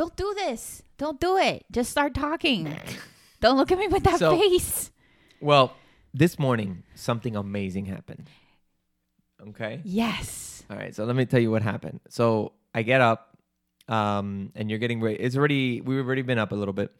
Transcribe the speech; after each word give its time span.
don't 0.00 0.16
do 0.16 0.32
this. 0.34 0.82
Don't 0.96 1.20
do 1.20 1.36
it. 1.36 1.66
Just 1.70 1.90
start 1.90 2.14
talking. 2.14 2.74
don't 3.42 3.58
look 3.58 3.70
at 3.70 3.78
me 3.78 3.86
with 3.86 4.02
that 4.04 4.18
So- 4.18 4.34
face. 4.34 4.90
Well, 5.42 5.74
this 6.14 6.38
morning 6.38 6.84
something 6.94 7.36
amazing 7.36 7.84
happened. 7.84 8.30
Okay. 9.48 9.82
Yes. 9.84 10.62
All 10.70 10.76
right. 10.78 10.94
So 10.94 11.04
let 11.04 11.16
me 11.16 11.26
tell 11.26 11.38
you 11.40 11.50
what 11.50 11.60
happened. 11.60 12.00
So 12.08 12.52
I 12.74 12.80
get 12.82 13.02
up, 13.02 13.36
um, 13.88 14.52
and 14.54 14.70
you're 14.70 14.78
getting 14.78 15.02
ready. 15.02 15.16
It's 15.20 15.36
already 15.36 15.82
we've 15.82 15.98
already 16.06 16.22
been 16.22 16.38
up 16.38 16.52
a 16.52 16.54
little 16.54 16.72
bit, 16.72 16.90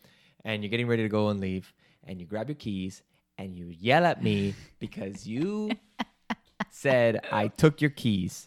and 0.44 0.62
you're 0.62 0.70
getting 0.70 0.86
ready 0.86 1.02
to 1.02 1.08
go 1.08 1.28
and 1.30 1.40
leave, 1.40 1.72
and 2.04 2.20
you 2.20 2.26
grab 2.26 2.48
your 2.50 2.56
keys 2.56 3.02
and 3.38 3.56
you 3.56 3.68
yell 3.68 4.04
at 4.04 4.22
me 4.22 4.54
because 4.78 5.26
you 5.26 5.70
said 6.70 7.24
I 7.32 7.48
took 7.48 7.80
your 7.80 7.90
keys, 7.90 8.46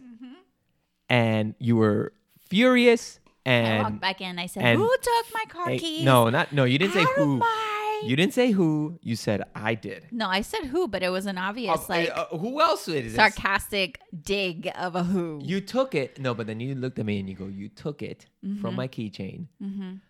and 1.09 1.55
you 1.57 1.75
were 1.75 2.13
furious. 2.49 3.19
I 3.45 3.49
And 3.51 3.83
walked 3.83 3.99
back 4.01 4.21
in. 4.21 4.39
I 4.39 4.45
said, 4.47 4.75
"Who 4.77 4.89
took 5.01 5.25
my 5.33 5.43
car 5.49 5.69
Hey, 5.69 5.77
keys?" 5.79 6.05
no, 6.05 6.29
not 6.29 6.53
no. 6.53 6.63
You 6.63 6.77
didn't 6.77 6.93
say 6.93 7.05
who. 7.15 7.37
my- 7.37 7.69
You 8.05 8.15
didn't 8.17 8.33
say 8.33 8.51
who. 8.51 8.99
You 9.01 9.15
said 9.15 9.43
I 9.55 9.75
did. 9.75 10.07
No, 10.11 10.27
I 10.27 10.41
said 10.41 10.65
who, 10.65 10.89
but 10.89 11.03
it 11.03 11.09
was 11.09 11.25
an 11.25 11.37
obvious, 11.37 11.79
Uh, 11.89 11.93
like 11.93 12.09
uh, 12.13 12.25
who 12.37 12.59
else 12.59 12.87
is 12.89 13.15
sarcastic 13.15 13.99
dig 14.33 14.69
of 14.75 14.95
a 14.95 15.03
who. 15.03 15.39
You 15.41 15.61
took 15.61 15.95
it. 15.95 16.19
No, 16.19 16.33
but 16.33 16.45
then 16.47 16.59
you 16.59 16.75
looked 16.75 16.99
at 16.99 17.05
me 17.05 17.19
and 17.21 17.29
you 17.29 17.35
go, 17.35 17.47
"You 17.47 17.69
took 17.69 18.01
it 18.01 18.25
Mm-hmm. 18.45 18.59
from 18.61 18.75
my 18.75 18.87
keychain," 18.89 19.47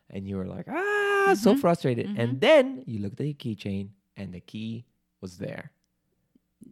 and 0.09 0.27
you 0.27 0.37
were 0.37 0.45
like, 0.47 0.65
"Ah, 0.69 1.35
so 1.39 1.55
frustrated." 1.55 2.07
Mm-hmm. 2.07 2.19
And 2.21 2.41
then 2.41 2.83
you 2.87 2.99
looked 2.99 3.19
at 3.19 3.25
your 3.27 3.35
keychain, 3.35 3.89
and 4.17 4.33
the 4.33 4.39
key 4.41 4.85
was 5.21 5.37
there. 5.37 5.71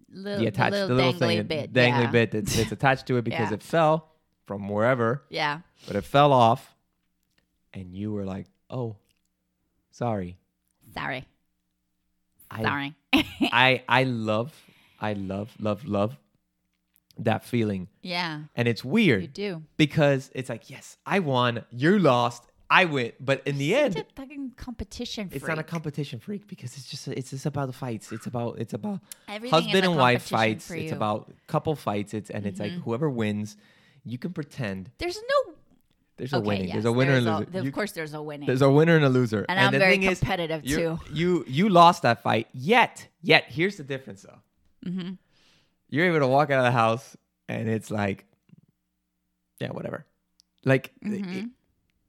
little, 0.09 0.39
the 0.39 0.47
attached, 0.47 0.71
little 0.73 0.87
the 0.89 0.93
little 0.95 1.13
dangly 1.13 1.19
thing, 1.37 1.47
bit, 1.47 1.73
dangly 1.73 2.03
yeah. 2.05 2.11
bit 2.11 2.31
that's, 2.31 2.55
that's 2.55 2.71
attached 2.71 3.05
to 3.07 3.17
it 3.17 3.23
because 3.29 3.49
Yeah. 3.49 3.55
it 3.55 3.63
fell 3.63 4.10
from 4.45 4.67
wherever, 4.69 5.23
Yeah. 5.29 5.59
but 5.87 5.95
it 5.95 6.03
fell 6.03 6.33
off, 6.33 6.75
and 7.73 7.93
you 7.95 8.11
were 8.11 8.25
like, 8.25 8.47
"Oh, 8.69 8.97
sorry." 9.91 10.37
Sorry. 10.93 11.25
I, 12.49 12.61
Sorry. 12.63 12.95
I 13.53 13.83
I 13.87 14.03
love, 14.03 14.53
I 14.99 15.13
love, 15.13 15.55
love, 15.59 15.85
love 15.85 16.17
that 17.17 17.45
feeling, 17.45 17.87
yeah, 18.01 18.41
and 18.55 18.67
it's 18.67 18.83
weird. 18.83 19.21
you 19.21 19.27
do. 19.27 19.63
because 19.77 20.29
it's 20.35 20.49
like, 20.49 20.69
yes, 20.69 20.97
I 21.05 21.19
won, 21.19 21.63
you 21.71 21.97
lost, 21.99 22.43
I 22.69 22.85
win, 22.85 23.13
but 23.21 23.41
in 23.45 23.57
the 23.57 23.75
end, 23.75 23.93
Such 23.93 24.07
a 24.09 24.21
fucking 24.21 24.53
competition 24.57 25.29
it's 25.31 25.45
not 25.47 25.59
a 25.59 25.63
competition 25.63 26.19
freak 26.19 26.47
because 26.47 26.75
it's 26.77 26.89
just 26.89 27.07
it's 27.07 27.29
just 27.29 27.45
about 27.45 27.67
the 27.67 27.73
fights. 27.73 28.11
It's 28.11 28.27
about 28.27 28.59
it's 28.59 28.73
about 28.73 28.99
Everything 29.29 29.51
husband 29.63 29.85
and 29.85 29.95
wife 29.97 30.23
fights. 30.23 30.69
It's. 30.71 30.85
Mm-hmm. 30.87 30.95
about 30.95 31.31
couple 31.47 31.75
fights. 31.75 32.13
It's 32.13 32.29
and 32.29 32.45
it's 32.45 32.59
like 32.59 32.71
whoever 32.71 33.09
wins, 33.09 33.55
you 34.05 34.17
can 34.17 34.33
pretend 34.33 34.91
There's 34.97 35.17
no. 35.17 35.53
there's 36.17 36.33
a 36.33 36.37
Okay, 36.37 36.47
winning. 36.47 36.65
yes, 36.67 36.73
there's 36.73 36.85
a 36.85 36.91
winner 36.91 37.13
and 37.15 37.25
there's 37.27 37.39
loser. 37.47 37.59
Of 37.59 37.65
You- 37.65 37.71
course, 37.71 37.91
there's 37.93 38.13
a 38.13 38.21
winning. 38.21 38.47
there's 38.47 38.61
a 38.61 38.69
winner 38.69 38.95
and 38.95 39.05
a 39.05 39.09
loser. 39.09 39.45
And 39.49 39.59
I'm 39.59 39.71
the 39.71 39.79
very 39.79 39.97
thing 39.97 40.07
competitive, 40.15 40.65
you- 40.65 40.77
too. 40.77 40.99
You 41.13 41.45
you 41.47 41.69
lost 41.69 42.01
that 42.03 42.21
fight. 42.23 42.47
Yet 42.53 43.07
yet 43.21 43.45
here's 43.47 43.77
the 43.77 43.83
difference 43.83 44.21
though. 44.23 44.39
Mm-hmm. 44.89 45.11
You're 45.89 46.05
able 46.05 46.19
to 46.19 46.27
walk 46.27 46.49
out 46.51 46.59
of 46.59 46.65
the 46.65 46.71
house 46.71 47.15
and 47.49 47.67
it's 47.69 47.91
like, 47.91 48.25
yeah, 49.59 49.69
whatever. 49.69 50.05
Like 50.65 50.91
Mm-hmm. 51.03 51.33
it- 51.33 51.49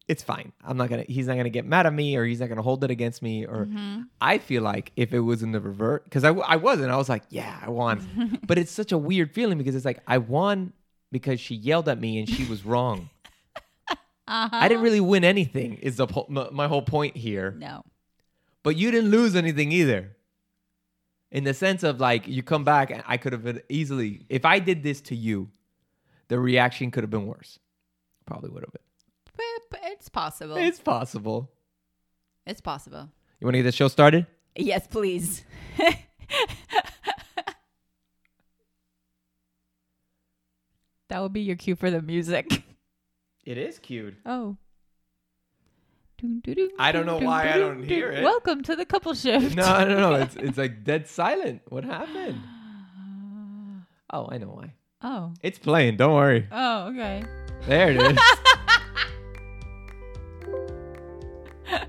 it's 0.08 0.22
fine. 0.22 0.52
I'm 0.64 0.76
not 0.76 0.90
gonna. 0.90 1.04
He's 1.08 1.28
not 1.28 1.36
gonna 1.36 1.48
get 1.48 1.64
mad 1.64 1.86
at 1.86 1.92
me, 1.94 2.16
or 2.16 2.24
he's 2.24 2.40
not 2.40 2.48
gonna 2.48 2.60
hold 2.60 2.82
it 2.84 2.90
against 2.90 3.22
me. 3.22 3.46
Or 3.46 3.66
Mm-hmm. 3.66 4.02
I 4.20 4.38
feel 4.38 4.60
like 4.62 4.90
if 4.96 5.14
it 5.14 5.20
was 5.20 5.42
in 5.44 5.52
the 5.52 5.60
revert, 5.60 6.04
because 6.04 6.24
I, 6.24 6.30
I 6.32 6.56
wasn't. 6.56 6.90
I 6.90 6.96
was 6.96 7.08
like, 7.08 7.22
yeah, 7.30 7.56
I 7.62 7.70
won. 7.70 8.40
but 8.46 8.58
it's 8.58 8.72
such 8.72 8.90
a 8.92 8.98
weird 8.98 9.32
feeling 9.32 9.58
because 9.58 9.76
it's 9.76 9.84
like 9.84 10.00
I 10.06 10.18
won 10.18 10.72
because 11.12 11.38
she 11.38 11.54
yelled 11.54 11.88
at 11.88 12.00
me 12.00 12.18
and 12.18 12.28
she 12.28 12.44
was 12.44 12.64
wrong. 12.64 13.10
Uh-huh. 14.28 14.48
I 14.52 14.68
didn't 14.68 14.84
really 14.84 15.00
win 15.00 15.24
anything. 15.24 15.74
Is 15.74 15.96
the 15.96 16.06
po- 16.06 16.26
m- 16.30 16.54
my 16.54 16.68
whole 16.68 16.80
point 16.80 17.16
here? 17.16 17.50
No. 17.58 17.82
But 18.62 18.76
you 18.76 18.92
didn't 18.92 19.10
lose 19.10 19.34
anything 19.34 19.72
either. 19.72 20.16
In 21.32 21.42
the 21.42 21.52
sense 21.52 21.82
of 21.82 21.98
like 22.00 22.28
you 22.28 22.42
come 22.42 22.62
back, 22.62 22.90
and 22.90 23.02
I 23.06 23.16
could 23.16 23.32
have 23.32 23.60
easily. 23.68 24.24
If 24.28 24.44
I 24.44 24.60
did 24.60 24.84
this 24.84 25.00
to 25.02 25.16
you, 25.16 25.50
the 26.28 26.38
reaction 26.38 26.92
could 26.92 27.02
have 27.02 27.10
been 27.10 27.26
worse. 27.26 27.58
Probably 28.24 28.48
would 28.50 28.62
have 28.62 28.72
been. 28.72 28.82
But, 29.36 29.44
but 29.70 29.80
it's 29.92 30.08
possible. 30.08 30.56
It's 30.56 30.78
possible. 30.78 31.50
it's 32.46 32.60
possible. 32.60 33.10
You 33.40 33.46
want 33.46 33.54
to 33.54 33.58
get 33.58 33.64
the 33.64 33.72
show 33.72 33.88
started? 33.88 34.26
Yes, 34.54 34.86
please. 34.86 35.44
that 41.12 41.20
would 41.20 41.34
be 41.34 41.42
your 41.42 41.56
cue 41.56 41.76
for 41.76 41.90
the 41.90 42.00
music. 42.00 42.62
It 43.44 43.58
is 43.58 43.78
cued. 43.78 44.16
Oh. 44.24 44.56
I 46.78 46.92
don't 46.92 47.04
know 47.04 47.18
why 47.18 47.52
I 47.52 47.58
don't 47.58 47.82
hear 47.82 48.10
it. 48.10 48.22
Welcome 48.22 48.62
to 48.62 48.76
the 48.76 48.86
couple 48.86 49.12
shift. 49.12 49.54
No, 49.56 49.84
no, 49.84 49.98
no. 49.98 50.14
It's 50.14 50.36
it's 50.46 50.56
like 50.56 50.84
dead 50.84 51.06
silent. 51.08 51.60
What 51.68 51.84
happened? 51.84 52.40
Oh, 54.14 54.28
I 54.30 54.36
know 54.36 54.48
why. 54.48 54.74
Oh. 55.02 55.32
It's 55.42 55.58
playing. 55.58 55.96
Don't 55.96 56.12
worry. 56.12 56.46
Oh, 56.52 56.88
okay. 56.88 57.24
There 57.66 57.90
it 57.90 58.12
is. 58.12 58.18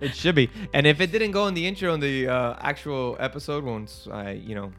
it 0.00 0.14
should 0.14 0.36
be. 0.36 0.48
And 0.72 0.86
if 0.86 1.00
it 1.00 1.10
didn't 1.10 1.32
go 1.32 1.48
in 1.48 1.54
the 1.54 1.66
intro 1.66 1.92
in 1.92 1.98
the 1.98 2.28
uh, 2.28 2.54
actual 2.60 3.16
episode, 3.18 3.64
once 3.64 4.06
I, 4.12 4.30
you 4.30 4.54
know, 4.54 4.70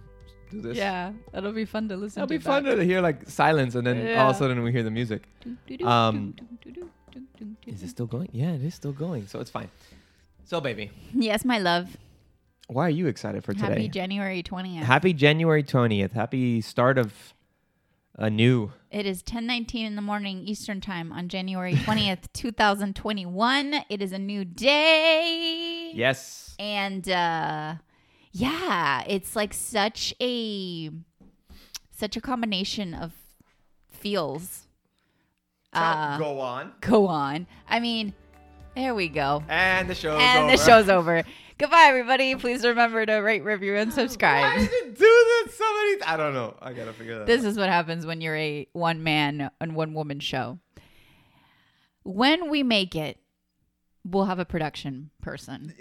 do 0.52 0.62
this, 0.62 0.78
Yeah, 0.78 1.14
that'll 1.32 1.52
be 1.54 1.66
fun 1.66 1.88
to 1.90 1.96
listen 1.98 2.16
to 2.16 2.24
it'll 2.24 2.28
to. 2.28 2.40
be 2.40 2.44
fun 2.44 2.64
to 2.66 2.84
hear 2.84 3.02
like 3.02 3.30
silence, 3.30 3.76
and 3.76 3.86
then 3.88 4.18
all 4.20 4.30
of 4.30 4.36
a 4.36 4.40
sudden 4.40 4.62
we 4.64 4.72
hear 4.72 4.84
the 4.84 4.92
music. 4.92 5.24
Um, 5.84 6.36
Is 7.66 7.76
Is 7.78 7.84
it 7.84 7.90
still 7.90 8.06
going? 8.08 8.30
Yeah, 8.32 8.52
it 8.52 8.62
is 8.64 8.76
still 8.76 8.92
going. 8.94 9.28
So 9.28 9.40
it's 9.40 9.50
fine. 9.50 9.70
So, 10.46 10.60
baby, 10.62 10.92
Yes, 11.14 11.44
my 11.46 11.60
love. 11.60 11.98
why 12.68 12.86
are 12.88 12.90
you 13.02 13.08
excited 13.08 13.44
for 13.44 13.54
today? 13.54 13.68
Happy? 13.68 13.88
January 13.90 14.44
20th. 14.44 14.84
Happy 14.84 15.14
January 15.14 15.64
20th. 15.64 16.12
Happy 16.12 16.62
start 16.62 16.98
of 16.98 17.14
a 18.16 18.30
new. 18.30 18.72
It 18.92 19.06
is 19.06 19.24
10:19 19.24 19.86
in 19.86 19.96
the 19.96 20.02
morning 20.02 20.44
Eastern 20.46 20.82
Time 20.82 21.12
on 21.14 21.30
January 21.30 21.74
20th, 21.76 22.28
2021. 22.34 23.86
It 23.90 24.02
is 24.02 24.12
a 24.12 24.20
new 24.20 24.44
day. 24.46 25.92
Yes. 25.94 26.56
And 26.60 27.08
uh 27.10 27.76
yeah, 28.32 29.04
it's 29.08 29.36
like 29.36 29.54
such 29.54 30.14
a 30.22 30.90
such 31.92 32.18
a 32.18 32.22
combination 32.22 32.94
of 32.94 33.12
feels. 33.90 34.68
Uh, 35.74 36.18
go 36.18 36.40
on. 36.40 36.74
go 36.82 37.08
on. 37.08 37.48
I 37.70 37.80
mean, 37.80 38.14
there 38.76 38.94
we 38.94 39.08
go. 39.08 39.44
And 39.48 39.90
the 39.90 39.96
show's 39.96 40.20
and 40.22 40.44
over. 40.46 40.52
the 40.52 40.64
show's 40.64 40.90
over. 40.98 41.24
Goodbye, 41.58 41.86
everybody. 41.90 42.36
Please 42.36 42.66
remember 42.66 43.06
to 43.06 43.14
rate, 43.18 43.44
review, 43.44 43.76
and 43.76 43.90
Why 43.92 43.96
subscribe. 43.96 44.58
does 44.60 44.68
it 44.70 44.98
do 44.98 45.26
this 45.46 45.56
so 45.58 45.64
many? 45.76 46.02
I 46.04 46.18
don't 46.18 46.34
know. 46.34 46.56
I 46.62 46.74
gotta 46.74 46.92
figure 46.92 47.20
that. 47.20 47.28
This 47.28 47.44
out. 47.46 47.48
is 47.50 47.58
what 47.58 47.70
happens 47.70 48.06
when 48.06 48.20
you're 48.20 48.36
a 48.36 48.68
one 48.74 49.04
man 49.04 49.52
and 49.62 49.76
one 49.76 49.94
woman 49.94 50.20
show. 50.20 50.58
When 52.04 52.50
we 52.50 52.64
make 52.64 52.96
it, 52.96 53.21
we'll 54.04 54.26
have 54.26 54.40
a 54.40 54.46
production 54.46 55.10
person 55.22 55.74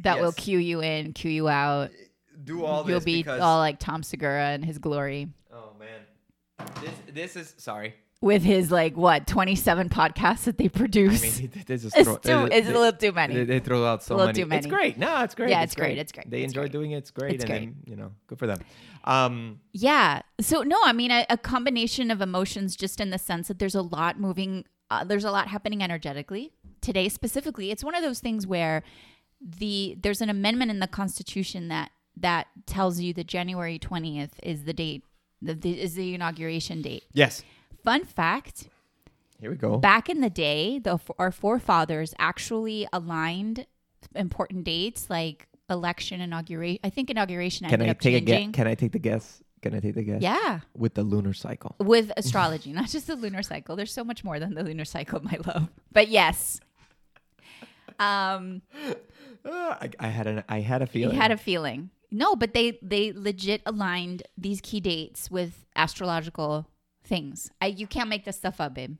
that 0.00 0.20
will 0.20 0.26
Yes. 0.36 0.44
cue 0.44 0.58
you 0.58 0.80
in, 0.82 1.12
cue 1.12 1.30
you 1.30 1.48
out. 1.48 1.90
do 2.44 2.64
all 2.64 2.84
this 2.84 2.90
You'll 2.92 3.00
be 3.00 3.16
because. 3.22 3.40
all 3.40 3.58
like 3.58 3.78
Tom 3.78 4.02
Segura 4.02 4.48
and 4.50 4.64
his 4.64 4.78
glory 4.78 5.28
oh 5.52 5.72
man, 5.78 6.66
this 6.82 7.14
this 7.14 7.36
is 7.36 7.54
sorry. 7.58 7.94
with 8.20 8.42
his 8.42 8.70
like 8.70 8.96
what 8.96 9.26
27 9.26 9.88
podcasts 9.88 10.44
that 10.44 10.58
they 10.58 10.68
produce. 10.68 11.22
I 11.22 11.26
produce. 11.26 11.40
mean, 11.40 11.64
this 11.66 11.84
is 11.84 11.92
it's 11.94 12.04
throw- 12.04 12.16
too, 12.16 12.48
they- 12.48 12.56
it's 12.58 12.68
a 12.68 12.72
little 12.72 12.92
too 12.92 13.12
many. 13.12 13.34
They, 13.34 13.44
they 13.44 13.58
throw 13.60 13.84
out 13.86 14.02
so 14.02 14.14
little 14.16 14.26
many. 14.32 14.42
too 14.44 14.52
It's 14.54 14.66
great. 14.66 14.98
No, 14.98 15.22
it's 15.22 15.34
great. 15.34 15.50
Yeah, 15.50 15.62
it's 15.62 15.74
great, 15.74 15.98
it's 15.98 16.12
great, 16.12 16.28
They 16.30 16.42
it's 16.42 16.52
enjoy 16.52 16.62
great. 16.62 16.72
doing 16.72 16.90
it. 16.92 16.98
It's 16.98 17.10
great. 17.10 17.34
It's 17.34 17.44
and 17.44 17.50
great. 17.52 17.60
then 17.60 17.76
you 17.86 17.96
know, 17.96 18.12
good 18.26 18.38
for 18.38 18.46
them. 18.46 18.60
Um, 19.04 19.60
Yeah. 19.72 20.22
So 20.40 20.62
no, 20.62 20.76
I 20.84 20.92
mean 20.92 21.10
a, 21.10 21.24
a 21.30 21.38
combination 21.38 22.10
of 22.10 22.20
emotions, 22.20 22.76
just 22.76 23.00
in 23.00 23.10
the 23.10 23.18
sense 23.18 23.48
that 23.48 23.58
there's 23.58 23.74
a 23.76 23.82
lot 23.82 24.20
moving. 24.20 24.64
Uh, 24.90 25.04
there's 25.04 25.24
a 25.24 25.30
lot 25.30 25.48
happening 25.48 25.82
energetically 25.82 26.52
today. 26.80 27.08
Specifically, 27.08 27.70
it's 27.70 27.84
one 27.84 27.94
of 27.94 28.02
those 28.02 28.20
things 28.20 28.46
where 28.46 28.82
the 29.40 29.96
there's 30.00 30.20
an 30.20 30.30
amendment 30.30 30.70
in 30.70 30.80
the 30.80 30.86
Constitution 30.86 31.68
that 31.68 31.90
that 32.16 32.48
tells 32.66 33.00
you 33.00 33.12
that 33.14 33.26
January 33.26 33.78
20th 33.78 34.32
is 34.42 34.64
the 34.64 34.72
date. 34.72 35.04
The, 35.40 35.54
the, 35.54 35.80
is 35.80 35.94
the 35.94 36.14
inauguration 36.14 36.82
date. 36.82 37.04
yes. 37.12 37.44
Fun 37.84 38.04
fact: 38.04 38.68
Here 39.40 39.50
we 39.50 39.56
go. 39.56 39.78
back 39.78 40.08
in 40.08 40.20
the 40.20 40.30
day, 40.30 40.80
the 40.80 40.98
our 41.16 41.30
forefathers 41.30 42.12
actually 42.18 42.88
aligned 42.92 43.66
important 44.16 44.64
dates 44.64 45.08
like 45.08 45.46
election 45.70 46.20
inauguration. 46.20 46.80
I 46.82 46.90
think 46.90 47.10
inauguration 47.10 47.68
Can 47.68 47.82
I 47.82 47.90
up 47.90 48.00
take 48.00 48.16
a 48.16 48.20
guess? 48.20 48.50
Can 48.52 48.66
I 48.66 48.74
take 48.74 48.92
the 48.92 48.98
guess? 48.98 49.42
Can 49.62 49.74
I 49.74 49.80
take 49.80 49.94
the 49.94 50.02
guess? 50.02 50.22
yeah. 50.22 50.60
With 50.76 50.94
the 50.94 51.02
lunar 51.02 51.32
cycle. 51.34 51.74
with 51.78 52.10
astrology, 52.16 52.72
not 52.72 52.88
just 52.88 53.06
the 53.06 53.16
lunar 53.16 53.42
cycle. 53.42 53.76
There's 53.76 53.92
so 53.92 54.04
much 54.04 54.22
more 54.24 54.38
than 54.38 54.54
the 54.54 54.62
lunar 54.62 54.84
cycle, 54.84 55.20
my 55.24 55.38
love. 55.46 55.68
But 55.92 56.08
yes, 56.08 56.60
um, 57.98 58.62
Uh, 59.44 59.76
I, 59.80 59.90
I 60.00 60.06
had 60.08 60.26
an 60.26 60.44
I 60.48 60.60
had 60.60 60.82
a 60.82 60.86
feeling. 60.86 61.16
had 61.16 61.30
a 61.30 61.36
feeling. 61.36 61.90
No, 62.10 62.34
but 62.36 62.54
they 62.54 62.78
they 62.82 63.12
legit 63.12 63.62
aligned 63.66 64.22
these 64.36 64.60
key 64.60 64.80
dates 64.80 65.30
with 65.30 65.64
astrological 65.76 66.66
things. 67.04 67.50
I 67.60 67.66
you 67.66 67.86
can't 67.86 68.08
make 68.08 68.24
this 68.24 68.36
stuff 68.36 68.60
up, 68.60 68.74
babe. 68.74 68.96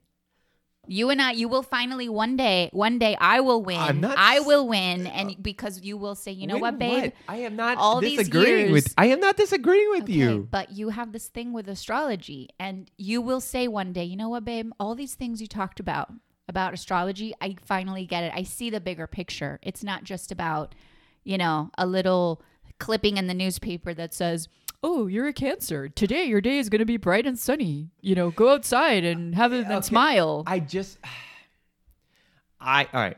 You 0.88 1.11
and 1.11 1.20
I, 1.20 1.32
you 1.32 1.49
will 1.49 1.62
finally 1.62 2.08
one 2.08 2.37
day, 2.37 2.70
one 2.73 2.99
day 2.99 3.17
I 3.20 3.40
will 3.40 3.62
win. 3.62 3.79
I'm 3.79 4.00
not 4.00 4.17
I 4.19 4.40
will 4.40 4.67
win. 4.67 5.06
Uh, 5.06 5.11
and 5.11 5.43
because 5.43 5.82
you 5.82 5.96
will 5.96 6.14
say, 6.14 6.32
you 6.32 6.46
know 6.46 6.56
what, 6.58 6.79
babe? 6.79 7.12
I 7.29 7.37
am 7.38 7.56
not 7.56 7.76
All 7.79 8.00
these 8.00 8.19
disagreeing 8.19 8.73
with. 8.73 8.87
years- 8.87 8.94
I 8.96 9.06
am 9.06 9.20
not 9.20 9.37
disagreeing 9.37 9.90
with 9.90 10.05
Okay, 10.05 10.12
you. 10.14 10.49
But 10.50 10.73
you 10.73 10.88
have 10.88 11.12
this 11.12 11.29
thing 11.29 11.52
with 11.52 11.69
astrology, 11.69 12.49
and 12.58 12.90
you 12.96 13.20
will 13.20 13.40
say 13.40 13.69
one 13.69 13.93
day, 13.93 14.05
you 14.05 14.17
know 14.17 14.31
what, 14.31 14.44
babe? 14.44 14.70
All 14.81 14.94
these 14.94 15.14
things 15.14 15.40
you 15.40 15.46
talked 15.46 15.79
about 15.79 16.11
about 16.49 16.73
astrology, 16.73 17.34
I 17.43 17.56
finally 17.62 18.06
get 18.06 18.25
it. 18.25 18.32
I 18.34 18.43
see 18.43 18.70
the 18.70 18.81
bigger 18.81 19.06
picture. 19.06 19.58
It's 19.62 19.84
not 19.84 20.05
just 20.05 20.32
about, 20.32 20.75
you 21.23 21.37
know, 21.37 21.70
a 21.76 21.87
little 21.87 22.41
clipping 22.79 23.19
in 23.19 23.26
the 23.26 23.34
newspaper 23.34 23.93
that 23.93 24.14
says, 24.14 24.49
"Oh, 24.83 25.07
you're 25.07 25.27
a 25.29 25.33
Cancer. 25.33 25.89
Today 25.89 26.25
your 26.25 26.41
day 26.41 26.59
is 26.59 26.69
going 26.69 26.79
to 26.81 26.85
be 26.85 26.97
bright 26.97 27.27
and 27.27 27.39
sunny. 27.39 27.91
You 28.01 28.15
know, 28.15 28.31
go 28.31 28.51
outside 28.53 29.05
and 29.05 29.35
have 29.35 29.53
it 29.53 29.65
and 29.65 29.73
Okay. 29.73 29.87
smile." 29.87 30.45
I 30.47 30.61
just, 30.61 30.99
I 32.61 32.85
all 32.93 33.01
right. 33.01 33.17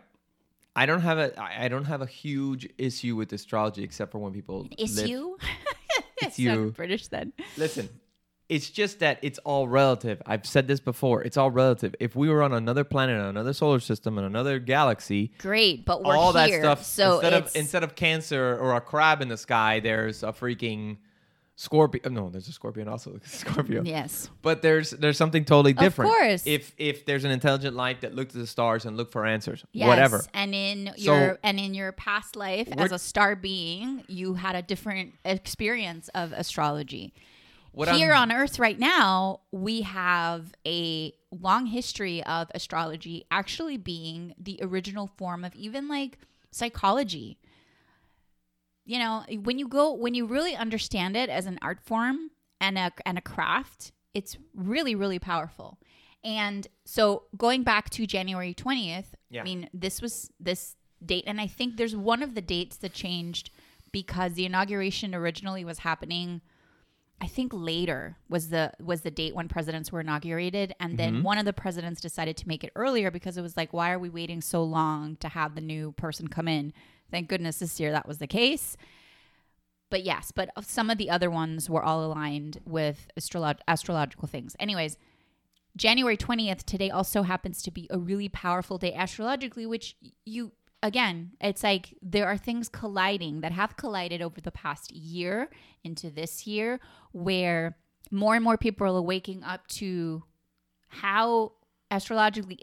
I 0.77 0.87
don't 0.87 1.01
have 1.01 1.19
a 1.19 1.39
I 1.41 1.65
I 1.65 1.69
don't 1.69 1.85
have 1.87 2.01
a 2.03 2.07
huge 2.07 2.69
issue 2.79 3.17
with 3.17 3.33
astrology 3.33 3.83
except 3.83 4.13
for 4.13 4.19
when 4.19 4.33
people 4.33 4.69
issue. 4.79 5.37
live- 5.39 5.39
It's 6.23 6.37
Sounded 6.37 6.65
you. 6.65 6.71
British 6.73 7.09
then. 7.09 7.33
Listen, 7.57 7.89
it's 8.51 8.69
just 8.69 8.99
that 8.99 9.19
it's 9.23 9.39
all 9.39 9.67
relative. 9.67 10.21
I've 10.27 10.45
said 10.45 10.69
this 10.69 10.79
before. 10.79 11.23
It's 11.23 11.39
all 11.39 11.51
relative. 11.51 11.95
If 11.99 12.15
we 12.15 12.29
were 12.29 12.43
on 12.43 12.53
another 12.53 12.85
planet, 12.85 13.19
on 13.19 13.27
another 13.29 13.55
solar 13.55 13.81
system, 13.81 14.19
in 14.19 14.25
another 14.25 14.59
galaxy, 14.59 15.33
Great, 15.39 15.87
but 15.87 16.05
we're 16.05 16.15
all 16.17 16.35
that 16.35 16.51
stuff. 16.53 16.85
So 16.85 17.15
instead 17.15 17.33
of 17.33 17.57
instead 17.57 17.83
of 17.85 17.95
Cancer 17.95 18.59
or 18.59 18.75
a 18.77 18.81
crab 18.83 19.23
in 19.23 19.29
the 19.29 19.39
sky, 19.39 19.81
there's 19.81 20.23
a 20.23 20.27
freaking 20.29 20.99
Scorpio. 21.61 22.01
Uh, 22.03 22.09
no, 22.09 22.31
there's 22.31 22.49
a 22.49 22.53
scorpion 22.53 22.89
also. 22.89 23.21
Scorpio. 23.25 23.83
yes. 23.83 24.31
But 24.41 24.63
there's 24.63 24.93
there's 24.93 25.19
something 25.19 25.45
totally 25.45 25.75
different. 25.75 26.11
Of 26.11 26.17
course. 26.17 26.43
If 26.47 26.73
if 26.79 27.05
there's 27.05 27.25
an 27.25 27.31
intelligent 27.33 27.77
life 27.77 28.01
that 28.01 28.15
looked 28.15 28.35
at 28.35 28.41
the 28.41 28.47
stars 28.47 28.87
and 28.87 28.97
looked 28.97 29.13
for 29.13 29.27
answers, 29.27 29.63
Yes, 29.73 29.87
whatever. 29.87 30.23
And 30.33 30.55
in 30.55 30.91
So- 30.97 31.03
your 31.15 31.39
and 31.43 31.61
in 31.61 31.75
your 31.75 31.93
past 31.93 32.35
life 32.35 32.69
as 32.79 32.93
a 32.93 32.99
star 32.99 33.37
being, 33.37 34.05
you 34.09 34.35
had 34.35 34.55
a 34.57 34.63
different 34.63 35.13
experience 35.23 36.09
of 36.15 36.33
astrology. 36.33 37.13
What 37.73 37.89
Here 37.95 38.15
I'm- 38.15 38.31
on 38.31 38.33
Earth 38.33 38.59
right 38.59 38.79
now, 38.79 39.41
we 39.53 39.83
have 39.83 40.55
a 40.67 41.13
long 41.31 41.67
history 41.67 42.23
of 42.25 42.51
astrology 42.55 43.27
actually 43.31 43.77
being 43.77 44.35
the 44.39 44.59
original 44.63 45.09
form 45.19 45.45
of 45.45 45.55
even 45.55 45.89
like 45.89 46.17
psychology. 46.51 47.39
You 48.91 48.99
know, 48.99 49.15
when 49.49 49.57
you 49.61 49.69
go 49.69 49.93
when 50.05 50.15
you 50.19 50.25
really 50.27 50.55
understand 50.57 51.17
it 51.17 51.29
as 51.39 51.47
an 51.47 51.59
art 51.63 51.81
form 51.81 52.17
and 52.61 52.77
a 52.77 52.91
and 53.07 53.17
a 53.19 53.21
craft, 53.35 53.93
it's 54.19 54.37
really 54.55 54.95
really 55.03 55.21
powerful. 55.21 55.79
And 56.25 56.67
so 56.85 57.03
going 57.37 57.63
back 57.63 57.85
to 57.91 58.07
January 58.17 58.53
20th, 58.53 59.11
Yeah. 59.31 59.43
I 59.43 59.45
mean, 59.45 59.71
this 59.73 60.03
was 60.03 60.31
this 60.49 60.77
date 61.13 61.25
and 61.27 61.41
I 61.41 61.47
think 61.47 61.77
there's 61.77 61.97
one 62.15 62.23
of 62.27 62.35
the 62.35 62.43
dates 62.43 62.77
that 62.79 62.93
changed 62.93 63.51
because 63.93 64.35
the 64.35 64.45
inauguration 64.45 65.15
originally 65.15 65.65
was 65.65 65.79
happening 65.81 66.41
I 67.23 67.27
think 67.27 67.53
later 67.55 68.17
was 68.29 68.49
the 68.49 68.73
was 68.81 69.03
the 69.03 69.11
date 69.11 69.35
when 69.35 69.47
presidents 69.47 69.93
were 69.93 70.01
inaugurated, 70.01 70.75
and 70.81 70.99
then 70.99 71.13
Mm-hmm. 71.17 71.23
one 71.31 71.39
of 71.39 71.45
the 71.45 71.53
presidents 71.53 72.01
decided 72.01 72.37
to 72.39 72.49
make 72.49 72.65
it 72.65 72.73
earlier 72.75 73.11
because 73.11 73.37
it 73.37 73.43
was 73.43 73.57
like, 73.59 73.73
why 73.75 73.93
are 73.93 73.99
we 73.99 74.09
waiting 74.09 74.41
so 74.41 74.63
long 74.65 75.17
to 75.17 75.29
have 75.29 75.55
the 75.55 75.61
new 75.61 75.93
person 75.93 76.29
come 76.29 76.49
in? 76.49 76.73
Thank 77.11 77.29
goodness 77.29 77.59
this 77.59 77.81
year 77.81 77.93
that 77.93 78.07
was 78.09 78.19
the 78.19 78.27
case. 78.27 78.77
But 79.91 80.05
yes, 80.05 80.33
but 80.33 80.51
some 80.63 80.89
of 80.89 80.99
the 80.99 81.11
other 81.11 81.31
ones 81.31 81.69
were 81.69 81.83
all 81.83 82.05
aligned 82.05 82.61
with 82.65 83.09
astrolog- 83.19 83.59
astrological 83.67 84.29
things. 84.29 84.55
Anyways, 84.61 84.97
January 85.77 86.17
20th 86.17 86.65
today 86.65 86.91
also 86.91 87.23
happens 87.23 87.63
to 87.63 87.71
be 87.71 87.89
a 87.91 87.99
really 87.99 88.29
powerful 88.29 88.79
day 88.79 88.95
astrologically, 88.95 89.67
which 89.67 89.97
you 90.25 90.53
again, 90.83 91.33
it's 91.41 91.63
like 91.63 91.95
there 92.01 92.27
are 92.27 92.37
things 92.37 92.69
colliding 92.69 93.41
that 93.43 93.53
have 93.53 93.77
collided 93.77 94.23
over 94.23 94.41
the 94.41 94.51
past 94.51 94.93
year 94.93 95.51
into 95.85 96.11
this 96.11 96.47
year 96.47 96.81
where 97.13 97.77
more 98.11 98.35
and 98.35 98.45
more 98.45 98.57
people 98.57 98.87
are 98.87 99.03
waking 99.03 99.43
up 99.45 99.67
to 99.67 100.23
how 100.89 101.53
astrologically 101.91 102.59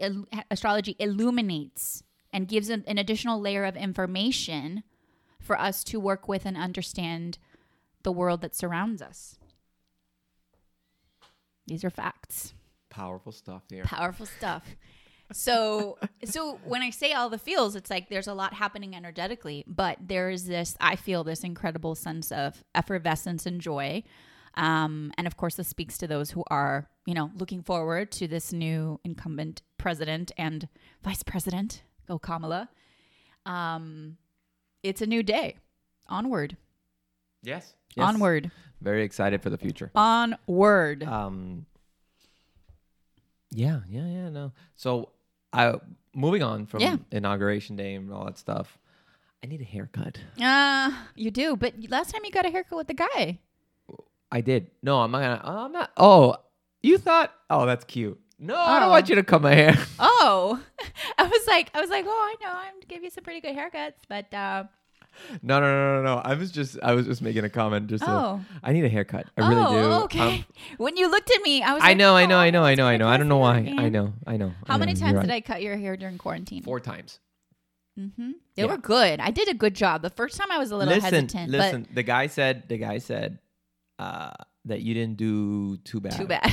astrology 0.50 0.96
illuminates 0.98 2.02
and 2.32 2.48
gives 2.48 2.68
an, 2.68 2.84
an 2.86 2.98
additional 2.98 3.40
layer 3.40 3.64
of 3.64 3.76
information 3.76 4.82
for 5.40 5.58
us 5.58 5.82
to 5.84 5.98
work 6.00 6.28
with 6.28 6.44
and 6.44 6.56
understand 6.56 7.38
the 8.02 8.12
world 8.12 8.40
that 8.42 8.54
surrounds 8.54 9.00
us. 9.02 9.36
These 11.66 11.84
are 11.84 11.90
facts 11.90 12.54
Powerful 12.90 13.32
stuff 13.32 13.62
here. 13.68 13.84
powerful 13.84 14.26
stuff 14.26 14.64
so 15.32 15.98
so 16.24 16.58
when 16.64 16.80
i 16.80 16.88
say 16.90 17.12
all 17.12 17.28
the 17.28 17.38
feels 17.38 17.76
it's 17.76 17.90
like 17.90 18.08
there's 18.08 18.26
a 18.26 18.34
lot 18.34 18.54
happening 18.54 18.96
energetically 18.96 19.62
but 19.68 19.98
there 20.00 20.30
is 20.30 20.46
this 20.46 20.74
i 20.80 20.96
feel 20.96 21.22
this 21.22 21.44
incredible 21.44 21.94
sense 21.94 22.32
of 22.32 22.64
effervescence 22.74 23.44
and 23.46 23.60
joy 23.60 24.02
um, 24.54 25.12
and 25.18 25.26
of 25.26 25.36
course 25.36 25.54
this 25.56 25.68
speaks 25.68 25.98
to 25.98 26.06
those 26.08 26.30
who 26.30 26.42
are 26.50 26.88
you 27.04 27.12
know 27.14 27.30
looking 27.36 27.62
forward 27.62 28.10
to 28.12 28.26
this 28.26 28.52
new 28.52 28.98
incumbent 29.04 29.60
president 29.76 30.32
and 30.38 30.66
vice 31.04 31.22
president 31.22 31.82
go 32.08 32.18
kamala 32.18 32.68
um, 33.46 34.16
it's 34.82 35.00
a 35.02 35.06
new 35.06 35.22
day 35.22 35.56
onward 36.08 36.56
yes. 37.42 37.74
yes. 37.94 38.04
onward 38.08 38.50
Very 38.80 39.02
excited 39.02 39.42
for 39.42 39.50
the 39.50 39.58
future. 39.58 39.90
onward 39.94 41.02
Um. 41.04 41.66
Yeah, 43.50 43.80
yeah, 43.88 44.06
yeah. 44.06 44.28
No. 44.28 44.52
So, 44.76 45.10
I 45.52 45.74
moving 46.14 46.42
on 46.42 46.66
from 46.66 46.80
Yeah. 46.80 46.96
inauguration 47.10 47.74
day 47.76 47.94
and 47.94 48.12
all 48.12 48.24
that 48.26 48.38
stuff. 48.38 48.78
I 49.42 49.46
need 49.46 49.60
a 49.60 49.64
haircut. 49.64 50.18
uh 50.40 50.92
you 51.16 51.30
do 51.30 51.56
but 51.56 51.74
last 51.88 52.12
time 52.12 52.22
you 52.24 52.30
got 52.30 52.46
a 52.46 52.50
haircut 52.50 52.76
with 52.78 52.86
the 52.88 52.94
guy 52.94 53.38
I 54.30 54.42
did. 54.42 54.70
No, 54.82 55.00
I'm 55.00 55.10
not 55.10 55.20
gonna. 55.20 55.40
Oh, 55.42 55.64
I'm 55.64 55.72
not. 55.72 55.90
Oh, 55.96 56.36
you 56.82 56.98
thought? 56.98 57.32
Oh, 57.48 57.64
that's 57.66 57.84
cute. 57.84 58.20
No, 58.40 58.54
I 58.56 58.78
don't 58.78 58.88
Oh. 58.88 58.90
want 58.92 59.08
you 59.08 59.16
to 59.16 59.22
cut 59.24 59.42
my 59.42 59.54
hair. 59.54 59.76
Oh, 59.98 60.60
I 61.18 61.24
was 61.24 61.46
like, 61.46 61.70
I 61.74 61.80
was 61.80 61.90
like, 61.90 62.04
oh, 62.06 62.10
I 62.10 62.44
know, 62.44 62.52
I'm 62.52 62.74
give 62.88 63.02
you 63.02 63.10
some 63.10 63.24
pretty 63.24 63.40
good 63.40 63.56
haircuts, 63.56 63.94
but 64.08 64.32
uh, 64.32 64.64
No, 65.42 65.58
no, 65.60 65.66
no, 65.66 66.02
no, 66.02 66.14
no. 66.14 66.22
I 66.24 66.34
was 66.34 66.52
just, 66.52 66.78
I 66.82 66.94
was 66.94 67.06
just 67.06 67.20
making 67.22 67.44
a 67.44 67.48
comment. 67.50 67.88
Just, 67.88 68.04
to- 68.04 68.10
Oh. 68.10 68.40
I 68.62 68.72
need 68.72 68.84
a 68.84 68.88
haircut. 68.88 69.26
I 69.36 69.48
really 69.48 69.62
do. 69.62 69.78
oh, 69.78 70.02
okay. 70.04 70.20
Um, 70.38 70.44
when 70.78 70.96
you 70.96 71.10
looked 71.10 71.30
at 71.34 71.42
me, 71.42 71.62
I 71.62 71.74
was. 71.74 71.82
I 71.82 71.88
like, 71.88 71.96
know, 71.96 72.14
I 72.14 72.24
oh, 72.24 72.26
know, 72.26 72.38
I 72.38 72.50
know, 72.50 72.62
I 72.62 72.74
know, 72.76 72.86
I 72.86 72.96
know. 72.96 73.08
I 73.08 73.16
don't 73.16 73.28
know 73.28 73.38
why. 73.38 73.74
I 73.76 73.88
know, 73.88 74.12
I 74.26 74.36
know. 74.36 74.52
How 74.66 74.78
many 74.78 74.94
know, 74.94 75.00
times 75.00 75.12
you're 75.14 75.22
did. 75.22 75.30
I 75.32 75.40
cut 75.40 75.62
your 75.62 75.76
hair 75.76 75.96
during 75.96 76.18
quarantine? 76.18 76.62
Four 76.62 76.78
times. 76.80 77.18
Mm-hmm. 77.98 78.30
They 78.54 78.62
Yeah. 78.62 78.70
were 78.70 78.78
good. 78.78 79.18
I 79.18 79.30
did 79.32 79.48
a 79.48 79.54
good 79.54 79.74
job. 79.74 80.02
The 80.02 80.10
first 80.10 80.36
time 80.36 80.52
I 80.52 80.58
was 80.58 80.70
a 80.70 80.76
little 80.76 80.94
listen, 80.94 81.12
hesitant, 81.26 81.50
listen. 81.50 81.88
The 81.92 82.04
guy 82.04 82.28
said, 82.28 82.68
the 82.68 82.78
guy 82.78 82.98
said, 82.98 83.40
uh, 83.98 84.32
that 84.66 84.82
you 84.82 84.94
didn't 84.94 85.16
do 85.16 85.78
too 85.78 85.98
bad. 86.00 86.12
too 86.12 86.26
bad. 86.26 86.52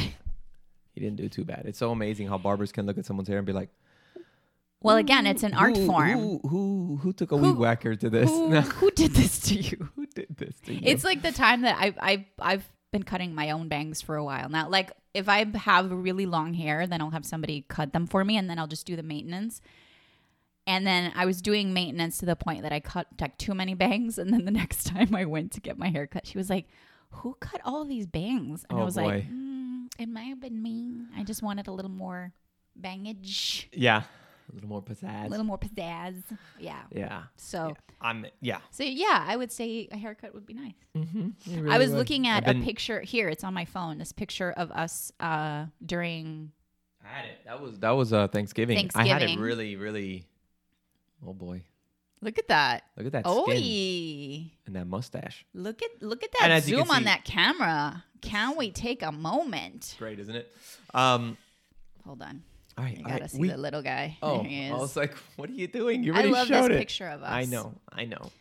You 0.96 1.02
didn't 1.02 1.18
do 1.18 1.30
too 1.30 1.44
bad. 1.44 1.64
It's 1.66 1.78
so 1.78 1.92
amazing 1.92 2.28
how 2.28 2.38
barbers 2.38 2.72
can 2.72 2.86
look 2.86 2.98
at 2.98 3.06
someone's 3.06 3.28
hair 3.28 3.38
and 3.38 3.46
be 3.46 3.54
like, 3.54 3.70
well, 4.82 4.98
again, 4.98 5.26
it's 5.26 5.42
an 5.44 5.54
art 5.54 5.76
who, 5.76 5.88
form. 5.88 6.12
Who, 6.12 6.40
who, 6.48 7.00
who 7.02 7.14
took 7.14 7.32
a 7.32 7.38
Who- 7.38 7.54
weed 7.54 7.58
whacker 7.60 7.96
to 7.96 8.10
this? 8.10 8.30
Who, 8.30 8.52
who 8.62 8.92
did 8.92 9.12
this 9.12 9.40
to 9.42 9.56
you? 9.56 9.90
who 9.96 10.06
did 10.08 10.28
this 10.38 10.60
to 10.62 10.74
you? 10.74 10.82
It's 10.84 11.04
like 11.04 11.22
the 11.22 11.32
time 11.32 11.62
that 11.62 11.76
I've 11.80 11.96
I've 12.00 12.26
I've 12.40 12.70
been 12.92 13.04
cutting 13.04 13.34
my 13.36 13.52
own 13.52 13.68
bangs 13.68 14.02
for 14.02 14.16
a 14.16 14.24
while 14.24 14.48
now. 14.48 14.70
Like 14.70 14.92
if 15.14 15.28
I 15.28 15.44
have 15.58 15.92
really 15.92 16.26
long 16.26 16.54
hair, 16.54 16.86
then 16.88 17.02
I'll 17.02 17.10
have 17.12 17.26
somebody 17.26 17.66
cut 17.68 17.94
them 17.94 18.06
for 18.06 18.24
me, 18.24 18.38
and 18.38 18.50
then 18.50 18.60
I'll 18.60 18.68
just 18.68 18.86
do 18.86 18.96
the 18.96 19.04
maintenance. 19.04 19.60
And 20.68 20.86
then 20.86 21.12
I 21.16 21.26
was 21.26 21.42
doing 21.42 21.74
maintenance 21.74 22.18
to 22.20 22.26
the 22.26 22.36
point 22.36 22.62
that 22.64 22.72
I 22.72 22.80
cut 22.80 23.08
like 23.20 23.38
too 23.38 23.54
many 23.56 23.74
bangs, 23.74 24.18
and 24.20 24.32
then 24.32 24.46
the 24.46 24.52
next 24.64 24.86
time 24.86 25.16
I 25.16 25.26
went 25.26 25.52
to 25.54 25.62
get 25.62 25.78
my 25.80 25.90
hair 25.90 26.06
cut, 26.06 26.28
she 26.28 26.38
was 26.38 26.50
like, 26.50 26.68
"Who 27.10 27.36
cut 27.40 27.62
all 27.66 27.86
these 27.86 28.06
bangs?" 28.06 28.66
And 28.70 28.78
I 28.78 28.82
Oh, 28.84 28.86
was 28.86 28.96
boy. 28.96 29.04
like, 29.06 29.30
mm, 29.32 29.45
"It 30.00 30.08
might 30.10 30.24
have 30.26 30.40
been 30.42 30.62
me. 30.62 31.06
I 31.16 31.24
just 31.24 31.42
wanted 31.42 31.68
a 31.68 31.72
little 31.72 31.92
more 31.92 32.34
bangage, 32.80 33.66
yeah, 33.72 34.04
a 34.52 34.56
little 34.56 34.70
more 34.70 34.82
pizzazz. 34.84 35.26
a 35.26 35.30
little 35.30 35.46
more 35.46 35.58
pizzazz." 35.58 36.24
Yeah. 36.60 36.82
yeah. 36.92 37.24
So. 37.38 37.68
Yeah. 37.70 37.74
I'm 38.02 38.26
yeah. 38.42 38.60
So 38.72 38.84
yeah, 38.84 39.24
I 39.28 39.36
would 39.38 39.52
say 39.52 39.88
a 39.92 39.98
haircut 39.98 40.34
would 40.34 40.46
be 40.46 40.54
nice. 40.54 40.74
Mm-hmm. 40.96 41.70
I 41.72 41.78
was 41.78 41.92
looking 41.94 42.28
at 42.28 42.48
I've 42.48 42.58
a 42.58 42.62
picture 42.62 43.00
here. 43.00 43.30
It's 43.30 43.44
on 43.44 43.54
my 43.54 43.66
phone. 43.66 43.98
This 43.98 44.12
picture 44.12 44.52
of 44.52 44.70
us 44.72 45.12
uh, 45.20 45.68
during. 45.84 46.52
I 47.04 47.08
had 47.08 47.26
it. 47.26 47.38
That 47.46 47.62
was 47.62 47.80
that 47.80 47.92
was 47.92 48.12
uh 48.14 48.28
Thanksgiving. 48.28 48.92
I 48.96 49.08
had 49.08 49.22
it 49.24 49.40
really, 49.40 49.76
really. 49.78 50.26
Oh 51.26 51.34
boy, 51.34 51.64
Look 52.22 52.38
at 52.38 52.50
that. 52.50 52.84
look 52.98 53.06
at 53.08 53.14
that 53.14 53.24
Oh, 53.26 53.46
skin 53.46 54.52
and 54.68 54.76
that 54.76 54.86
mustache. 54.86 55.46
look 55.54 55.82
at 55.82 56.02
look 56.04 56.24
at 56.24 56.32
that 56.40 56.64
zoom 56.64 56.92
on 56.92 57.06
that 57.06 57.24
camera. 57.24 58.04
Can 58.26 58.58
we 58.58 58.72
take 58.72 59.02
a 59.04 59.12
moment? 59.12 59.96
Great, 60.00 60.20
isn't 60.20 60.36
it? 60.36 60.54
Um. 60.94 61.38
Hold 62.06 62.22
on. 62.22 62.44
All 62.78 62.84
right. 62.84 62.98
You 62.98 63.04
all 63.06 63.10
gotta 63.10 63.22
right, 63.24 63.32
see 63.32 63.40
we- 63.40 63.48
the 63.50 63.58
little 63.58 63.82
guy. 63.82 64.18
Oh, 64.22 64.38
there 64.40 64.44
he 64.50 64.66
is. 64.66 64.72
I 64.72 64.76
was 64.78 64.96
like, 64.96 65.14
what 65.38 65.50
are 65.50 65.54
you 65.54 65.68
doing? 65.68 66.04
You 66.04 66.12
I 66.14 66.18
already 66.18 66.32
love 66.32 66.48
this 66.48 66.58
showed 66.58 66.72
it. 66.72 66.78
picture 66.78 67.08
of 67.08 67.24
us. 67.24 67.30
I 67.32 67.46
know. 67.46 67.74
I 67.92 68.06
know. 68.06 68.32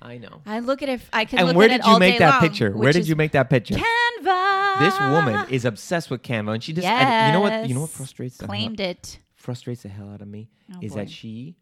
I 0.00 0.18
know. 0.18 0.42
I 0.46 0.58
look 0.58 0.82
at 0.82 0.88
it. 0.88 1.00
I 1.12 1.24
can 1.24 1.38
look 1.40 1.48
And 1.50 1.56
where 1.56 1.66
at 1.70 1.70
did 1.70 1.80
it 1.80 1.86
you 1.86 1.98
make 2.00 2.14
day 2.14 2.18
that 2.18 2.30
long, 2.32 2.40
picture? 2.40 2.70
Where 2.72 2.88
which 2.88 2.94
did 2.94 3.00
is 3.02 3.08
you 3.08 3.14
make 3.16 3.32
that 3.32 3.48
picture? 3.48 3.74
Canva. 3.76 4.80
This 4.80 4.98
woman 4.98 5.46
is 5.50 5.64
obsessed 5.64 6.10
with 6.10 6.22
Canva, 6.22 6.54
and 6.54 6.62
she 6.64 6.72
just 6.72 6.86
and 6.86 7.28
you 7.28 7.32
know 7.38 7.40
what? 7.40 7.68
You 7.68 7.74
know 7.74 7.80
what 7.82 7.90
Yes. 7.90 7.96
frustrates 7.98 8.36
the 8.38 8.46
hell- 8.46 8.48
claimed 8.48 8.80
it. 8.80 9.18
frustrates 9.36 9.82
the 9.84 9.88
hell 9.90 10.10
out 10.10 10.20
of 10.22 10.26
me 10.28 10.48
Oh, 10.74 10.78
is 10.82 10.92
boy. 10.92 10.98
that 11.00 11.10
she 11.10 11.56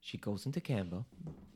she 0.00 0.18
goes 0.18 0.44
into 0.46 0.60
Canva. 0.60 1.04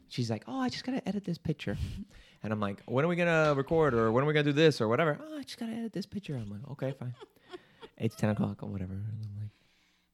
She's 0.09 0.31
like, 0.31 0.45
"Oh, 0.47 0.61
I 0.61 0.69
just 0.69 0.85
gotta 0.85 1.07
edit 1.09 1.25
this 1.25 1.39
picture," 1.39 1.77
and 2.43 2.53
I'm 2.53 2.61
like, 2.61 2.83
"When 2.87 3.05
are 3.05 3.09
we 3.09 3.17
gonna 3.17 3.55
record 3.55 3.95
or 3.95 4.13
when 4.13 4.25
are 4.25 4.27
we 4.27 4.33
gonna 4.33 4.45
do 4.45 4.53
this 4.53 4.81
or 4.81 4.89
whatever?" 4.89 5.19
Oh, 5.21 5.39
I 5.39 5.43
just 5.43 5.59
gotta 5.59 5.73
edit 5.73 5.93
this 5.93 6.07
picture. 6.07 6.35
I'm 6.35 6.51
like, 6.51 6.69
"Okay, 6.73 6.93
fine." 6.99 7.15
it's 7.99 8.17
ten 8.17 8.31
o'clock 8.31 8.63
or 8.63 8.69
whatever. 8.69 8.93
And 8.93 9.05
I'm 9.07 9.41
like, 9.41 9.51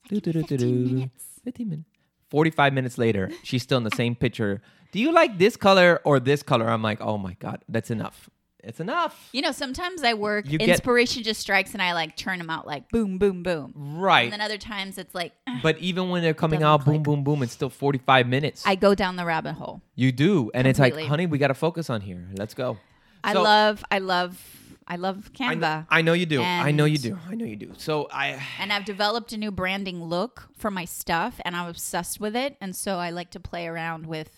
Give 0.09 0.25
me 0.25 0.33
15 0.43 0.59
"Do-do-do-do-do." 0.59 1.11
15 1.45 1.69
minutes. 1.69 1.89
45 2.31 2.73
minutes 2.75 2.99
later, 2.99 3.31
she's 3.43 3.63
still 3.63 3.79
in 3.79 3.85
the 3.85 3.97
same 3.97 4.15
picture. 4.15 4.61
Do 4.93 5.01
you 5.01 5.13
like 5.13 5.39
this 5.39 5.57
color 5.57 6.01
or 6.05 6.21
this 6.21 6.43
color? 6.43 6.69
I'm 6.69 6.83
like, 6.83 7.01
oh 7.01 7.19
my 7.19 7.35
God, 7.35 7.63
that's 7.69 7.91
enough. 7.91 8.29
It's 8.69 8.81
enough. 8.81 9.31
You 9.33 9.41
know, 9.43 9.51
sometimes 9.53 10.03
I 10.05 10.13
work, 10.15 10.45
You 10.49 10.59
get- 10.59 10.69
inspiration 10.69 11.23
just 11.23 11.41
strikes 11.41 11.73
and 11.73 11.81
I 11.83 11.95
like 11.95 12.17
turn 12.17 12.39
them 12.39 12.51
out 12.51 12.67
like 12.67 12.91
boom, 12.91 13.17
boom, 13.19 13.43
boom. 13.43 13.73
Right. 13.75 14.25
And 14.25 14.33
then 14.35 14.41
other 14.43 14.59
times 14.59 14.99
it's 14.99 15.15
like, 15.15 15.33
but 15.63 15.79
even 15.79 16.11
when 16.11 16.23
they're 16.23 16.35
coming 16.35 16.63
out, 16.63 16.85
boom, 16.85 16.97
click. 16.97 17.03
boom, 17.05 17.25
boom, 17.25 17.43
it's 17.43 17.53
still 17.53 17.71
45 17.71 18.27
minutes. 18.29 18.63
I 18.67 18.75
go 18.75 18.95
down 18.95 19.17
the 19.17 19.25
rabbit 19.25 19.55
hole. 19.55 19.81
you 19.95 20.13
do. 20.13 20.51
And 20.55 20.67
it's 20.69 20.79
like, 20.79 20.95
honey, 21.07 21.27
we 21.27 21.39
got 21.39 21.49
to 21.49 21.55
focus 21.55 21.89
on 21.91 22.03
here. 22.03 22.29
Let's 22.37 22.53
go. 22.55 22.77
I 23.25 23.33
So- 23.33 23.43
love, 23.43 23.83
I 23.91 23.99
love, 23.99 24.39
I 24.87 24.97
love 24.97 25.31
I 25.41 25.55
Canva. 25.55 25.61
know, 25.61 25.85
I 25.91 26.03
know 26.03 26.13
you 26.13 26.27
do. 26.27 26.43
I 26.43 26.71
know 26.71 26.85
you 26.85 26.99
do. 26.99 27.19
I 27.29 27.35
know 27.35 27.45
you 27.45 27.57
do. 27.57 27.73
So 27.79 28.07
I, 28.13 28.41
and 28.61 28.73
I've 28.73 28.85
developed 28.85 29.33
a 29.33 29.37
new 29.37 29.51
branding 29.51 30.03
look 30.05 30.49
for 30.57 30.71
my 30.71 30.85
stuff 30.85 31.41
and 31.45 31.57
I'm 31.57 31.69
obsessed 31.69 32.21
with 32.21 32.37
it. 32.37 32.57
And 32.61 32.77
so 32.77 32.99
I 32.99 33.11
like 33.11 33.31
to 33.31 33.41
play 33.41 33.67
around 33.67 34.07
with 34.07 34.38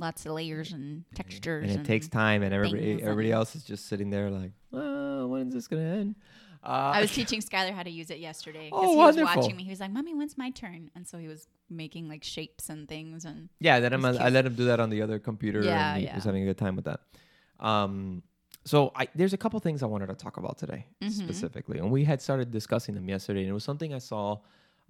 lots 0.00 0.26
of 0.26 0.32
layers 0.32 0.72
and 0.72 1.04
textures. 1.14 1.70
and 1.70 1.80
it 1.80 1.84
takes 1.86 2.08
time, 2.08 2.42
and 2.42 2.52
everybody, 2.52 3.02
everybody 3.02 3.30
else 3.30 3.54
is 3.54 3.62
just 3.62 3.86
sitting 3.86 4.10
there 4.10 4.30
like, 4.30 4.52
oh, 4.72 5.26
when 5.28 5.48
is 5.48 5.54
this 5.54 5.68
gonna 5.68 5.82
end? 5.82 6.14
Uh, 6.62 6.92
I 6.96 7.00
was 7.00 7.10
teaching 7.20 7.40
Skylar 7.40 7.72
how 7.72 7.82
to 7.82 7.90
use 7.90 8.10
it 8.10 8.18
yesterday 8.18 8.66
because 8.66 8.80
Oh, 8.84 8.90
he 8.90 8.96
was 8.96 9.16
wonderful. 9.16 9.42
watching 9.42 9.56
me. 9.56 9.62
He 9.64 9.70
was 9.70 9.80
like, 9.80 9.90
"Mommy, 9.92 10.14
when's 10.14 10.36
my 10.36 10.50
turn?" 10.50 10.90
And 10.94 11.06
so 11.06 11.16
he 11.18 11.26
was 11.28 11.48
making 11.70 12.08
like 12.08 12.22
shapes 12.24 12.68
and 12.68 12.86
things. 12.88 13.24
And 13.24 13.48
Yeah, 13.60 13.80
then 13.80 13.92
It's 13.94 14.18
let 14.18 14.44
him 14.44 14.54
do 14.54 14.64
that 14.66 14.78
on 14.80 14.90
the 14.90 15.00
other 15.02 15.18
computer. 15.18 15.62
Yeah, 15.62 15.90
and 15.92 15.98
he 16.00 16.04
yeah. 16.04 16.14
was 16.16 16.24
having 16.24 16.42
a 16.42 16.46
good 16.46 16.58
time 16.58 16.76
with 16.76 16.84
that. 16.86 17.00
Um, 17.60 18.22
so 18.64 18.92
I, 18.94 19.08
there's 19.14 19.32
a 19.32 19.38
couple 19.38 19.58
things 19.60 19.82
I 19.82 19.86
wanted 19.86 20.08
to 20.08 20.14
talk 20.14 20.36
about 20.36 20.58
today 20.58 20.86
Mhm. 21.02 21.10
specifically, 21.12 21.78
and 21.78 21.90
we 21.90 22.04
had 22.04 22.20
started 22.20 22.50
discussing 22.50 22.94
them 22.94 23.08
yesterday, 23.08 23.40
and 23.40 23.48
it 23.48 23.52
was 23.54 23.64
something 23.64 23.94
I 23.94 23.98
saw, 23.98 24.38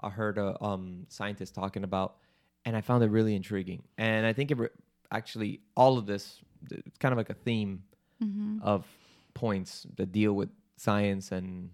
I 0.01 0.09
heard 0.11 0.39
a 0.39 0.61
um, 0.63 1.07
scientist 1.09 1.55
talking 1.55 1.85
about, 1.85 2.17
and 2.65 2.77
I 2.77 2.81
found 2.81 3.05
it 3.05 3.11
really 3.11 3.37
intriguing. 3.37 3.85
And 3.97 4.27
I 4.27 4.33
think 4.33 4.51
it 4.51 4.59
re- 4.59 4.69
actually 5.11 5.61
all 5.77 5.99
of 5.99 6.07
this, 6.07 6.41
it's 6.71 6.99
kind 6.99 7.13
of 7.13 7.19
like 7.19 7.31
a 7.31 7.35
theme 7.35 7.83
Mm-hmm. 8.23 8.59
of 8.63 8.85
points 9.33 9.87
that 9.97 10.13
deal 10.13 10.35
with 10.35 10.51
science 10.77 11.33
and 11.33 11.71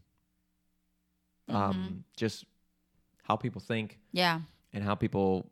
um, 1.48 1.56
Mm-hmm. 1.72 1.94
just 2.16 2.44
how 3.24 3.34
people 3.36 3.60
think 3.60 3.98
yeah, 4.12 4.40
and 4.72 4.84
how 4.84 4.94
people 4.94 5.50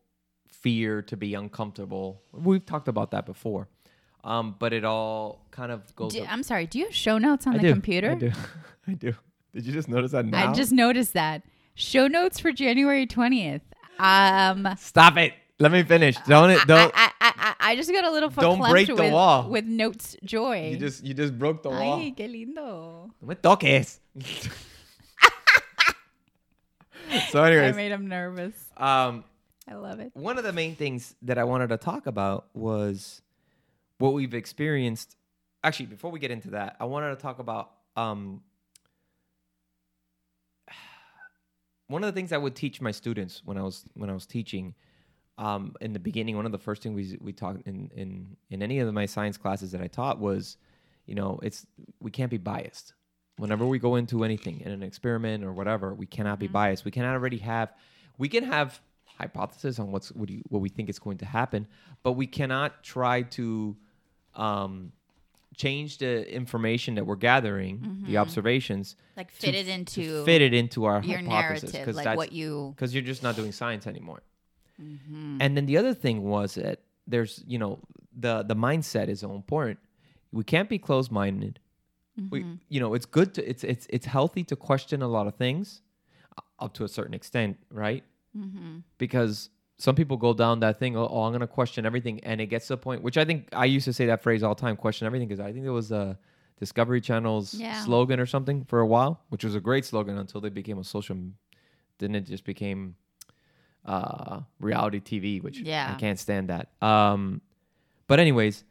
fear 0.49 1.03
to 1.03 1.17
be 1.17 1.35
uncomfortable. 1.35 2.23
We've 2.33 2.65
talked 2.65 2.87
about 2.89 3.11
that 3.11 3.27
before. 3.27 3.69
Um, 4.23 4.55
but 4.59 4.73
it 4.73 4.85
all 4.85 5.47
kind 5.51 5.71
of 5.73 5.95
goes. 5.97 6.15
Do- 6.15 6.25
I'm 6.29 6.43
sorry. 6.43 6.67
Do 6.67 6.79
you 6.79 6.85
have 6.87 6.95
show 6.95 7.19
notes 7.19 7.47
on 7.47 7.55
I 7.55 7.57
the 7.59 7.63
do, 7.65 7.73
computer? 7.73 8.11
I 8.13 8.15
do. 8.15 8.33
I 8.89 8.93
do. 8.95 9.15
Did 9.53 9.67
you 9.67 9.73
just 9.73 9.89
notice 9.89 10.13
that 10.13 10.25
now? 10.27 10.51
I 10.51 10.55
just 10.55 10.73
noticed 10.73 11.13
that 11.15 11.43
show 11.75 12.07
notes 12.07 12.39
for 12.41 12.51
January 12.53 13.07
20th. 13.07 13.61
Um, 13.99 14.67
stop 14.79 15.17
it. 15.19 15.35
Let 15.61 15.71
me 15.73 15.83
finish. 15.83 16.17
Don't 16.27 16.51
it? 16.51 16.61
Don't. 16.67 16.93
I, 16.97 17.11
I, 17.65 17.77
just 17.77 17.91
got 17.91 18.05
a 18.05 18.11
little 18.11 18.29
Don't 18.29 18.61
break 18.71 18.89
the 18.89 18.95
with, 18.95 19.13
wall. 19.13 19.49
with 19.49 19.65
notes 19.65 20.17
joy. 20.23 20.69
you 20.71 20.77
just 20.77 21.03
you 21.03 21.15
just 21.15 21.39
broke 21.39 21.63
the 21.63 21.71
wall. 21.71 21.99
Ay, 21.99 22.15
qué 22.17 22.29
lindo. 22.29 22.55
No 22.57 23.11
me 23.23 23.35
toques. 23.35 24.01
so, 27.31 27.43
anyway. 27.43 27.69
I 27.69 27.73
made 27.73 27.93
him 27.93 28.07
nervous. 28.07 28.55
um, 28.77 29.25
I 29.67 29.75
love 29.75 30.01
it. 30.01 30.11
one 30.15 30.37
of 30.37 30.45
the 30.45 30.53
main 30.53 30.77
things 30.77 31.15
that 31.23 31.39
I 31.39 31.45
wanted 31.45 31.69
to 31.69 31.79
talk 31.79 32.07
about 32.07 32.47
was 32.53 33.23
what 33.99 34.13
we've 34.13 34.35
experienced. 34.35 35.17
Actually, 35.63 35.87
before 35.87 36.11
we 36.11 36.19
get 36.19 36.31
into 36.31 36.51
that, 36.51 36.77
I 36.79 36.85
wanted 36.85 37.11
to 37.11 37.17
talk 37.17 37.39
about 37.39 37.71
um, 37.97 38.43
one 41.89 42.05
of 42.05 42.13
the 42.13 42.19
things 42.19 42.33
I 42.33 42.37
would 42.37 42.55
teach 42.55 42.83
my 42.83 42.91
students 42.91 43.41
when 43.45 43.57
I 43.57 43.63
was 43.63 43.85
when 43.95 44.11
I 44.11 44.13
was 44.13 44.27
teaching 44.27 44.75
um, 45.39 45.75
in 45.81 45.93
the 45.93 45.99
beginning. 45.99 46.37
One 46.37 46.47
of 46.47 46.53
the 46.53 46.59
first 46.59 46.83
things 46.83 46.95
we 46.95 47.19
we 47.21 47.33
talked 47.33 47.67
in 47.67 47.91
in 47.95 48.37
in 48.51 48.63
any 48.63 48.79
of 48.79 48.93
my 48.93 49.07
science 49.07 49.37
classes 49.37 49.73
that 49.73 49.81
I 49.81 49.89
taught 49.89 50.19
was, 50.21 50.57
you 51.07 51.15
know, 51.15 51.41
it's 51.43 51.67
we 52.01 52.11
can't 52.11 52.31
be 52.31 52.39
biased. 52.39 52.95
Whenever 53.37 53.67
we 53.67 53.79
go 53.81 53.97
into 53.97 54.23
anything 54.23 54.61
in 54.61 54.71
an 54.71 54.83
experiment 54.83 55.43
or 55.43 55.53
whatever, 55.53 55.93
we 55.93 56.07
cannot 56.07 56.39
be 56.39 56.47
biased. 56.47 56.85
We 56.85 56.93
cannot 56.93 57.15
already 57.15 57.39
have, 57.39 57.73
we 58.17 58.29
can 58.29 58.45
have 58.45 58.81
hypothesis 59.19 59.81
on 59.81 59.91
what's 59.91 60.13
what, 60.13 60.31
you, 60.31 60.43
what 60.51 60.61
we 60.61 60.69
think 60.69 60.89
is 60.89 61.01
going 61.01 61.19
to 61.19 61.27
happen, 61.27 61.67
but 62.05 62.13
we 62.13 62.29
cannot 62.29 62.85
try 62.85 63.23
to 63.23 63.77
um, 64.37 64.93
change 65.57 65.99
the 65.99 66.33
information 66.33 66.95
that 66.95 67.07
we're 67.07 67.17
gathering, 67.17 68.05
the 68.07 68.19
observations, 68.19 68.97
Like 69.17 69.33
to 69.33 69.47
fit 69.47 69.55
it 69.55 69.69
into 69.69 70.03
to 70.03 70.25
fit 70.25 70.43
it 70.43 70.55
into 70.55 70.85
our 70.85 71.03
your 71.03 71.19
hypothesis 71.19 71.73
narrative, 71.73 71.97
like 71.97 72.17
what 72.17 72.33
you. 72.33 72.73
because 72.77 72.95
you're 72.95 73.03
just 73.03 73.23
not 73.25 73.35
doing 73.37 73.53
science 73.53 73.87
anymore. 73.87 74.23
Mhm. 74.81 75.39
And 75.41 75.57
then 75.57 75.67
the 75.67 75.77
other 75.77 75.95
thing 75.95 76.23
was 76.23 76.55
that 76.55 76.81
there's 77.07 77.43
you 77.47 77.59
know 77.59 77.81
the 78.17 78.43
the 78.43 78.57
mindset 78.57 79.09
is 79.09 79.21
so 79.21 79.33
important. 79.35 79.79
We 80.33 80.45
can't 80.45 80.69
be 80.69 80.79
closed 80.79 81.11
minded. 81.13 81.61
We 82.31 82.41
Mm-hmm. 82.41 82.55
you 82.69 82.81
know 82.81 82.95
it's 82.95 83.07
good 83.07 83.35
to 83.35 83.49
it's 83.49 83.65
it's 83.65 83.87
it's 83.91 84.07
healthy 84.07 84.45
to 84.45 84.57
question 84.57 85.03
a 85.03 85.09
lot 85.09 85.27
of 85.27 85.35
things 85.35 85.83
uh, 86.39 86.65
up 86.65 86.73
to 86.75 86.85
a 86.85 86.89
certain 86.89 87.15
extent, 87.15 87.59
right? 87.71 88.05
Mm-hmm. 88.37 88.79
Because 88.99 89.51
some 89.79 89.97
people 89.97 90.17
go 90.17 90.33
down 90.33 90.61
that 90.61 90.79
thing. 90.79 90.97
Oh, 90.97 91.09
oh, 91.11 91.23
I'm 91.23 91.33
gonna 91.33 91.47
question 91.49 91.85
everything, 91.85 92.21
and 92.25 92.41
it 92.41 92.47
gets 92.47 92.69
to 92.69 92.75
the 92.75 92.79
point. 92.79 93.03
Which 93.03 93.19
I 93.19 93.25
think 93.25 93.49
I 93.53 93.65
used 93.65 93.85
to 93.87 93.93
say 93.93 94.07
that 94.07 94.23
phrase 94.23 94.43
all 94.45 94.55
the 94.55 94.61
time. 94.61 94.77
Question 94.77 95.07
everything, 95.07 95.27
because 95.29 95.41
I 95.45 95.53
think 95.53 95.65
it 95.67 95.71
was 95.71 95.91
a 95.91 96.19
Discovery 96.61 97.01
Channel's 97.01 97.55
Yeah. 97.55 97.83
slogan 97.85 98.21
or 98.21 98.27
something 98.27 98.65
for 98.65 98.79
a 98.79 98.87
while, 98.87 99.21
which 99.29 99.43
was 99.45 99.57
a 99.57 99.61
great 99.61 99.85
slogan 99.85 100.17
until 100.17 100.41
they 100.41 100.51
became 100.51 100.79
a 100.79 100.85
social. 100.85 101.17
Then 101.99 102.15
it 102.15 102.27
just 102.27 102.45
became 102.45 102.95
uh, 103.85 104.41
reality 104.61 105.01
TV, 105.01 105.43
which 105.43 105.59
Yeah. 105.59 105.93
I 105.95 105.99
can't 106.01 106.19
stand 106.19 106.49
that. 106.49 106.71
Um, 106.83 107.41
but 108.07 108.19
anyways, 108.21 108.65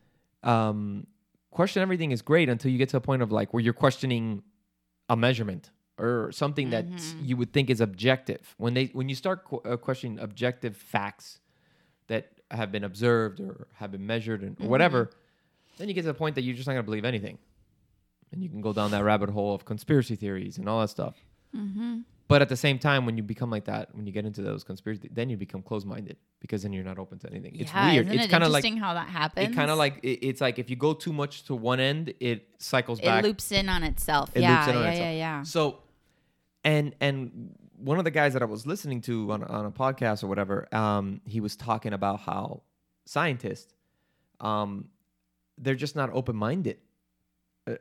um, 0.44 1.08
question 1.52 1.82
everything 1.82 2.12
is 2.12 2.22
great 2.22 2.50
until 2.50 2.72
you 2.72 2.78
get 2.78 2.90
to 2.90 2.98
a 2.98 3.02
point 3.02 3.22
of 3.22 3.32
like 3.32 3.54
where 3.54 3.62
you're 3.62 3.74
questioning 3.74 4.44
a 5.10 5.16
measurement 5.16 5.70
or 6.00 6.32
something 6.32 6.72
that 6.72 6.88
Mhm. 6.88 7.16
you 7.28 7.38
would 7.38 7.54
think 7.54 7.70
is 7.70 7.80
objective. 7.80 8.56
When 8.58 8.74
they 8.74 8.86
when 8.88 9.10
you 9.10 9.16
start 9.16 9.46
qu- 9.46 9.58
uh, 9.64 9.78
questioning 9.78 10.18
objective 10.20 10.76
facts 10.76 11.40
that 12.08 12.32
have 12.50 12.72
been 12.72 12.84
observed 12.84 13.40
or 13.40 13.68
have 13.76 13.92
been 13.92 14.06
measured 14.06 14.42
and 14.42 14.60
or 14.60 14.68
whatever, 14.68 15.12
then 15.78 15.88
you 15.88 15.94
get 15.94 16.02
to 16.02 16.08
the 16.08 16.14
point 16.14 16.36
that 16.36 16.42
you're 16.42 16.56
just 16.56 16.68
not 16.68 16.74
gonna 16.74 16.84
believe 16.84 17.06
anything, 17.06 17.38
and 18.32 18.44
you 18.44 18.50
can 18.50 18.62
go 18.62 18.74
down 18.74 18.90
that 18.92 19.04
rabbit 19.04 19.30
hole 19.30 19.54
of 19.54 19.66
conspiracy 19.66 20.16
theories 20.16 20.58
and 20.58 20.68
all 20.68 20.80
that 20.82 20.90
stuff. 20.90 21.24
Mm-hmm. 21.56 22.00
But 22.28 22.42
at 22.42 22.50
the 22.50 22.58
same 22.58 22.80
time, 22.80 23.06
when 23.06 23.18
you 23.18 23.22
become 23.22 23.50
like 23.52 23.66
that, 23.66 23.94
when 23.94 24.08
you 24.08 24.14
get 24.14 24.26
into 24.26 24.42
those 24.42 24.64
conspiracy, 24.64 25.10
then 25.12 25.30
you 25.30 25.38
become 25.38 25.62
closed-minded 25.62 26.18
because 26.40 26.64
then 26.64 26.74
you're 26.74 26.84
not 26.84 26.98
open 26.98 27.20
to 27.20 27.30
anything. 27.30 27.56
It's 27.56 27.72
yeah, 27.72 27.92
weird. 27.92 28.08
Isn't 28.08 28.18
it's 28.18 28.26
it 28.28 28.32
kind 28.32 28.44
of 28.44 28.52
like 28.52 28.64
interesting 28.64 28.82
how 28.82 28.94
that 28.94 29.10
happens? 29.10 29.50
it 29.50 29.54
kind 29.54 29.70
of 29.70 29.78
like 29.78 30.00
it, 30.04 30.26
it's 30.26 30.42
like 30.42 30.58
if 30.58 30.70
you 30.70 30.76
go 30.76 30.94
too 30.94 31.14
much 31.14 31.44
to 31.44 31.56
one 31.56 31.80
end, 31.80 32.14
it 32.20 32.48
cycles 32.60 33.00
it 33.00 33.06
back. 33.06 33.24
It 33.24 33.28
loops 33.28 33.52
in 33.52 33.70
on 33.70 33.84
itself. 33.84 34.32
It 34.36 34.42
yeah, 34.42 34.70
in 34.70 34.76
on 34.78 34.84
yeah, 34.84 34.90
itself. 34.90 35.06
yeah, 35.06 35.12
yeah. 35.12 35.44
So, 35.44 35.80
and 36.64 36.96
and 37.02 37.56
one 37.78 38.00
of 38.00 38.06
the 38.06 38.12
guys 38.12 38.34
that 38.34 38.42
I 38.42 38.46
was 38.46 38.66
listening 38.66 39.02
to 39.02 39.32
on 39.32 39.44
on 39.44 39.66
a 39.66 39.72
podcast 39.72 40.24
or 40.24 40.28
whatever, 40.28 40.74
um, 40.74 41.22
he 41.26 41.42
was 41.42 41.56
talking 41.56 41.94
about 41.94 42.22
how 42.22 42.64
scientists, 43.06 43.74
um, 44.40 44.88
they're 45.58 45.76
just 45.76 45.96
not 45.96 46.10
open 46.14 46.36
minded. 46.36 46.78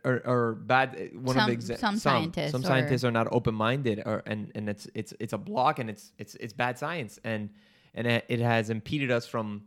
Or, 0.05 0.23
or 0.25 0.53
bad. 0.55 0.95
uh, 0.95 1.19
One 1.19 1.37
of 1.37 1.47
the 1.47 1.61
Some- 1.61 1.77
exa- 1.77 1.79
some 1.79 1.97
scientists 1.97 2.53
some 2.53 2.61
or- 2.63 2.67
scientists 2.67 3.03
are 3.05 3.11
not 3.11 3.27
open 3.33 3.55
minded, 3.55 4.01
or 4.07 4.23
and 4.27 4.53
and 4.55 4.69
it's 4.69 4.87
it's 4.95 5.13
it's 5.19 5.33
a 5.33 5.39
block, 5.39 5.81
and 5.81 5.91
it's 5.91 6.13
it's 6.19 6.37
it's 6.37 6.53
bad 6.53 6.79
science, 6.79 7.19
and 7.25 7.51
and 7.95 8.07
it, 8.07 8.39
has 8.41 8.71
impeded 8.71 9.11
us 9.11 9.27
from, 9.27 9.65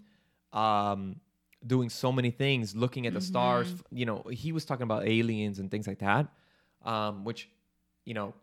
um, 0.53 1.17
doing 1.67 1.89
so 1.89 2.11
many 2.11 2.31
things, 2.31 2.75
looking 2.75 3.05
at 3.07 3.13
the 3.13 3.21
stars. 3.21 3.71
Mm-hmm. 3.71 3.97
You 3.97 4.05
know, 4.05 4.23
he 4.31 4.51
was 4.51 4.63
talking 4.65 4.83
about 4.83 5.05
aliens 5.05 5.59
and 5.59 5.69
things 5.69 5.85
like 5.85 5.99
that, 5.99 6.27
um, 6.83 7.23
which, 7.23 7.49
you 8.05 8.13
know, 8.13 8.33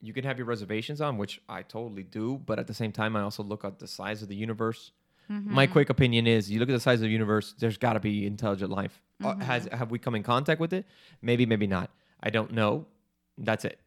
you 0.00 0.12
can 0.12 0.24
have 0.24 0.38
your 0.38 0.46
reservations 0.46 1.00
on, 1.00 1.16
which 1.16 1.40
I 1.48 1.62
totally 1.62 2.02
do. 2.04 2.38
But 2.44 2.58
at 2.58 2.66
the 2.66 2.74
same 2.74 2.92
time, 2.92 3.16
I 3.16 3.22
also 3.22 3.42
look 3.42 3.64
at 3.64 3.78
the 3.78 3.88
size 3.88 4.22
of 4.22 4.28
the 4.28 4.36
universe. 4.36 4.92
Mm-hmm. 5.30 5.54
My 5.54 5.66
quick 5.66 5.90
opinion 5.90 6.26
is, 6.26 6.50
you 6.50 6.60
look 6.60 6.68
at 6.68 6.72
the 6.72 6.80
size 6.80 7.00
of 7.00 7.02
the 7.06 7.08
universe. 7.08 7.54
There's 7.58 7.78
got 7.78 7.94
to 7.94 8.00
be 8.00 8.26
intelligent 8.26 8.70
life. 8.70 9.00
Uh, 9.22 9.28
Mm-hmm. 9.32 9.40
Has 9.42 9.68
have 9.72 9.90
we 9.90 9.98
come 9.98 10.14
in 10.14 10.22
contact 10.22 10.60
with 10.60 10.72
it? 10.72 10.86
Maybe, 11.22 11.46
maybe 11.46 11.66
not. 11.66 11.90
I 12.22 12.30
don't 12.30 12.52
know. 12.52 12.86
That's 13.38 13.64
it. 13.64 13.78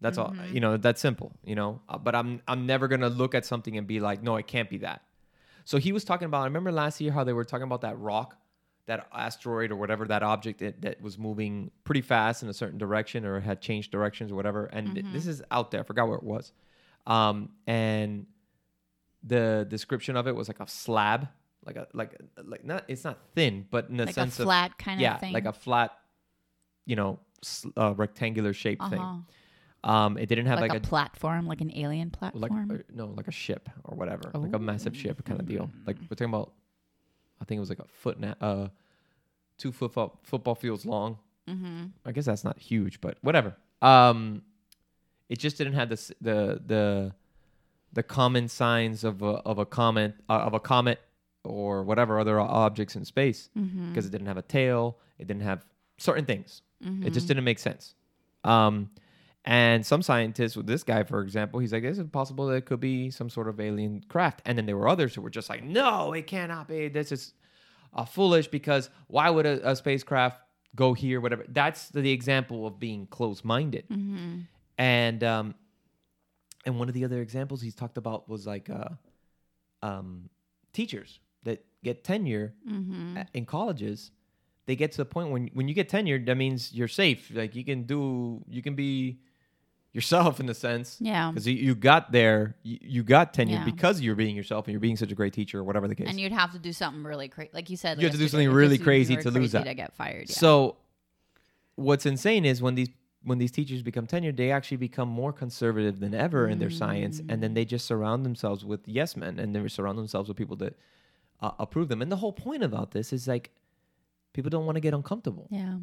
That's 0.00 0.18
all. 0.18 0.30
Mm-hmm. 0.30 0.54
You 0.54 0.60
know, 0.60 0.76
that's 0.76 1.00
simple. 1.00 1.32
You 1.44 1.54
know, 1.56 1.80
Uh, 1.88 1.98
but 1.98 2.14
I'm 2.14 2.42
I'm 2.46 2.66
never 2.66 2.86
gonna 2.88 3.08
look 3.08 3.34
at 3.34 3.44
something 3.46 3.76
and 3.78 3.86
be 3.86 3.98
like, 4.00 4.22
no, 4.22 4.36
it 4.36 4.46
can't 4.46 4.68
be 4.70 4.78
that. 4.78 5.02
So 5.64 5.78
he 5.78 5.92
was 5.92 6.04
talking 6.04 6.26
about. 6.26 6.42
I 6.42 6.44
remember 6.44 6.70
last 6.72 7.00
year 7.00 7.12
how 7.12 7.24
they 7.24 7.32
were 7.32 7.44
talking 7.44 7.64
about 7.64 7.80
that 7.82 7.98
rock, 7.98 8.36
that 8.86 9.06
asteroid 9.12 9.70
or 9.70 9.76
whatever 9.76 10.06
that 10.06 10.22
object 10.22 10.60
that, 10.60 10.82
that 10.82 11.00
was 11.02 11.18
moving 11.18 11.70
pretty 11.84 12.00
fast 12.00 12.42
in 12.42 12.48
a 12.48 12.54
certain 12.54 12.78
direction 12.78 13.24
or 13.24 13.40
had 13.40 13.60
changed 13.60 13.90
directions 13.90 14.32
or 14.32 14.34
whatever. 14.34 14.66
And 14.66 14.94
th- 14.94 15.06
this 15.12 15.26
is 15.26 15.42
out 15.50 15.70
there. 15.70 15.80
I 15.80 15.84
forgot 15.84 16.08
where 16.08 16.16
it 16.16 16.22
was. 16.24 16.52
Um, 17.06 17.50
and 17.66 18.26
the 19.22 19.66
description 19.68 20.16
of 20.16 20.26
it 20.26 20.34
was 20.34 20.48
like 20.48 20.60
a 20.60 20.68
slab, 20.68 21.28
like 21.64 21.76
a 21.76 21.86
like 21.92 22.20
like 22.44 22.64
not 22.64 22.84
it's 22.88 23.04
not 23.04 23.18
thin, 23.34 23.66
but 23.70 23.88
in 23.88 23.96
the 23.96 24.06
like 24.06 24.12
a 24.12 24.14
sense 24.14 24.36
flat 24.36 24.78
kind 24.78 24.98
of 24.98 25.02
yeah, 25.02 25.14
of 25.14 25.20
thing. 25.20 25.32
like 25.32 25.46
a 25.46 25.52
flat, 25.52 25.92
you 26.86 26.96
know, 26.96 27.18
uh, 27.76 27.94
rectangular 27.94 28.52
shaped 28.52 28.82
uh-huh. 28.82 28.90
thing. 28.90 29.24
Um, 29.84 30.18
it 30.18 30.26
didn't 30.28 30.46
have 30.46 30.60
like, 30.60 30.72
like, 30.72 30.84
a, 30.84 30.88
platform, 30.88 31.46
like 31.46 31.60
an 31.60 31.72
alien 31.76 32.08
like 32.20 32.32
platform. 32.32 32.70
uh, 32.70 32.82
no 32.92 33.06
like 33.16 33.28
a 33.28 33.32
ship 33.32 33.68
or 33.84 33.96
whatever, 33.96 34.30
like 34.34 34.54
a 34.54 34.58
massive 34.58 34.96
ship 34.96 35.24
kind 35.24 35.40
of 35.40 35.46
deal. 35.46 35.70
Like 35.86 35.96
we're 36.00 36.16
talking 36.16 36.34
about, 36.34 36.52
I 37.40 37.44
think 37.44 37.58
it 37.58 37.60
was 37.60 37.68
like 37.68 37.78
a 37.78 37.86
foot 37.86 38.16
and 38.16 38.24
a, 38.26 38.44
uh, 38.44 38.68
two 39.56 39.70
football 39.70 40.18
football 40.24 40.56
fields 40.56 40.84
long. 40.84 41.18
mm-hmm. 41.48 41.86
I 42.04 42.12
guess 42.12 42.24
that's 42.24 42.44
not 42.44 42.58
huge, 42.58 43.00
but 43.00 43.18
whatever. 43.20 43.56
Um, 43.80 44.42
it 45.28 45.38
just 45.38 45.58
didn't 45.58 45.74
have 45.74 45.90
the 45.90 46.14
the 46.20 46.62
the 46.66 47.14
the 47.92 48.02
common 48.02 48.48
signs 48.48 49.04
of 49.04 49.22
a 49.22 49.26
of 49.46 49.58
a 49.58 49.66
comet 49.66 50.14
uh, 50.28 50.34
of 50.34 50.54
a 50.54 50.60
comet 50.60 51.00
or 51.44 51.82
whatever 51.82 52.18
other 52.18 52.38
objects 52.40 52.94
in 52.96 53.04
space 53.04 53.48
Mm-hmm. 53.58 53.88
because 53.88 54.06
it 54.06 54.10
didn't 54.12 54.26
have 54.26 54.36
a 54.36 54.42
tail. 54.42 54.98
It 55.18 55.26
didn't 55.26 55.42
have 55.42 55.64
certain 55.96 56.24
things. 56.26 56.62
Mm-hmm. 56.84 57.06
It 57.06 57.12
just 57.12 57.26
didn't 57.28 57.44
make 57.44 57.58
sense. 57.58 57.94
Um, 58.44 58.90
and 59.44 59.86
some 59.86 60.02
scientists, 60.02 60.56
with 60.56 60.66
this 60.66 60.82
guy, 60.82 61.04
for 61.04 61.22
example, 61.22 61.58
he's 61.60 61.72
like, 61.72 61.84
"Is 61.84 61.98
it 61.98 62.12
possible 62.12 62.46
that 62.48 62.56
it 62.56 62.66
could 62.66 62.80
be 62.80 63.10
some 63.10 63.30
sort 63.30 63.48
of 63.48 63.58
alien 63.60 64.02
craft?" 64.08 64.42
And 64.44 64.58
then 64.58 64.66
there 64.66 64.76
were 64.76 64.88
others 64.88 65.14
who 65.14 65.22
were 65.22 65.30
just 65.30 65.48
like, 65.48 65.64
"No, 65.64 66.12
it 66.12 66.26
cannot 66.26 66.68
be. 66.68 66.88
This 66.88 67.10
is 67.12 67.32
uh, 67.94 68.04
foolish 68.04 68.48
because 68.48 68.90
why 69.06 69.30
would 69.30 69.46
a, 69.46 69.70
a 69.70 69.74
spacecraft 69.76 70.40
go 70.76 70.92
here? 70.92 71.20
Whatever." 71.20 71.44
That's 71.48 71.88
the 71.88 72.10
example 72.12 72.66
of 72.66 72.78
being 72.78 73.06
closed-minded. 73.06 73.88
Mm-hmm. 73.88 74.40
And 74.76 75.24
um, 75.24 75.54
and 76.64 76.78
one 76.78 76.88
of 76.88 76.94
the 76.94 77.04
other 77.04 77.20
examples 77.20 77.60
he's 77.62 77.74
talked 77.74 77.96
about 77.98 78.28
was 78.28 78.46
like 78.46 78.68
uh, 78.70 78.88
um, 79.82 80.28
teachers 80.72 81.20
that 81.44 81.64
get 81.84 82.04
tenure 82.04 82.54
Mm-hmm. 82.68 83.18
in 83.34 83.46
colleges, 83.46 84.10
they 84.66 84.76
get 84.76 84.92
to 84.92 84.98
the 84.98 85.04
point 85.04 85.30
when 85.30 85.50
when 85.54 85.68
you 85.68 85.74
get 85.74 85.88
tenured, 85.88 86.26
that 86.26 86.36
means 86.36 86.72
you're 86.74 86.88
safe. 86.88 87.30
Like 87.34 87.54
you 87.54 87.64
can 87.64 87.84
do, 87.84 88.42
you 88.48 88.60
can 88.62 88.74
be 88.74 89.18
yourself 89.92 90.38
in 90.40 90.48
a 90.50 90.54
sense. 90.54 90.98
Yeah. 91.00 91.30
Because 91.30 91.46
you, 91.46 91.74
got 91.74 92.12
there, 92.12 92.56
you, 92.62 92.78
you 92.82 93.02
got 93.02 93.32
tenured 93.32 93.50
Yeah. 93.50 93.64
because 93.64 94.00
you're 94.02 94.14
being 94.14 94.36
yourself 94.36 94.66
and 94.66 94.72
you're 94.72 94.80
being 94.80 94.96
such 94.98 95.10
a 95.10 95.14
great 95.14 95.32
teacher 95.32 95.58
or 95.60 95.64
whatever 95.64 95.88
the 95.88 95.94
case. 95.94 96.08
And 96.08 96.20
you'd 96.20 96.32
have 96.32 96.52
to 96.52 96.58
do 96.58 96.72
something 96.74 97.02
really 97.02 97.28
crazy, 97.28 97.50
like 97.54 97.70
you 97.70 97.76
said. 97.78 97.98
You 97.98 98.04
have 98.06 98.12
to 98.12 98.18
do 98.18 98.28
something 98.28 98.50
really 98.50 98.76
crazy 98.78 99.16
to 99.16 99.30
lose 99.30 99.52
that. 99.52 99.64
to 99.64 99.74
get 99.74 99.94
fired. 99.94 100.28
Yeah. 100.28 100.36
So, 100.36 100.76
what's 101.76 102.04
insane 102.04 102.44
is 102.44 102.60
when 102.60 102.74
these 102.74 102.90
when 103.22 103.38
these 103.38 103.50
teachers 103.50 103.82
become 103.82 104.06
tenured, 104.06 104.36
they 104.36 104.50
actually 104.52 104.76
become 104.76 105.08
more 105.08 105.32
conservative 105.32 105.98
than 106.00 106.14
ever 106.14 106.48
in 106.48 106.58
their 106.60 106.70
science, 106.70 107.18
and 107.20 107.28
Mm. 107.30 107.40
then 107.40 107.54
they 107.54 107.64
just 107.64 107.84
surround 107.86 108.24
themselves 108.24 108.64
with 108.64 108.86
yes 108.86 109.16
men, 109.16 109.38
and 109.38 109.54
they 109.54 109.68
surround 109.68 109.98
themselves 109.98 110.28
with 110.28 110.36
people 110.36 110.56
that 110.56 110.76
uh, 111.40 111.52
approve 111.58 111.88
them. 111.88 112.00
And 112.02 112.10
the 112.10 112.16
whole 112.16 112.32
point 112.32 112.62
about 112.64 112.90
this 112.92 113.12
is 113.12 113.28
like 113.28 113.50
people 114.32 114.50
don't 114.50 114.66
want 114.66 114.76
to 114.76 114.80
get 114.80 114.94
uncomfortable. 114.94 115.46
yeah. 115.50 115.78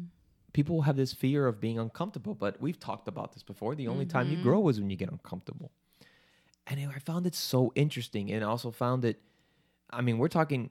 People 0.52 0.82
have 0.82 0.96
this 0.96 1.12
fear 1.12 1.46
of 1.46 1.60
being 1.60 1.78
uncomfortable, 1.78 2.34
but 2.34 2.58
we've 2.60 2.78
talked 2.80 3.08
about 3.08 3.32
this 3.32 3.42
before. 3.42 3.74
The 3.74 3.88
only 3.88 4.06
time 4.06 4.30
you 4.30 4.38
Mhm. 4.38 4.42
grow 4.42 4.68
is 4.68 4.80
when 4.80 4.88
you 4.90 4.96
get 4.96 5.10
uncomfortable. 5.10 5.70
And 6.66 6.80
I 6.80 6.98
found 6.98 7.26
it 7.26 7.34
so 7.34 7.72
interesting, 7.74 8.30
and 8.32 8.42
also 8.42 8.70
found 8.70 9.04
it. 9.04 9.20
I 9.90 10.00
mean, 10.00 10.16
we're 10.18 10.28
talking 10.28 10.70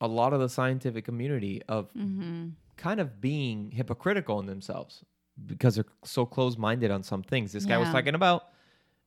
a 0.00 0.06
lot 0.08 0.32
of 0.32 0.40
the 0.40 0.48
scientific 0.48 1.04
community 1.04 1.62
of 1.68 1.92
Mm-hmm. 1.94 2.50
kind 2.76 3.00
of 3.00 3.20
being 3.20 3.72
hypocritical 3.72 4.40
in 4.40 4.46
themselves 4.46 5.04
because 5.46 5.74
they're 5.76 5.84
so 6.04 6.26
close-minded 6.26 6.90
on 6.90 7.02
some 7.02 7.22
things. 7.22 7.52
This 7.52 7.64
guy 7.64 7.78
was 7.78 7.88
Yeah. 7.88 7.92
talking 7.92 8.14
about 8.14 8.44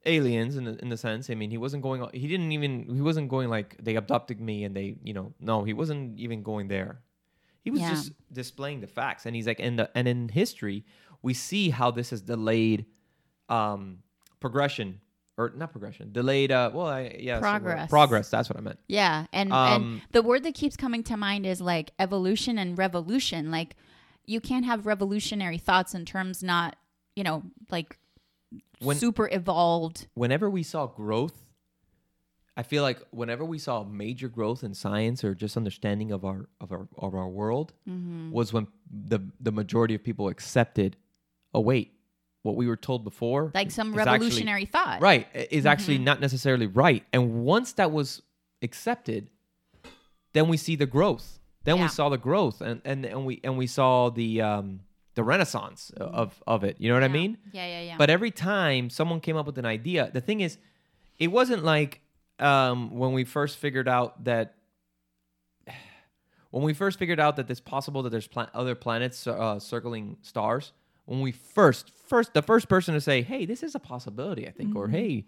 aliens 0.06 0.58
in 0.58 0.66
the, 0.66 0.78
in 0.82 0.90
the 0.90 0.98
sense. 0.98 1.30
I 1.30 1.36
mean, 1.36 1.50
he 1.52 1.58
wasn't 1.58 1.84
going. 1.84 2.06
He 2.13 2.28
didn't 2.28 2.52
even. 2.52 2.94
He 2.94 3.02
wasn't 3.02 3.30
going 3.30 3.50
like 3.50 3.78
they 3.82 3.96
abducted 3.96 4.40
me 4.40 4.63
and 4.63 4.75
they. 4.75 4.96
You 5.04 5.13
know, 5.13 5.34
no, 5.40 5.63
he 5.63 5.74
wasn't 5.74 6.19
even 6.19 6.43
going 6.43 6.67
there. 6.67 7.00
He 7.63 7.72
was 7.72 7.80
Yeah. 7.80 7.91
just 7.91 8.12
displaying 8.32 8.82
the 8.82 8.88
facts, 8.88 9.26
and 9.26 9.36
he's 9.36 9.48
like, 9.48 9.60
and 9.62 9.80
the, 9.80 9.89
and 9.96 10.08
in 10.08 10.28
history, 10.28 10.86
we 11.22 11.34
see 11.34 11.69
how 11.69 11.91
this 11.91 12.10
has 12.10 12.22
delayed 12.22 12.86
um, 13.50 14.00
progression 14.41 15.00
or 15.38 15.52
not 15.56 15.72
progression, 15.72 16.12
delayed. 16.12 16.52
Uh, 16.52 16.69
well, 16.74 16.88
I, 16.88 17.15
yeah, 17.19 17.36
the. 17.36 17.41
Progress. 17.41 17.89
Progress. 17.89 18.30
That's 18.30 18.50
what 18.50 18.58
I 18.58 18.62
meant. 18.62 18.80
Yeah, 18.88 19.26
and 19.32 19.52
Um, 19.54 19.84
and 19.84 20.02
the 20.12 20.22
word 20.22 20.43
that 20.43 20.54
keeps 20.54 20.76
coming 20.76 21.04
to 21.04 21.15
mind 21.17 21.46
is 21.46 21.62
like 21.62 21.91
evolution 21.98 22.58
and 22.58 22.78
revolution. 22.78 23.50
Like 23.50 23.76
you 24.26 24.40
can't 24.42 24.66
have 24.66 24.86
revolutionary 24.86 25.58
thoughts 25.58 25.94
in 25.94 26.06
terms 26.06 26.42
not, 26.44 26.76
you 27.16 27.24
know, 27.24 27.44
like 27.70 27.98
When- 28.80 28.98
super 28.98 29.28
evolved. 29.32 30.08
whenever 30.14 30.50
we 30.50 30.64
saw 30.64 30.88
growth, 30.88 31.40
I 32.56 32.62
feel 32.64 32.84
like 32.84 33.02
whenever 33.12 33.44
we 33.44 33.58
saw 33.58 33.84
major 33.84 34.28
growth 34.30 34.64
in 34.64 34.74
science 34.76 35.24
or 35.24 35.34
just 35.34 35.58
understanding 35.58 36.12
of 36.12 36.24
our 36.24 36.48
of 36.62 36.72
our 36.72 36.88
of 36.98 37.16
our 37.16 37.28
world 37.28 37.74
Mm-hmm. 37.90 38.32
was 38.32 38.54
when 38.54 38.68
the 38.90 39.20
the 39.40 39.52
majority 39.52 39.96
of 39.96 40.04
people 40.04 40.28
accepted, 40.28 40.96
oh 41.54 41.62
wait, 41.62 41.94
what 42.44 42.56
we 42.56 42.68
were 42.68 42.78
told 42.78 43.04
before, 43.04 43.52
Like 43.56 43.72
some 43.72 43.92
is 43.94 44.00
actually- 44.00 44.12
revolutionary 44.14 44.66
thought. 44.66 45.02
right, 45.02 45.28
is 45.34 45.66
actually 45.66 45.96
Mm-hmm. 45.96 46.04
not 46.06 46.22
necessarily 46.22 46.68
right. 46.68 47.04
And 47.12 47.44
once 47.44 47.74
that 47.74 47.92
was 47.92 48.22
accepted, 48.62 49.30
then 50.34 50.48
we 50.48 50.58
see 50.58 50.76
the 50.76 50.86
growth. 50.86 51.40
Then 51.65 51.78
Yeah. 51.78 51.84
we 51.84 51.88
saw 51.89 52.10
the 52.10 52.17
growth, 52.17 52.62
and 52.62 52.82
and 52.86 53.06
and 53.06 53.26
we 53.26 53.39
and 53.43 53.58
we 53.58 53.67
saw 53.67 54.10
the 54.10 54.41
um 54.41 54.82
the 55.15 55.23
renaissance 55.23 55.91
of 55.95 56.41
of 56.47 56.63
it. 56.63 56.76
You 56.80 56.89
know 56.89 56.95
what 56.95 57.04
I 57.04 57.08
mean? 57.08 57.38
Yeah, 57.52 57.65
yeah, 57.67 57.82
yeah. 57.82 57.97
But 57.97 58.10
every 58.10 58.32
time 58.32 58.89
someone 58.89 59.19
came 59.21 59.38
up 59.38 59.45
with 59.45 59.58
an 59.58 59.65
idea, 59.65 60.10
the 60.13 60.21
thing 60.21 60.41
is, 60.41 60.58
it 61.19 61.28
wasn't 61.28 61.63
like 61.63 62.02
um, 62.39 62.97
when 62.97 63.13
we 63.13 63.23
first 63.23 63.58
figured 63.58 63.88
out 63.88 64.23
that 64.26 64.56
when 66.52 66.63
we 66.63 66.73
first 66.73 66.99
figured 66.99 67.19
out 67.19 67.36
that 67.38 67.49
it's 67.49 67.60
possible 67.60 68.04
that 68.04 68.10
there's 68.10 68.28
pla- 68.28 68.49
other 68.54 68.76
planets 68.76 69.26
uh, 69.28 69.60
circling 69.60 70.17
stars. 70.21 70.71
When 71.06 71.19
we 71.21 71.32
first, 71.34 71.91
first, 72.08 72.34
the 72.34 72.41
first 72.41 72.69
person 72.69 72.93
to 72.93 73.02
say, 73.02 73.21
"Hey, 73.23 73.45
this 73.45 73.62
is 73.62 73.76
a 73.76 73.80
possibility," 73.80 74.47
I 74.47 74.52
think, 74.52 74.73
or 74.76 74.88
"Hey, 74.88 75.26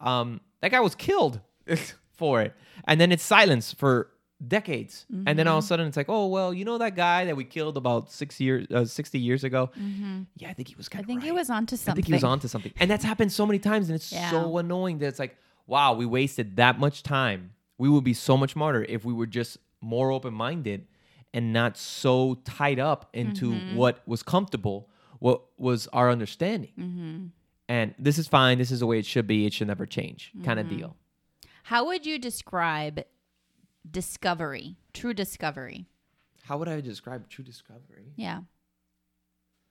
um, 0.00 0.40
that 0.60 0.70
guy 0.72 0.80
was 0.80 0.94
killed 0.96 1.40
for 2.16 2.42
it," 2.42 2.54
and 2.86 3.00
then 3.00 3.12
it's 3.12 3.22
silence 3.22 3.72
for 3.72 4.08
decades, 4.48 5.06
and 5.26 5.38
then 5.38 5.46
all 5.48 5.58
of 5.58 5.64
a 5.64 5.66
sudden 5.66 5.86
it's 5.86 5.96
like, 5.96 6.08
"Oh, 6.08 6.26
well, 6.26 6.52
you 6.52 6.64
know 6.64 6.78
that 6.78 6.96
guy 6.96 7.24
that 7.26 7.36
we 7.36 7.44
killed 7.44 7.76
about 7.76 8.10
six 8.10 8.40
years, 8.40 8.66
uh, 8.70 8.84
sixty 8.84 9.18
years 9.18 9.44
ago? 9.44 9.70
Yeah, 10.36 10.48
I 10.50 10.52
think 10.52 10.68
he 10.68 10.74
was 10.74 10.88
I 10.88 10.92
kind 10.92 11.04
of. 11.04 11.06
think 11.06 11.22
he 11.22 11.32
was 11.32 11.48
onto 11.50 11.76
something. 11.76 11.92
I 11.92 11.94
think 11.96 12.06
he 12.06 12.12
was 12.12 12.24
onto 12.24 12.48
something. 12.48 12.72
And 12.80 12.90
that's 12.90 13.04
happened 13.04 13.32
so 13.32 13.46
many 13.46 13.58
times, 13.58 13.88
and 13.88 13.96
it's 13.96 14.12
Yeah. 14.12 14.30
so 14.30 14.58
annoying 14.58 14.98
that 14.98 15.06
it's 15.06 15.18
like, 15.18 15.36
wow, 15.66 15.94
we 15.94 16.06
wasted 16.06 16.56
that 16.56 16.78
much 16.78 17.02
time. 17.02 17.52
We 17.78 17.88
would 17.88 18.04
be 18.04 18.14
so 18.14 18.36
much 18.36 18.52
smarter 18.52 18.84
if 18.88 19.04
we 19.04 19.12
were 19.12 19.26
just 19.26 19.58
more 19.80 20.10
open 20.12 20.34
minded 20.34 20.86
and 21.34 21.52
not 21.52 21.76
so 21.76 22.34
tied 22.44 22.78
up 22.78 23.08
into 23.12 23.52
Mm-hmm. 23.52 23.76
what 23.76 24.02
was 24.06 24.22
comfortable, 24.22 24.88
what 25.18 25.42
was 25.58 25.86
our 25.92 26.10
understanding. 26.10 26.72
Mm-hmm. 26.78 27.26
And 27.68 27.94
this 27.98 28.18
is 28.18 28.28
fine. 28.28 28.58
This 28.58 28.70
is 28.70 28.80
the 28.80 28.86
way 28.86 28.98
it 28.98 29.06
should 29.06 29.26
be. 29.26 29.46
It 29.46 29.52
should 29.54 29.68
never 29.68 29.86
change, 29.86 30.32
kind 30.44 30.58
Mm-hmm. 30.60 30.70
of 30.72 30.76
deal. 30.78 30.96
How 31.64 31.86
would 31.86 32.04
you 32.04 32.18
describe 32.18 33.04
discovery? 33.88 34.76
True 34.92 35.14
discovery. 35.14 35.86
How 36.44 36.58
would 36.58 36.68
I 36.68 36.80
describe 36.80 37.28
true 37.28 37.44
discovery? 37.44 38.12
Yeah. 38.16 38.40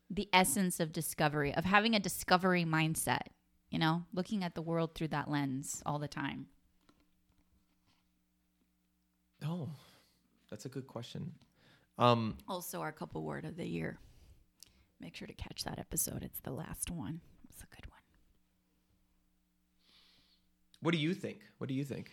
The 0.09 0.29
essence 0.33 0.79
of 0.79 0.91
discovery, 0.91 1.53
of 1.53 1.65
having 1.65 1.95
a 1.95 1.99
discovery 1.99 2.65
mindset, 2.65 3.27
you 3.69 3.79
know, 3.79 4.03
looking 4.13 4.43
at 4.43 4.55
the 4.55 4.61
world 4.61 4.93
through 4.95 5.09
that 5.09 5.29
lens 5.29 5.81
all 5.85 5.99
the 5.99 6.07
time. 6.07 6.47
Oh, 9.45 9.69
that's 10.49 10.65
a 10.65 10.69
good 10.69 10.87
question. 10.87 11.31
Um, 11.97 12.37
Also, 12.47 12.81
our 12.81 12.91
couple 12.91 13.23
word 13.23 13.45
of 13.45 13.55
the 13.57 13.65
year. 13.65 13.97
Make 14.99 15.15
sure 15.15 15.27
to 15.27 15.33
catch 15.33 15.63
that 15.63 15.79
episode. 15.79 16.23
It's 16.23 16.39
the 16.41 16.51
last 16.51 16.91
one. 16.91 17.21
It's 17.49 17.61
a 17.63 17.75
good 17.75 17.85
one. 17.89 17.97
what 20.81 20.91
do 20.91 20.97
you 20.97 21.13
think? 21.13 21.39
What 21.57 21.67
do 21.67 21.73
you 21.73 21.83
think? 21.83 22.11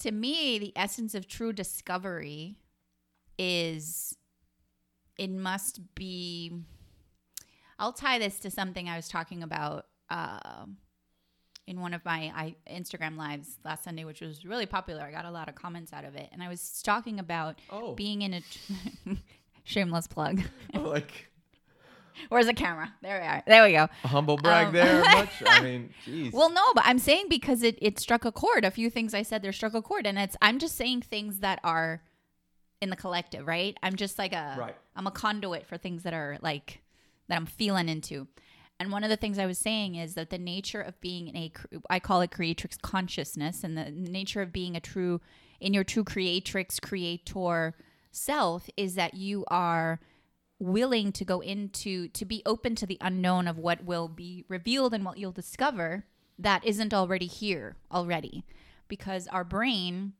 To 0.00 0.12
me, 0.12 0.58
the 0.58 0.72
essence 0.76 1.14
of 1.14 1.26
true 1.26 1.52
discovery 1.52 2.56
is 3.38 4.16
it 5.16 5.30
must 5.30 5.80
be. 5.94 6.52
I'll 7.78 7.92
tie 7.92 8.18
this 8.18 8.40
to 8.40 8.50
something 8.50 8.88
I 8.88 8.96
was 8.96 9.08
talking 9.08 9.42
about 9.42 9.86
uh, 10.10 10.66
in 11.66 11.80
one 11.80 11.94
of 11.94 12.04
my 12.04 12.32
I, 12.34 12.56
Instagram 12.70 13.16
lives 13.16 13.56
last 13.64 13.84
Sunday, 13.84 14.04
which 14.04 14.20
was 14.20 14.44
really 14.44 14.66
popular. 14.66 15.02
I 15.02 15.10
got 15.12 15.24
a 15.24 15.30
lot 15.30 15.48
of 15.48 15.54
comments 15.54 15.92
out 15.92 16.04
of 16.04 16.14
it, 16.16 16.28
and 16.32 16.42
I 16.42 16.48
was 16.48 16.82
talking 16.82 17.18
about 17.20 17.60
Oh, 17.70 17.94
being 17.94 18.22
in 18.22 18.34
a 18.34 18.42
shameless 19.64 20.06
plug. 20.08 20.40
like 20.74 21.28
Where's 22.28 22.46
the 22.46 22.54
camera? 22.54 22.92
There 23.02 23.20
we 23.20 23.26
are. 23.26 23.42
There 23.46 23.64
we 23.64 23.72
go. 23.72 23.88
a 24.04 24.08
humble 24.08 24.36
brag 24.36 24.68
Um, 24.68 24.72
there. 24.74 25.00
Much? 25.12 25.30
I 25.46 25.62
mean, 25.62 25.90
jeez. 26.06 26.32
Well, 26.32 26.50
no, 26.50 26.62
but 26.74 26.84
I'm 26.86 26.98
saying 26.98 27.26
because 27.28 27.62
it, 27.62 27.78
it 27.80 27.98
struck 27.98 28.24
a 28.24 28.32
chord. 28.32 28.64
A 28.64 28.70
few 28.70 28.90
things 28.90 29.14
I 29.14 29.22
said 29.22 29.42
there 29.42 29.52
struck 29.52 29.74
a 29.74 29.82
chord, 29.82 30.06
and 30.06 30.18
it's 30.18 30.36
I'm 30.42 30.58
just 30.58 30.76
saying 30.76 31.02
things 31.02 31.40
that 31.40 31.60
are 31.64 32.02
in 32.80 32.90
the 32.90 32.96
collective, 32.96 33.46
right? 33.46 33.76
I'm 33.82 33.96
just 33.96 34.18
like 34.18 34.32
a 34.32 34.56
Right. 34.58 34.76
I'm 34.94 35.06
a 35.06 35.10
conduit 35.10 35.66
for 35.66 35.76
things 35.76 36.02
that 36.04 36.14
are 36.14 36.38
like 36.42 36.80
that 37.28 37.36
I'm 37.36 37.46
feeling 37.46 37.88
into, 37.88 38.26
And 38.80 38.90
one 38.92 39.02
of 39.04 39.10
the 39.10 39.16
things 39.16 39.38
I 39.38 39.46
was 39.46 39.58
saying 39.58 39.96
is 39.96 40.14
that 40.14 40.30
the 40.30 40.38
nature 40.38 40.80
of 40.80 40.98
being 41.00 41.36
a, 41.36 41.52
I 41.90 41.98
call 41.98 42.20
it 42.22 42.30
creatrix 42.30 42.76
consciousness, 42.78 43.64
and 43.64 43.76
the 43.76 43.90
nature 43.90 44.40
of 44.40 44.52
being 44.52 44.76
a 44.76 44.80
true, 44.80 45.20
in 45.60 45.74
your 45.74 45.84
true 45.84 46.04
creatrix, 46.04 46.78
creator 46.80 47.74
self 48.12 48.70
is 48.76 48.94
that 48.94 49.14
you 49.14 49.44
are 49.48 50.00
willing 50.58 51.12
to 51.12 51.24
go 51.24 51.40
into, 51.40 52.08
to 52.08 52.24
be 52.24 52.42
open 52.44 52.74
to 52.76 52.86
the 52.86 52.98
unknown 53.00 53.46
of 53.46 53.58
what 53.58 53.84
will 53.84 54.08
be 54.08 54.44
revealed 54.48 54.92
and 54.92 55.04
what 55.04 55.18
you'll 55.18 55.32
discover 55.32 56.04
that 56.38 56.64
isn't 56.64 56.94
already 56.94 57.26
here 57.26 57.76
already. 57.90 58.44
Because 58.86 59.26
our 59.28 59.44
brain, 59.44 60.14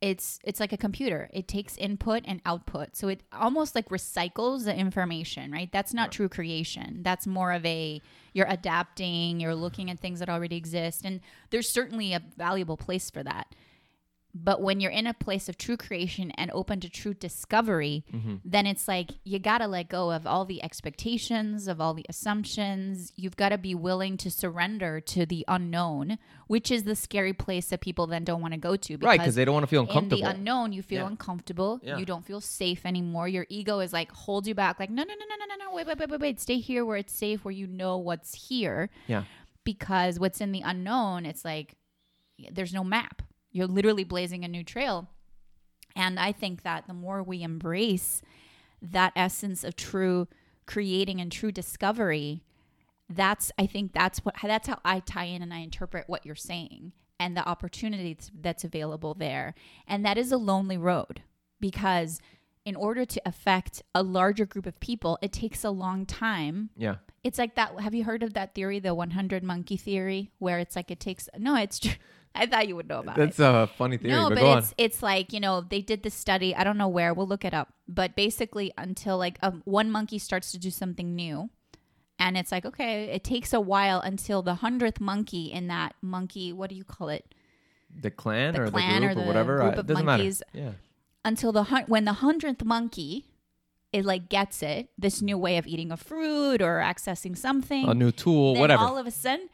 it's 0.00 0.40
it's 0.42 0.60
like 0.60 0.72
a 0.72 0.76
computer. 0.76 1.30
It 1.32 1.46
takes 1.46 1.76
input 1.76 2.24
and 2.26 2.42
output. 2.44 2.96
So 2.96 3.08
it 3.08 3.22
almost 3.32 3.74
like 3.74 3.88
recycles 3.88 4.64
the 4.64 4.76
information 4.76 5.52
right? 5.52 5.70
That's 5.72 5.94
not 5.94 6.12
true 6.12 6.28
creation. 6.28 7.02
That's 7.02 7.26
more 7.26 7.52
of 7.52 7.64
a 7.64 8.02
you're 8.34 8.48
adapting 8.48 9.40
you're 9.40 9.54
looking 9.54 9.90
at 9.90 10.00
things 10.00 10.18
that 10.18 10.28
already 10.28 10.56
exist. 10.56 11.02
And 11.04 11.20
there's 11.50 11.68
certainly 11.68 12.12
a 12.12 12.22
valuable 12.36 12.76
place 12.76 13.10
for 13.10 13.22
that 13.22 13.54
but 14.34 14.62
when 14.62 14.80
you're 14.80 14.90
in 14.90 15.06
a 15.06 15.12
place 15.12 15.48
of 15.48 15.58
true 15.58 15.76
creation 15.76 16.30
and 16.32 16.50
open 16.52 16.80
to 16.80 16.88
true 16.88 17.12
discovery, 17.12 18.04
mm-hmm. 18.10 18.36
then 18.44 18.66
it's 18.66 18.88
like 18.88 19.10
you 19.24 19.38
got 19.38 19.58
to 19.58 19.66
let 19.66 19.90
go 19.90 20.10
of 20.10 20.26
all 20.26 20.46
the 20.46 20.62
expectations, 20.62 21.68
of 21.68 21.80
all 21.82 21.92
the 21.92 22.06
assumptions. 22.08 23.12
You've 23.14 23.36
got 23.36 23.50
to 23.50 23.58
be 23.58 23.74
willing 23.74 24.16
to 24.18 24.30
surrender 24.30 25.00
to 25.00 25.26
the 25.26 25.44
unknown, 25.48 26.18
which 26.46 26.70
is 26.70 26.84
the 26.84 26.96
scary 26.96 27.34
place 27.34 27.66
that 27.66 27.82
people 27.82 28.06
then 28.06 28.24
don't 28.24 28.40
want 28.40 28.54
to 28.54 28.60
go 28.60 28.74
to. 28.76 28.96
right 28.98 29.18
because 29.20 29.34
they 29.34 29.44
don't 29.44 29.52
want 29.54 29.64
to 29.64 29.68
feel 29.68 29.82
uncomfortable. 29.82 30.16
in 30.16 30.24
the 30.24 30.30
unknown, 30.30 30.72
you 30.72 30.82
feel 30.82 31.02
Yeah. 31.02 31.08
uncomfortable. 31.08 31.80
Yeah. 31.82 31.98
You 31.98 32.06
don't 32.06 32.24
feel 32.24 32.40
safe 32.40 32.86
anymore. 32.86 33.28
Your 33.28 33.46
ego 33.50 33.80
is 33.80 33.92
like 33.92 34.10
holds 34.12 34.48
you 34.48 34.54
back, 34.54 34.80
like 34.80 34.88
no, 34.90 35.02
no, 35.02 35.12
no, 35.12 35.24
no, 35.28 35.36
no, 35.36 35.44
no, 35.56 35.64
no. 35.66 35.74
Wait, 35.76 35.86
wait, 35.86 35.98
wait, 35.98 36.10
wait, 36.10 36.20
wait. 36.20 36.40
Stay 36.40 36.58
here 36.58 36.84
where 36.86 36.96
it's 36.96 37.12
safe, 37.12 37.44
where 37.44 37.52
you 37.52 37.66
know 37.66 37.98
what's 37.98 38.48
here. 38.48 38.88
yeah 39.06 39.24
Because 39.64 40.18
what's 40.18 40.40
in 40.40 40.52
the 40.52 40.62
unknown, 40.62 41.26
it's 41.26 41.44
like 41.44 41.76
there's 42.50 42.72
no 42.72 42.82
map. 42.82 43.22
You're 43.52 43.66
literally 43.66 44.04
blazing 44.04 44.44
a 44.44 44.48
new 44.48 44.64
trail. 44.64 45.08
And 45.94 46.18
I 46.18 46.32
think 46.32 46.62
that 46.62 46.86
the 46.86 46.94
more 46.94 47.22
we 47.22 47.42
embrace 47.42 48.22
that 48.80 49.12
essence 49.14 49.62
of 49.62 49.76
true 49.76 50.26
creating 50.66 51.20
and 51.20 51.30
true 51.30 51.52
discovery, 51.52 52.42
that's 53.08 53.52
I 53.58 53.66
think 53.66 53.92
that's 53.92 54.24
what 54.24 54.34
that's 54.42 54.68
how 54.68 54.80
I 54.84 55.00
tie 55.00 55.24
in 55.24 55.42
and 55.42 55.52
I 55.52 55.58
interpret 55.58 56.08
what 56.08 56.24
you're 56.24 56.34
saying 56.34 56.92
and 57.20 57.36
the 57.36 57.46
opportunity 57.46 58.14
that's, 58.14 58.30
that's 58.40 58.64
available 58.64 59.14
there. 59.14 59.54
And 59.86 60.04
that 60.04 60.16
is 60.16 60.32
a 60.32 60.38
lonely 60.38 60.78
road 60.78 61.22
because 61.60 62.20
in 62.64 62.74
order 62.74 63.04
to 63.04 63.20
affect 63.26 63.82
a 63.94 64.02
larger 64.02 64.46
group 64.46 64.66
of 64.66 64.80
people, 64.80 65.18
it 65.20 65.32
takes 65.32 65.62
a 65.62 65.70
long 65.70 66.06
time 66.06 66.70
yeah 66.76 66.96
it's 67.24 67.38
like 67.38 67.54
that. 67.54 67.78
Have 67.80 67.94
you 67.94 68.04
heard 68.04 68.22
of 68.22 68.34
that 68.34 68.54
theory, 68.54 68.80
the 68.80 68.94
100 68.94 69.44
monkey 69.44 69.76
theory, 69.76 70.30
where 70.38 70.58
it's 70.58 70.74
like 70.74 70.90
it 70.90 71.00
takes? 71.00 71.28
No, 71.38 71.54
it's. 71.56 71.78
tr- 71.78 71.96
I 72.34 72.46
thought 72.46 72.66
you 72.66 72.76
would 72.76 72.88
know 72.88 73.00
about 73.00 73.16
that's 73.16 73.38
it. 73.38 73.42
That's 73.42 73.70
a 73.70 73.74
funny 73.76 73.98
theory 73.98 74.12
no, 74.12 74.28
but, 74.28 74.38
but 74.38 74.58
it's 74.58 74.68
on 74.68 74.74
it's 74.78 75.02
like 75.02 75.32
you 75.32 75.40
know 75.40 75.60
they 75.60 75.80
did 75.80 76.02
this 76.02 76.14
study. 76.14 76.54
I 76.54 76.64
don't 76.64 76.78
know 76.78 76.88
where. 76.88 77.12
We'll 77.12 77.26
look 77.28 77.44
it 77.44 77.54
up. 77.54 77.72
But 77.86 78.16
basically, 78.16 78.72
until 78.78 79.18
like 79.18 79.38
um, 79.42 79.62
one 79.64 79.90
monkey 79.90 80.18
starts 80.18 80.52
to 80.52 80.58
do 80.58 80.70
something 80.70 81.14
new, 81.14 81.50
and 82.18 82.36
it's 82.38 82.50
like 82.50 82.64
okay, 82.64 83.04
it 83.04 83.22
takes 83.24 83.52
a 83.52 83.60
while 83.60 84.00
until 84.00 84.42
the 84.42 84.56
hundredth 84.56 85.00
monkey 85.00 85.52
in 85.52 85.66
that 85.68 85.94
monkey. 86.00 86.52
What 86.52 86.70
do 86.70 86.76
you 86.76 86.84
call 86.84 87.08
it? 87.08 87.34
the 88.00 88.10
clan 88.10 88.54
the 88.54 88.62
or 88.62 88.70
clan 88.70 89.02
the 89.02 89.08
or 89.08 89.14
group 89.14 89.18
or, 89.18 89.20
the 89.20 89.26
whatever 89.26 89.58
group 89.58 89.76
of 89.76 89.86
doesn't 89.86 90.06
monkeys. 90.06 90.42
matter 90.54 90.66
yeah 90.66 90.72
until 91.24 91.52
the 91.52 91.64
hun- 91.64 91.84
when 91.88 92.06
the 92.06 92.14
hundredth 92.14 92.64
monkey 92.64 93.26
it 93.92 94.02
like 94.04 94.30
gets 94.30 94.62
it 94.62 94.88
this 94.96 95.20
new 95.20 95.36
way 95.36 95.58
of 95.58 95.66
eating 95.66 95.92
a 95.92 95.96
fruit 95.96 96.62
or 96.62 96.78
accessing 96.80 97.36
something 97.36 97.86
a 97.86 97.92
new 97.94 98.10
tool 98.10 98.54
then 98.54 98.62
whatever 98.62 98.82
all 98.82 98.96
of 98.96 99.06
a 99.06 99.10
sudden 99.10 99.48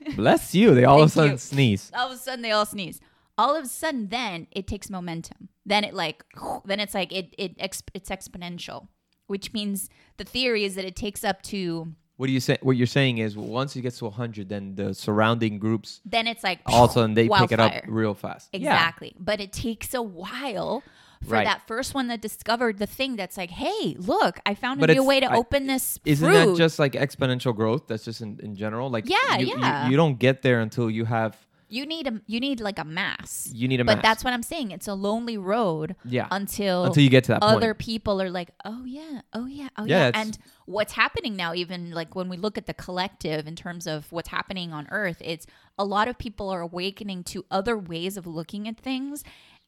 bless 0.16 0.54
you 0.54 0.74
they 0.74 0.84
all 0.84 1.02
of 1.02 1.08
a 1.08 1.12
sudden 1.12 1.32
you. 1.32 1.38
sneeze 1.38 1.90
all 1.96 2.06
of 2.08 2.12
a 2.12 2.16
sudden 2.16 2.42
they 2.42 2.50
all 2.50 2.66
sneeze 2.66 3.00
all 3.38 3.56
of 3.56 3.64
a 3.64 3.68
sudden 3.68 4.08
then 4.08 4.46
it 4.52 4.66
takes 4.66 4.88
momentum 4.90 5.48
then 5.66 5.84
it 5.84 5.94
like 5.94 6.24
then 6.64 6.80
it's 6.80 6.94
like 6.94 7.12
it, 7.12 7.34
it 7.38 7.52
ex- 7.58 7.82
it's 7.94 8.10
exponential 8.10 8.88
which 9.26 9.52
means 9.52 9.88
the 10.16 10.24
theory 10.24 10.64
is 10.64 10.74
that 10.74 10.84
it 10.84 10.96
takes 10.96 11.22
up 11.24 11.40
to 11.42 11.92
what 12.16 12.26
do 12.26 12.32
you 12.32 12.40
say 12.40 12.58
what 12.62 12.76
you're 12.76 12.86
saying 12.86 13.18
is 13.18 13.36
once 13.36 13.74
it 13.76 13.80
gets 13.82 13.98
to 13.98 14.04
100 14.04 14.48
then 14.48 14.74
the 14.74 14.92
surrounding 14.92 15.58
groups 15.58 16.00
then 16.04 16.26
it's 16.26 16.44
like 16.44 16.60
all 16.66 16.84
of 16.84 16.90
a 16.90 16.92
sudden 16.94 17.14
they 17.14 17.28
pick 17.28 17.52
it 17.52 17.60
up 17.60 17.72
real 17.86 18.12
fast 18.14 18.48
Yeah. 18.52 18.58
Exactly. 18.58 19.14
But 19.18 19.40
it 19.40 19.52
takes 19.52 19.94
a 19.94 20.02
while 20.02 20.82
for 21.22 21.30
Right. 21.34 21.44
that 21.44 21.66
first 21.66 21.94
one 21.94 22.08
that 22.08 22.20
discovered 22.22 22.78
the 22.78 22.86
thing 22.86 23.16
that's 23.16 23.36
like, 23.36 23.50
hey, 23.50 23.94
look, 23.98 24.40
I 24.46 24.54
found 24.54 24.80
a 24.82 24.86
But 24.86 24.94
new 24.94 25.04
way 25.04 25.20
to 25.20 25.30
I- 25.30 25.36
open 25.36 25.66
this 25.66 25.98
Isn't 26.04 26.26
fruit. 26.28 26.52
that 26.52 26.56
just 26.56 26.78
like 26.78 26.92
exponential 26.92 27.54
growth? 27.54 27.86
That's 27.88 28.04
just 28.04 28.20
in, 28.22 28.40
in 28.42 28.56
general. 28.56 28.88
Like 28.90 29.08
Yeah, 29.08 29.36
you, 29.38 29.46
you- 29.48 29.58
yeah. 29.58 29.88
You, 29.88 29.96
don't 29.96 30.18
get 30.18 30.42
there 30.42 30.60
until 30.60 30.90
you 30.90 31.04
have 31.04 31.36
you 31.72 31.86
need 31.86 32.08
a 32.08 32.20
you 32.26 32.40
need 32.40 32.58
like 32.60 32.80
a 32.80 32.84
mass. 32.84 33.48
you 33.54 33.68
need 33.68 33.80
a 33.80 33.84
but 33.84 33.98
mass. 33.98 34.02
that's 34.02 34.24
what 34.24 34.32
I'm 34.32 34.42
saying. 34.42 34.72
It's 34.72 34.88
a 34.88 34.94
lonely 34.94 35.38
road 35.38 35.94
Yeah. 36.04 36.26
until 36.32 36.84
until 36.86 37.02
you 37.04 37.10
get 37.10 37.22
to 37.24 37.32
that 37.34 37.44
other 37.44 37.74
point. 37.74 37.78
people 37.78 38.20
are 38.20 38.28
like, 38.30 38.50
oh 38.64 38.82
yeah, 38.84 39.20
oh 39.32 39.46
yeah, 39.46 39.68
oh 39.76 39.84
Yeah, 39.84 40.06
yeah. 40.08 40.10
And 40.20 40.36
what's 40.66 40.94
happening 40.94 41.36
now, 41.36 41.54
even 41.54 41.92
like 41.92 42.16
when 42.16 42.28
we 42.28 42.36
look 42.36 42.58
at 42.58 42.66
the 42.66 42.74
collective 42.74 43.46
in 43.46 43.54
terms 43.54 43.86
of 43.86 44.10
what's 44.10 44.30
happening 44.30 44.72
on 44.72 44.88
Earth, 44.90 45.18
it's 45.24 45.46
a 45.78 45.84
lot 45.84 46.08
of 46.08 46.18
people 46.18 46.48
are 46.50 46.60
awakening 46.60 47.22
to 47.24 47.44
other 47.52 47.78
ways 47.78 48.16
of 48.16 48.26
looking 48.26 48.66
at 48.66 48.76
things. 48.76 49.22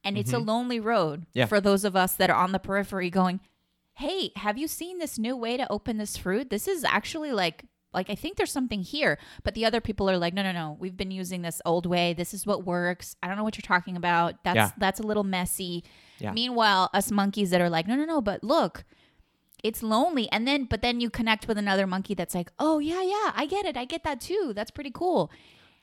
And 0.04 0.18
it's 0.18 0.32
a 0.32 0.38
lonely 0.38 0.80
road 0.80 1.20
Mm-hmm. 1.20 1.38
Yeah. 1.38 1.46
for 1.46 1.60
those 1.60 1.84
of 1.84 1.94
us 1.96 2.14
that 2.14 2.28
are 2.30 2.36
on 2.36 2.52
the 2.52 2.58
periphery 2.58 3.08
going, 3.10 3.40
hey, 3.94 4.32
have 4.36 4.58
you 4.58 4.66
seen 4.68 4.98
this 4.98 5.18
new 5.18 5.36
way 5.36 5.56
to 5.56 5.70
open 5.70 5.96
this 5.98 6.16
fruit? 6.16 6.50
This 6.50 6.66
is 6.66 6.82
actually 6.84 7.32
like 7.32 7.64
like 7.94 8.08
I 8.08 8.14
think 8.14 8.36
there's 8.38 8.50
something 8.50 8.82
here, 8.82 9.18
but 9.44 9.54
the 9.54 9.66
other 9.66 9.80
people 9.82 10.08
are 10.08 10.16
like, 10.16 10.32
no, 10.32 10.42
no, 10.42 10.50
no. 10.50 10.78
We've 10.80 10.96
been 10.96 11.10
using 11.10 11.42
this 11.42 11.60
old 11.66 11.84
way. 11.84 12.14
This 12.14 12.32
is 12.32 12.46
what 12.46 12.64
works. 12.64 13.16
I 13.22 13.28
don't 13.28 13.36
know 13.36 13.44
what 13.44 13.56
you're 13.58 13.62
talking 13.76 13.96
about. 13.98 14.42
That's 14.44 14.56
Yeah. 14.56 14.70
that's 14.78 14.98
a 14.98 15.02
little 15.02 15.24
messy. 15.24 15.84
Yeah. 16.18 16.32
Meanwhile, 16.32 16.88
us 16.94 17.10
monkeys 17.10 17.50
that 17.50 17.60
are 17.60 17.68
like, 17.68 17.86
no, 17.86 17.94
no, 17.94 18.06
no, 18.06 18.22
but 18.22 18.42
look, 18.42 18.84
it's 19.62 19.82
lonely. 19.82 20.26
And 20.32 20.48
then, 20.48 20.64
but 20.64 20.80
then 20.82 21.00
you 21.00 21.10
connect 21.10 21.46
with 21.46 21.58
another 21.58 21.86
monkey 21.86 22.14
that's 22.14 22.34
like, 22.34 22.50
oh 22.58 22.78
yeah, 22.78 23.02
yeah, 23.02 23.32
I 23.36 23.46
get 23.46 23.66
it. 23.66 23.76
I 23.76 23.84
get 23.84 24.04
that 24.04 24.20
too. 24.22 24.52
That's 24.54 24.70
pretty 24.70 24.90
cool. 24.90 25.30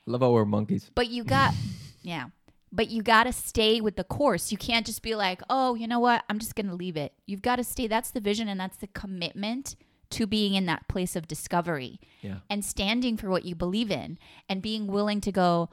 Love 0.04 0.20
how 0.22 0.32
we're 0.32 0.44
monkeys. 0.44 0.90
But 0.94 1.08
you 1.08 1.22
got, 1.24 1.54
yeah. 2.02 2.26
But 2.72 2.88
you 2.88 3.02
got 3.02 3.24
to 3.24 3.32
stay 3.32 3.80
with 3.80 3.96
the 3.96 4.04
course. 4.04 4.52
You 4.52 4.58
can't 4.58 4.86
just 4.86 5.02
be 5.02 5.14
like, 5.16 5.42
oh, 5.50 5.74
you 5.74 5.88
know 5.88 5.98
what? 5.98 6.22
I'm 6.28 6.38
just 6.38 6.54
going 6.54 6.68
to 6.68 6.74
leave 6.74 6.96
it. 6.96 7.12
You've 7.26 7.42
got 7.42 7.56
to 7.56 7.64
stay. 7.64 7.88
That's 7.88 8.12
the 8.12 8.20
vision 8.20 8.48
and 8.48 8.60
that's 8.60 8.76
the 8.76 8.86
commitment 8.86 9.74
to 10.10 10.26
being 10.26 10.54
in 10.54 10.66
that 10.66 10.86
place 10.88 11.14
of 11.16 11.26
discovery 11.28 12.00
Yeah. 12.22 12.38
and 12.48 12.64
standing 12.64 13.16
for 13.16 13.28
what 13.30 13.44
you 13.44 13.54
believe 13.54 13.90
in 13.90 14.18
and 14.48 14.60
being 14.62 14.86
willing 14.86 15.20
to 15.22 15.32
go 15.32 15.68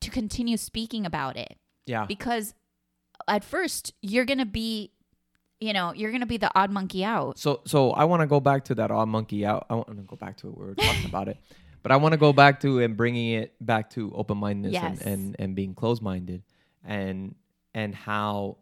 to 0.00 0.10
continue 0.10 0.56
speaking 0.56 1.04
about 1.06 1.36
it. 1.36 1.56
Yeah. 1.86 2.06
Because 2.06 2.54
at 3.28 3.44
first, 3.44 3.92
you're 4.02 4.24
going 4.24 4.38
to 4.38 4.46
be, 4.46 4.90
you 5.60 5.72
know, 5.72 5.92
you're 5.94 6.10
to 6.18 6.26
be 6.26 6.36
the 6.38 6.50
odd 6.54 6.70
monkey 6.70 7.04
out. 7.04 7.38
So 7.38 7.60
so 7.66 7.92
I 7.92 8.04
want 8.04 8.20
to 8.20 8.26
go 8.26 8.40
back 8.40 8.64
to 8.66 8.74
that 8.76 8.90
odd 8.90 9.08
monkey 9.08 9.44
out. 9.46 9.66
I 9.70 9.74
want 9.74 9.88
to 9.88 9.94
go 10.02 10.16
back 10.16 10.36
to 10.38 10.48
it. 10.48 10.56
We 10.58 10.64
were 10.66 10.74
talking 10.74 11.06
about 11.06 11.28
it, 11.28 11.36
but 11.82 11.92
I 11.92 11.96
want 11.96 12.12
to 12.12 12.18
go 12.18 12.32
back 12.32 12.60
to 12.60 12.80
and 12.80 12.96
bringing 12.96 13.32
it 13.34 13.54
back 13.64 13.90
to 13.90 14.12
open 14.14 14.38
mindedness 14.38 14.74
Yes. 14.74 15.00
and, 15.02 15.12
and 15.12 15.36
and 15.38 15.54
being 15.56 15.74
closed 15.74 16.02
minded, 16.02 16.42
and 16.84 17.34
and 17.74 17.94
how 17.94 18.58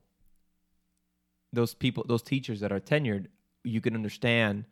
those 1.53 1.75
people, 1.75 2.05
those 2.07 2.23
teachers 2.23 2.61
that 2.61 2.73
are 2.73 2.81
tenured, 2.81 3.27
you 3.65 3.81
can 3.81 3.95
understand. 3.95 4.65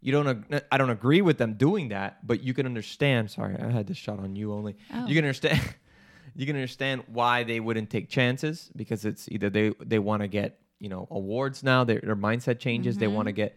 You 0.00 0.12
don't. 0.12 0.26
ag- 0.28 0.64
I 0.70 0.76
don't 0.78 0.90
agree 0.90 1.22
with 1.22 1.38
them 1.38 1.54
doing 1.54 1.88
that, 1.88 2.26
but 2.26 2.42
you 2.42 2.52
can 2.52 2.66
understand. 2.66 3.30
Sorry, 3.30 3.56
I 3.58 3.70
had 3.70 3.86
this 3.86 3.96
shot 3.96 4.18
on 4.18 4.36
you 4.36 4.52
only. 4.52 4.76
Oh. 4.92 5.06
You 5.06 5.14
can 5.14 5.24
understand. 5.24 5.60
you 6.36 6.44
can 6.46 6.56
understand 6.56 7.04
why 7.06 7.44
they 7.44 7.60
wouldn't 7.60 7.88
take 7.90 8.08
chances 8.08 8.70
because 8.76 9.04
it's 9.04 9.28
either 9.30 9.48
they 9.48 9.72
they 9.82 9.98
want 9.98 10.20
to 10.22 10.28
get 10.28 10.58
you 10.80 10.88
know 10.90 11.06
awards 11.10 11.62
now. 11.62 11.84
Their 11.84 12.00
their 12.00 12.16
mindset 12.16 12.58
changes. 12.58 12.98
They 12.98 13.06
Mm-hmm. 13.06 13.14
want 13.14 13.28
to 13.28 13.32
get 13.32 13.56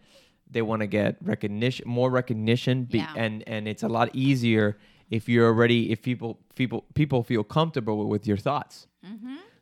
they 0.50 0.62
want 0.62 0.80
to 0.80 0.86
get 0.86 1.16
recognition, 1.22 1.86
more 1.88 2.10
recognition, 2.10 2.84
be, 2.84 2.98
Yeah. 2.98 3.12
and 3.16 3.42
and 3.46 3.68
it's 3.68 3.82
a 3.82 3.88
lot 3.88 4.08
easier 4.14 4.78
if 5.10 5.28
you're 5.28 5.46
already 5.46 5.90
if 5.92 6.02
people 6.02 6.38
people 6.54 6.84
people 6.94 7.22
feel 7.22 7.44
comfortable 7.44 8.06
with 8.08 8.26
your 8.26 8.36
thoughts. 8.36 8.86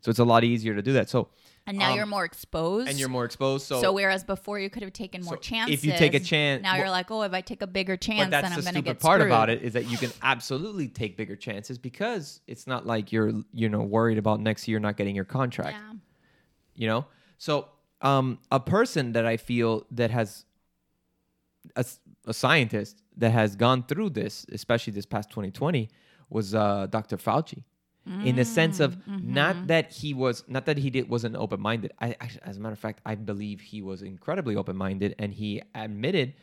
So 0.01 0.11
it's 0.11 0.21
a 0.21 0.25
lot 0.25 0.45
easier 0.45 0.73
to 0.75 0.83
do 0.83 0.93
that. 0.93 1.09
So 1.11 1.29
And 1.69 1.79
now 1.79 1.91
Um, 1.91 1.97
you're 1.97 2.07
more 2.07 2.25
exposed. 2.25 2.89
and 2.89 2.97
you're 2.97 3.09
more 3.09 3.25
exposed. 3.25 3.67
So, 3.67 3.81
So, 3.81 3.93
whereas 3.93 4.23
before 4.23 4.61
you 4.61 4.71
could 4.71 4.83
have 4.85 4.93
taken 4.93 5.21
more 5.25 5.35
So 5.35 5.41
chances, 5.41 5.75
if 5.75 5.85
you 5.85 5.91
take 5.99 6.15
a 6.15 6.21
chance, 6.21 6.63
now 6.63 6.77
you're 6.77 6.89
like, 6.91 7.11
oh, 7.11 7.23
if 7.23 7.33
I 7.33 7.41
take 7.41 7.61
a 7.61 7.67
bigger 7.67 7.97
chance, 7.97 8.27
but 8.27 8.31
that's 8.31 8.45
then 8.45 8.53
I'm 8.53 8.59
the 8.61 8.63
going 8.63 8.75
to 8.75 8.81
stupid 8.83 8.99
get 8.99 9.01
part 9.01 9.19
screwed. 9.21 9.33
about 9.33 9.51
it 9.51 9.63
is 9.63 9.73
that 9.73 9.91
you 9.91 9.99
can 9.99 10.13
absolutely 10.23 10.87
take 10.87 11.17
bigger 11.17 11.35
chances 11.35 11.77
because 11.77 12.41
it's 12.47 12.69
not 12.69 12.87
like 12.87 13.11
you're 13.11 13.33
you 13.53 13.69
know 13.69 13.83
worried 13.83 14.17
about 14.19 14.39
next 14.41 14.69
year 14.69 14.79
not 14.79 14.97
getting 14.97 15.17
your 15.17 15.25
contract. 15.25 15.77
Yeah. 15.77 15.93
you 16.77 16.87
know 16.87 17.05
so 17.39 17.69
um 18.03 18.39
a 18.53 18.61
person 18.61 19.13
that 19.13 19.27
i 19.27 19.37
feel 19.37 19.87
that 19.91 20.11
has 20.13 20.45
a, 21.75 21.85
a 22.27 22.35
scientist 22.35 23.03
that 23.17 23.31
has 23.31 23.57
gone 23.57 23.83
through 23.85 24.11
this 24.11 24.47
especially 24.53 24.93
this 24.93 25.07
past 25.07 25.31
2020 25.31 25.89
was 26.31 26.55
uh 26.55 26.87
dr 26.91 27.17
fauci 27.19 27.63
in 28.25 28.37
the 28.37 28.45
sense 28.45 28.79
of 28.79 28.97
not 29.09 29.67
that 29.67 29.91
he 29.91 30.15
was 30.15 30.45
not 30.47 30.65
that 30.67 30.79
he 30.79 30.91
did 30.91 31.09
wasn't 31.09 31.35
open-minded 31.35 31.93
I, 32.01 32.09
I 32.21 32.31
as 32.45 32.57
a 32.57 32.61
matter 32.61 32.73
of 32.73 32.79
fact 32.79 33.01
i 33.05 33.15
believe 33.17 33.61
he 33.61 33.83
was 33.83 34.03
incredibly 34.03 34.55
open-minded 34.55 35.17
and 35.19 35.35
he 35.35 35.61
admitted 35.75 36.35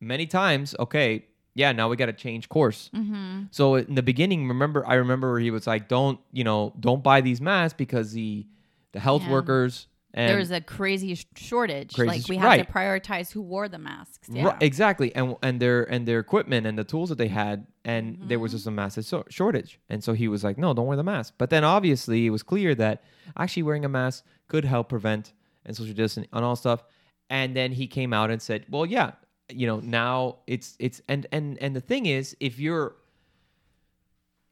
many 0.00 0.26
times, 0.26 0.74
okay, 0.78 1.24
yeah, 1.54 1.72
now 1.72 1.88
we 1.88 1.96
got 1.96 2.06
to 2.06 2.12
change 2.12 2.48
course. 2.48 2.90
Mm-hmm. 2.94 3.42
So 3.52 3.76
in 3.76 3.94
the 3.94 4.02
beginning, 4.02 4.48
remember, 4.48 4.84
I 4.86 4.94
remember 4.94 5.30
where 5.30 5.40
he 5.40 5.50
was 5.50 5.66
like, 5.66 5.88
don't, 5.88 6.18
you 6.32 6.42
know, 6.44 6.74
don't 6.80 7.02
buy 7.02 7.20
these 7.20 7.40
masks 7.40 7.76
because 7.76 8.12
the 8.12 8.46
the 8.92 9.00
health 9.00 9.22
Yeah. 9.22 9.32
workers 9.32 9.86
and 10.14 10.30
there 10.30 10.38
was 10.38 10.50
a 10.50 10.60
crazy 10.60 11.14
sh- 11.16 11.26
shortage. 11.36 11.94
Crazy 11.94 12.08
like 12.08 12.28
we 12.28 12.36
had 12.36 12.46
right. 12.46 12.66
to 12.66 12.72
prioritize 12.72 13.30
who 13.32 13.42
wore 13.42 13.68
the 13.68 13.78
masks. 13.78 14.28
Yeah. 14.30 14.50
Ri- 14.52 14.56
exactly, 14.60 15.14
and 15.14 15.36
and 15.42 15.60
their 15.60 15.82
and 15.84 16.06
their 16.08 16.18
equipment 16.20 16.66
and 16.66 16.78
the 16.78 16.84
tools 16.84 17.08
that 17.10 17.18
they 17.18 17.28
had, 17.28 17.66
and 17.84 18.16
there 18.20 18.36
Mm-hmm. 18.38 18.42
was 18.42 18.52
just 18.52 18.66
a 18.66 18.70
massive 18.70 19.04
so- 19.04 19.24
shortage. 19.28 19.78
And 19.88 20.02
so 20.02 20.12
he 20.14 20.28
was 20.28 20.42
like, 20.44 20.56
"No, 20.56 20.72
don't 20.72 20.86
wear 20.86 20.96
the 20.96 21.02
mask." 21.02 21.34
But 21.36 21.50
then 21.50 21.64
obviously 21.64 22.26
it 22.26 22.30
was 22.30 22.42
clear 22.42 22.74
that 22.76 23.02
actually 23.36 23.64
wearing 23.64 23.84
a 23.84 23.88
mask 23.88 24.24
could 24.48 24.64
help 24.64 24.88
prevent 24.88 25.32
and 25.66 25.76
social 25.76 25.94
distancing 25.94 26.28
and 26.32 26.44
all 26.44 26.56
stuff. 26.56 26.84
And 27.28 27.56
then 27.56 27.72
he 27.72 27.86
came 27.86 28.12
out 28.12 28.30
and 28.30 28.40
said, 28.40 28.66
"Well, 28.70 28.86
yeah, 28.86 29.12
you 29.50 29.66
know, 29.66 29.80
now 29.80 30.38
it's 30.46 30.76
it's 30.78 31.00
and 31.08 31.26
and 31.32 31.58
and 31.62 31.74
the 31.74 31.80
thing 31.80 32.06
is, 32.06 32.36
if 32.40 32.58
you're 32.60 32.94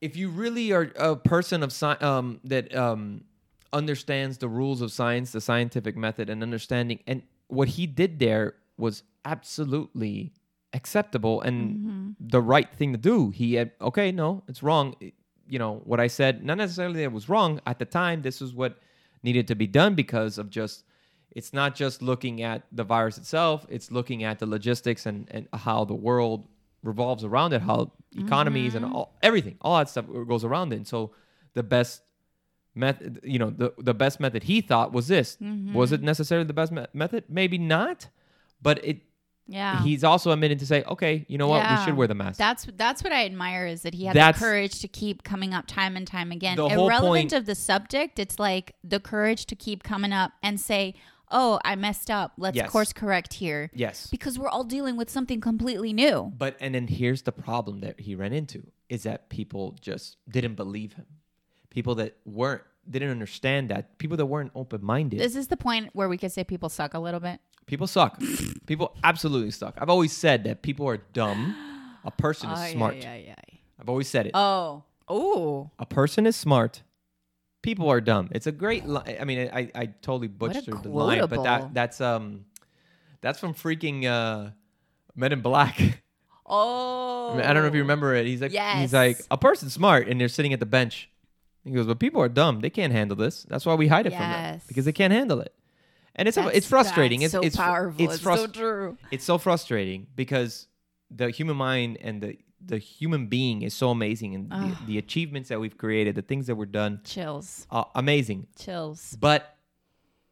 if 0.00 0.16
you 0.16 0.28
really 0.30 0.72
are 0.72 0.90
a 0.96 1.14
person 1.16 1.62
of 1.62 1.70
sci- 1.70 2.00
um 2.00 2.40
that 2.44 2.74
um 2.74 3.24
understands 3.72 4.38
the 4.38 4.48
rules 4.48 4.80
of 4.80 4.92
science, 4.92 5.32
the 5.32 5.40
scientific 5.40 5.96
method, 5.96 6.28
and 6.28 6.42
understanding. 6.42 7.00
And 7.06 7.22
what 7.48 7.68
he 7.68 7.86
did 7.86 8.18
there 8.18 8.54
was 8.76 9.02
absolutely 9.24 10.32
acceptable 10.72 11.40
and 11.42 11.76
mm-hmm. 11.76 12.10
the 12.20 12.40
right 12.40 12.72
thing 12.74 12.92
to 12.92 12.98
do. 12.98 13.30
He 13.30 13.54
had, 13.54 13.72
okay, 13.80 14.10
no, 14.10 14.42
it's 14.48 14.62
wrong. 14.62 14.94
You 15.46 15.58
know, 15.58 15.82
what 15.84 16.00
I 16.00 16.06
said, 16.06 16.44
not 16.44 16.56
necessarily 16.56 16.98
that 16.98 17.04
it 17.04 17.12
was 17.12 17.28
wrong 17.28 17.60
at 17.66 17.78
the 17.78 17.84
time. 17.84 18.22
This 18.22 18.40
is 18.40 18.54
what 18.54 18.78
needed 19.22 19.48
to 19.48 19.54
be 19.54 19.66
done 19.66 19.94
because 19.94 20.38
of 20.38 20.50
just, 20.50 20.84
it's 21.30 21.52
not 21.52 21.74
just 21.74 22.02
looking 22.02 22.42
at 22.42 22.62
the 22.72 22.84
virus 22.84 23.18
itself, 23.18 23.66
it's 23.68 23.90
looking 23.90 24.24
at 24.24 24.38
the 24.38 24.46
logistics 24.46 25.06
and, 25.06 25.28
and 25.30 25.48
how 25.52 25.84
the 25.84 25.94
world 25.94 26.48
revolves 26.82 27.22
around 27.22 27.52
it, 27.52 27.62
how 27.62 27.92
economies 28.16 28.74
and 28.74 28.84
mm-hmm. 28.84 28.96
all, 28.96 29.16
everything, 29.22 29.56
all 29.60 29.78
that 29.78 29.88
stuff 29.88 30.06
goes 30.26 30.44
around 30.44 30.72
it. 30.72 30.76
And 30.76 30.86
so 30.86 31.12
the 31.54 31.62
best 31.62 32.02
method 32.74 33.20
you 33.22 33.38
know 33.38 33.50
the 33.50 33.72
the 33.78 33.94
best 33.94 34.18
method 34.20 34.42
he 34.44 34.60
thought 34.60 34.92
was 34.92 35.08
this 35.08 35.36
mm-hmm. 35.42 35.74
was 35.74 35.92
it 35.92 36.02
necessarily 36.02 36.46
the 36.46 36.54
best 36.54 36.72
me- 36.72 36.86
method 36.94 37.24
maybe 37.28 37.58
not 37.58 38.08
but 38.62 38.82
it 38.84 38.98
Yeah. 39.46 39.82
he's 39.82 40.02
also 40.04 40.30
admitted 40.30 40.58
to 40.60 40.66
say 40.66 40.82
okay 40.84 41.26
you 41.28 41.36
know 41.36 41.48
what 41.48 41.68
we 41.70 41.76
should 41.84 41.96
wear 41.96 42.08
the 42.08 42.14
mask 42.14 42.38
That's 42.38 42.66
that's 42.76 43.02
what 43.04 43.12
I 43.12 43.26
admire 43.26 43.66
is 43.66 43.82
that 43.82 43.94
he 43.94 44.06
had 44.06 44.16
That's- 44.16 44.38
the 44.40 44.44
courage 44.46 44.80
to 44.80 44.88
keep 44.88 45.22
coming 45.22 45.52
up 45.52 45.66
time 45.66 45.96
and 45.96 46.06
time 46.06 46.30
again. 46.32 46.56
The 46.56 46.68
whole 46.68 46.86
Irrelevant 46.88 47.12
point- 47.12 47.32
of 47.34 47.44
the 47.46 47.54
subject, 47.54 48.18
it's 48.18 48.38
like 48.38 48.74
the 48.82 49.00
courage 49.00 49.44
to 49.46 49.54
keep 49.56 49.82
coming 49.82 50.12
up 50.12 50.32
and 50.42 50.58
say, 50.60 50.94
"Oh, 51.30 51.58
I 51.64 51.74
messed 51.76 52.10
up. 52.10 52.32
Let's 52.38 52.56
Yes. 52.56 52.70
course 52.70 52.92
correct 52.92 53.34
here." 53.34 53.70
yes 53.74 54.06
Because 54.10 54.38
we're 54.38 54.48
all 54.48 54.64
dealing 54.64 54.96
with 54.96 55.10
something 55.10 55.40
completely 55.40 55.92
new. 55.92 56.32
but 56.38 56.56
and 56.60 56.74
then 56.74 56.86
here's 56.88 57.22
the 57.22 57.32
problem 57.32 57.80
that 57.80 58.00
he 58.00 58.14
ran 58.14 58.32
into 58.32 58.60
is 58.88 59.02
that 59.02 59.28
people 59.28 59.76
just 59.80 60.16
didn't 60.30 60.54
believe 60.54 60.92
him 60.94 61.06
people 61.72 61.94
that 61.96 62.16
weren't 62.24 62.62
didn't 62.88 63.10
understand 63.10 63.68
that 63.70 63.96
people 63.98 64.16
that 64.16 64.26
weren't 64.26 64.50
open-minded 64.54 65.18
This 65.20 65.36
Is 65.36 65.46
the 65.48 65.56
point 65.56 65.90
where 65.94 66.08
we 66.08 66.18
could 66.18 66.32
say 66.32 66.44
people 66.44 66.68
suck 66.68 66.94
a 66.94 66.98
little 66.98 67.20
bit? 67.20 67.40
people 67.66 67.86
suck 67.86 68.20
people 68.66 68.92
absolutely 69.04 69.50
suck 69.52 69.74
i've 69.80 69.88
always 69.88 70.12
said 70.12 70.44
that 70.44 70.62
people 70.62 70.86
are 70.88 70.98
dumb 71.12 71.54
a 72.04 72.10
person 72.10 72.50
is 72.50 72.72
smart 72.72 72.96
Yeah, 72.96 73.14
yeah, 73.14 73.22
yeah. 73.28 73.58
i've 73.80 73.88
always 73.88 74.08
said 74.08 74.26
it 74.26 74.32
Oh. 74.34 74.82
Oh. 75.08 75.70
a 75.78 75.86
person 75.86 76.26
is 76.26 76.34
smart 76.36 76.82
people 77.62 77.88
are 77.88 78.00
dumb 78.00 78.28
it's 78.32 78.48
a 78.48 78.52
great 78.52 78.84
li- 78.86 79.16
i 79.20 79.24
mean 79.24 79.48
i 79.52 79.70
i 79.76 79.86
totally 80.02 80.26
butchered 80.26 80.82
the 80.82 80.88
line 80.88 81.20
but 81.20 81.28
quotable. 81.30 81.44
that 81.44 81.72
that's 81.74 82.00
um 82.00 82.44
that's 83.20 83.38
from 83.38 83.54
freaking 83.54 84.04
uh 84.06 84.50
men 85.14 85.32
in 85.32 85.40
black 85.40 85.80
Oh. 86.54 87.38
I 87.42 87.52
don't 87.54 87.62
know 87.62 87.68
if 87.68 87.74
you 87.74 87.80
remember 87.82 88.14
it 88.14 88.26
he's 88.26 88.42
like 88.42 88.52
Yes. 88.52 88.78
he's 88.80 88.92
like 88.92 89.18
a 89.30 89.38
person's 89.38 89.72
smart 89.72 90.08
and 90.08 90.20
they're 90.20 90.28
sitting 90.28 90.52
at 90.52 90.60
the 90.60 90.66
bench 90.66 91.08
he 91.64 91.70
goes 91.70 91.86
but 91.86 91.98
people 91.98 92.20
are 92.20 92.28
dumb 92.28 92.60
they 92.60 92.70
can't 92.70 92.92
handle 92.92 93.16
this 93.16 93.44
that's 93.44 93.64
why 93.66 93.74
we 93.74 93.88
hide 93.88 94.06
it 94.06 94.10
from 94.10 94.20
them 94.20 94.60
because 94.68 94.84
they 94.84 94.92
can't 94.92 95.12
handle 95.12 95.40
it 95.40 95.54
and 96.14 96.28
it's 96.28 96.36
That's- 96.36 96.56
it's 96.56 96.66
frustrating 96.66 97.22
it's 97.22 97.32
so 97.32 97.40
it's 97.40 97.56
powerful. 97.56 98.04
it's, 98.04 98.14
It's, 98.14 98.22
so 98.22 98.46
true. 98.46 98.98
it's 99.10 99.24
so 99.24 99.38
frustrating 99.38 100.06
because 100.16 100.66
the 101.10 101.30
human 101.30 101.56
mind 101.56 101.98
and 102.00 102.20
the 102.22 102.38
the 102.64 102.78
human 102.78 103.26
being 103.26 103.62
is 103.62 103.74
so 103.74 103.90
amazing 103.90 104.34
and 104.36 104.48
the, 104.50 104.54
ah. 104.56 104.82
the 104.86 104.96
achievements 104.98 105.48
that 105.48 105.58
we've 105.58 105.76
created 105.76 106.14
the 106.14 106.22
things 106.22 106.46
that 106.46 106.54
we're 106.54 106.64
done 106.66 107.00
Chills. 107.04 107.66
amazing 107.94 108.46
Chills. 108.56 109.16
but 109.20 109.56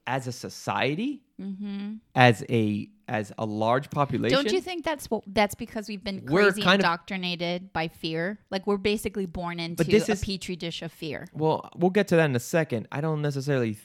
as 0.06 0.26
a 0.26 0.32
society 0.32 1.22
Mm-hmm. 1.40 1.94
as 2.14 2.44
a 2.50 2.88
as 3.08 3.32
a 3.38 3.44
large 3.46 3.90
population 3.90 4.36
Don't 4.36 4.52
you 4.52 4.60
think 4.60 4.84
that's 4.84 5.10
what 5.10 5.24
that's 5.26 5.54
because 5.56 5.88
we've 5.88 6.04
been 6.04 6.20
crazy 6.26 6.62
kind 6.62 6.80
of- 6.80 6.84
indoctrinated 6.84 7.72
by 7.72 7.88
fear? 7.88 8.38
Like 8.50 8.66
we're 8.66 8.76
basically 8.76 9.26
born 9.26 9.58
into 9.58 9.82
this 9.84 10.08
a 10.08 10.12
is- 10.12 10.20
petri 10.24 10.54
dish 10.56 10.82
of 10.82 10.92
fear. 10.92 11.26
well 11.32 11.68
we'll 11.76 11.90
get 11.90 12.06
to 12.08 12.16
that 12.16 12.26
in 12.26 12.36
a 12.36 12.40
second 12.40 12.86
i 12.92 13.00
don't 13.00 13.22
necessarily 13.22 13.76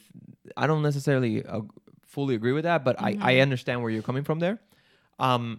i 0.56 0.66
don't 0.66 0.82
necessarily 0.82 1.44
uh, 1.44 1.60
fully 2.06 2.34
agree 2.34 2.52
with 2.52 2.64
that 2.64 2.84
but 2.84 2.96
Mm-hmm. 2.98 3.22
I, 3.22 3.36
I 3.38 3.40
understand 3.40 3.82
where 3.82 3.90
you're 3.90 4.02
coming 4.10 4.22
from 4.24 4.38
there 4.38 4.58
um 5.18 5.58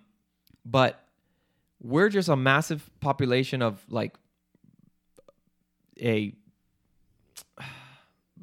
but 0.66 1.04
we're 1.82 2.10
just 2.10 2.30
a 2.30 2.36
massive 2.36 2.90
population 3.02 3.62
of 3.62 3.84
like 3.90 4.16
a 6.02 6.34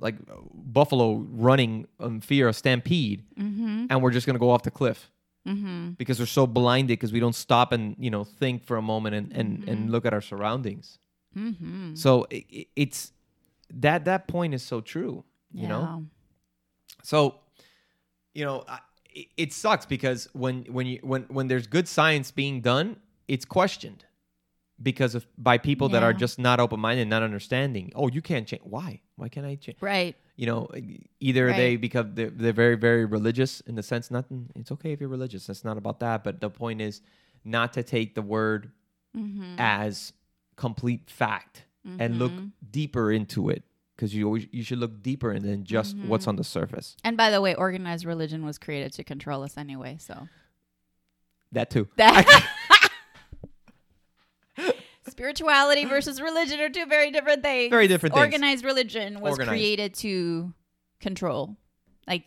like 0.01 0.17
buffalo 0.55 1.25
running 1.31 1.87
in 2.01 2.21
fear 2.21 2.49
of 2.49 2.57
stampede 2.57 3.23
Mm-hmm. 3.39 3.87
and 3.91 4.03
we're 4.03 4.11
just 4.11 4.27
gonna 4.27 4.39
go 4.39 4.51
off 4.51 4.63
the 4.63 4.71
cliff 4.71 5.11
Mm-hmm. 5.47 5.91
because 5.99 6.19
we're 6.19 6.25
so 6.27 6.47
blinded 6.47 6.99
because 6.99 7.13
we 7.13 7.21
don't 7.21 7.35
stop 7.35 7.73
and 7.73 7.95
you 7.99 8.11
know 8.11 8.25
think 8.25 8.65
for 8.65 8.77
a 8.79 8.83
moment 8.83 9.15
and 9.15 9.33
and, 9.33 9.59
Mm-hmm. 9.59 9.69
and 9.71 9.91
look 9.91 10.07
at 10.07 10.13
our 10.15 10.23
surroundings 10.23 10.99
Mm-hmm. 11.37 11.95
so 11.95 12.27
it, 12.31 12.45
it- 12.51 12.69
it's 12.77 13.13
that 13.73 14.05
that 14.05 14.27
point 14.29 14.55
is 14.55 14.63
so 14.63 14.81
true 14.81 15.25
you 15.53 15.69
know 15.69 16.05
so 17.03 17.37
you 18.35 18.45
know 18.45 18.65
I, 18.69 18.79
it, 19.11 19.27
it 19.37 19.53
sucks 19.53 19.87
because 19.87 20.29
when 20.33 20.65
when 20.65 20.87
you 20.87 20.99
when 21.03 21.23
when 21.25 21.47
there's 21.49 21.67
good 21.67 21.89
science 21.89 22.31
being 22.31 22.61
done 22.61 22.97
it's 23.29 23.45
questioned 23.45 24.05
because 24.83 25.15
of 25.15 25.27
by 25.39 25.57
people 25.59 25.89
that 25.91 26.03
are 26.03 26.13
just 26.13 26.39
not 26.39 26.59
open-minded 26.61 27.07
not 27.09 27.23
understanding 27.23 27.93
oh 27.95 28.09
you 28.09 28.21
can't 28.21 28.47
change 28.49 28.63
why 28.65 29.01
why 29.17 29.29
can't 29.29 29.47
i 29.47 29.55
change 29.55 29.79
Right. 29.81 30.17
you 30.37 30.47
know 30.47 30.69
either 31.21 31.53
they 31.53 31.71
Right. 31.73 31.81
because 31.81 32.07
they're, 32.15 32.31
they're 32.31 32.53
very 32.53 32.75
very 32.77 33.05
religious 33.05 33.61
in 33.63 33.77
the 33.77 33.83
sense 33.83 34.11
nothing 34.11 34.51
it's 34.57 34.73
okay 34.73 34.93
if 34.93 35.01
you're 35.01 35.09
religious 35.09 35.49
it's 35.49 35.65
not 35.65 35.79
about 35.79 36.01
that 36.01 36.25
but 36.25 36.41
the 36.41 36.51
point 36.51 36.81
is 36.81 37.03
not 37.45 37.73
to 37.75 37.83
take 37.83 38.15
the 38.15 38.23
word 38.23 38.71
Mm-hmm. 39.17 39.55
as 39.59 40.13
complete 40.57 41.09
fact 41.09 41.67
and 42.01 42.19
look 42.19 42.33
deeper 42.73 43.13
into 43.13 43.49
it 43.49 43.63
because 43.95 44.13
you 44.13 44.25
always 44.27 44.47
you 44.51 44.65
should 44.65 44.79
look 44.79 45.03
deeper 45.05 45.31
and 45.31 45.45
than 45.45 45.63
just 45.63 45.97
Mm-hmm. 45.97 46.09
what's 46.09 46.27
on 46.27 46.35
the 46.35 46.43
surface 46.43 46.97
And 47.05 47.17
by 47.17 47.31
the 47.31 47.41
way, 47.41 47.55
organized 47.55 48.05
religion 48.05 48.45
was 48.45 48.59
created 48.59 48.93
to 48.95 49.05
control 49.05 49.45
us 49.45 49.57
anyway. 49.57 49.99
So 50.01 50.27
that 51.53 51.71
too 51.71 51.87
that 51.97 52.25
spirituality 55.15 55.85
versus 55.85 56.21
religion 56.21 56.61
are 56.61 56.69
two 56.69 56.87
very 56.87 57.11
different 57.11 57.43
things. 57.43 57.71
Very 57.71 57.87
different 57.89 58.15
things. 58.15 58.25
Organized 58.25 58.65
religion 58.65 59.21
was 59.21 59.33
Organized. 59.33 59.49
created 59.51 59.95
to 59.95 60.53
control. 61.01 61.57
Like 62.09 62.25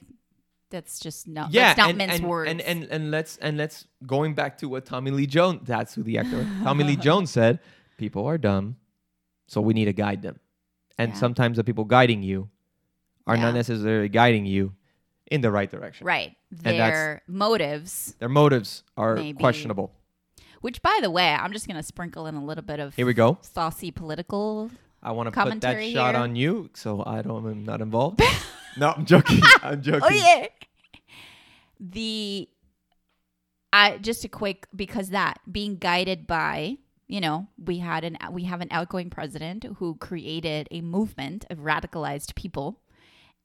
that's 0.69 0.99
just 0.99 1.27
not. 1.27 1.53
yeah 1.53 1.67
let's 1.67 1.77
not 1.77 1.89
and, 1.91 2.01
and, 2.01 2.27
words. 2.27 2.49
and 2.51 2.61
and 2.61 2.83
and 2.85 3.11
let's 3.11 3.37
and 3.37 3.57
let's 3.57 3.87
going 4.05 4.33
back 4.33 4.57
to 4.57 4.67
what 4.67 4.85
tommy 4.85 5.11
lee 5.11 5.25
jones 5.25 5.61
that's 5.63 5.95
who 5.95 6.03
the 6.03 6.17
actor 6.17 6.45
tommy 6.61 6.83
lee 6.83 6.95
jones 7.07 7.31
said 7.31 7.59
people 7.97 8.25
are 8.25 8.37
dumb 8.37 8.75
so 9.47 9.61
we 9.61 9.73
need 9.73 9.85
to 9.85 9.93
guide 9.93 10.21
them 10.21 10.37
and 10.97 11.13
Yeah. 11.13 11.19
sometimes 11.19 11.55
the 11.55 11.63
people 11.63 11.85
guiding 11.85 12.21
you 12.21 12.49
are 13.25 13.37
Yeah. 13.37 13.43
not 13.43 13.53
necessarily 13.53 14.09
guiding 14.09 14.45
you 14.45 14.73
in 15.31 15.39
the 15.39 15.49
right 15.51 15.71
direction 15.71 16.05
right. 16.05 16.35
that's- 16.51 16.75
Their 16.91 17.21
motives 17.27 18.15
their 18.19 18.27
motives 18.29 18.83
are 18.97 19.15
questionable 19.39 19.93
Which, 20.61 20.81
by 20.81 20.99
the 21.01 21.11
way, 21.11 21.29
I'm 21.33 21.53
just 21.53 21.67
going 21.67 21.77
to 21.77 21.83
sprinkle 21.83 22.25
in 22.27 22.35
a 22.35 22.43
little 22.43 22.63
bit 22.63 22.79
of 22.79 22.95
here 22.95 23.05
we 23.05 23.13
go 23.13 23.37
saucy 23.41 23.91
political. 23.91 24.71
I 25.01 25.11
want 25.11 25.33
to 25.33 25.43
put 25.43 25.61
that 25.61 25.91
shot 25.91 26.15
here. 26.15 26.21
on 26.21 26.35
you, 26.35 26.69
so 26.73 27.03
I 27.05 27.21
don't. 27.21 27.45
I'm 27.45 27.63
not 27.63 27.81
involved. 27.81 28.21
no, 28.77 28.91
I'm 28.91 29.05
joking. 29.05 29.41
I'm 29.61 29.81
joking. 29.81 30.01
Oh 30.03 30.09
yeah. 30.13 30.47
The, 31.79 32.49
I 33.71 33.97
just 33.99 34.25
a 34.25 34.27
quick 34.27 34.67
because 34.75 35.09
that 35.09 35.39
being 35.49 35.77
guided 35.77 36.25
by 36.25 36.77
you 37.07 37.21
know 37.21 37.47
we 37.63 37.77
had 37.77 38.03
an 38.03 38.17
we 38.31 38.45
have 38.45 38.61
an 38.61 38.69
outgoing 38.71 39.09
president 39.09 39.65
who 39.77 39.95
created 39.95 40.67
a 40.71 40.81
movement 40.81 41.45
of 41.51 41.59
radicalized 41.59 42.33
people, 42.35 42.81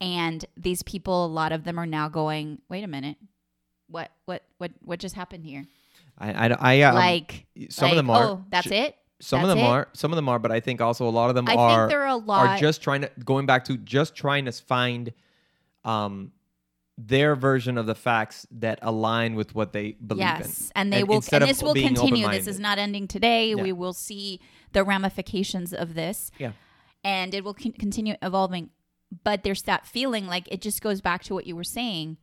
and 0.00 0.46
these 0.56 0.82
people 0.82 1.26
a 1.26 1.28
lot 1.28 1.52
of 1.52 1.64
them 1.64 1.78
are 1.78 1.86
now 1.86 2.08
going 2.08 2.62
wait 2.70 2.82
a 2.82 2.88
minute, 2.88 3.18
what 3.88 4.10
what 4.24 4.42
what 4.56 4.72
what 4.80 4.98
just 4.98 5.14
happened 5.14 5.44
here? 5.44 5.66
I, 6.18 6.48
I, 6.48 6.56
I 6.78 6.82
um, 6.82 6.94
like 6.94 7.46
some 7.70 7.90
of 7.90 7.96
them 7.96 8.10
are. 8.10 8.22
oh 8.24 8.44
that's 8.50 8.66
sh- 8.68 8.72
it. 8.72 8.96
Some 9.20 9.42
of 9.42 9.48
them 9.48 9.58
it? 9.58 9.62
are. 9.62 9.88
Some 9.92 10.10
of 10.12 10.16
them 10.16 10.28
are, 10.28 10.38
but 10.40 10.50
I 10.50 10.58
think 10.60 10.80
also 10.80 11.06
a 11.06 11.10
lot 11.10 11.28
of 11.28 11.36
them 11.36 11.48
I 11.48 11.54
are 11.54 11.82
think 11.86 11.90
there 11.90 12.02
are 12.02 12.08
a 12.08 12.16
lot. 12.16 12.46
are 12.48 12.58
just 12.58 12.82
trying 12.82 13.02
to 13.02 13.10
going 13.24 13.46
back 13.46 13.64
to 13.66 13.76
just 13.76 14.14
trying 14.14 14.44
to 14.46 14.52
find 14.52 15.12
um 15.84 16.32
their 16.98 17.34
version 17.34 17.78
of 17.78 17.86
the 17.86 17.94
facts 17.94 18.46
that 18.50 18.78
align 18.82 19.34
with 19.34 19.54
what 19.54 19.72
they 19.72 19.92
believe 19.92 20.20
yes 20.20 20.66
in. 20.66 20.72
and 20.76 20.92
they 20.92 21.02
will 21.02 21.22
and 21.32 21.42
this 21.42 21.62
will 21.62 21.74
continue 21.74 22.28
this 22.28 22.46
is 22.46 22.60
not 22.60 22.78
ending 22.78 23.08
today 23.08 23.54
Yeah. 23.54 23.62
we 23.62 23.72
will 23.72 23.94
see 23.94 24.40
the 24.72 24.84
ramifications 24.84 25.72
of 25.72 25.94
this 25.94 26.30
Yeah. 26.38 26.52
and 27.02 27.34
it 27.34 27.44
will 27.44 27.54
con- 27.54 27.72
continue 27.72 28.14
evolving 28.20 28.70
but 29.24 29.42
there's 29.42 29.62
that 29.62 29.86
feeling 29.86 30.26
like 30.26 30.46
it 30.52 30.60
just 30.60 30.82
goes 30.82 31.00
back 31.00 31.24
to 31.24 31.34
what 31.34 31.46
you 31.46 31.56
were 31.56 31.64
saying 31.64 32.18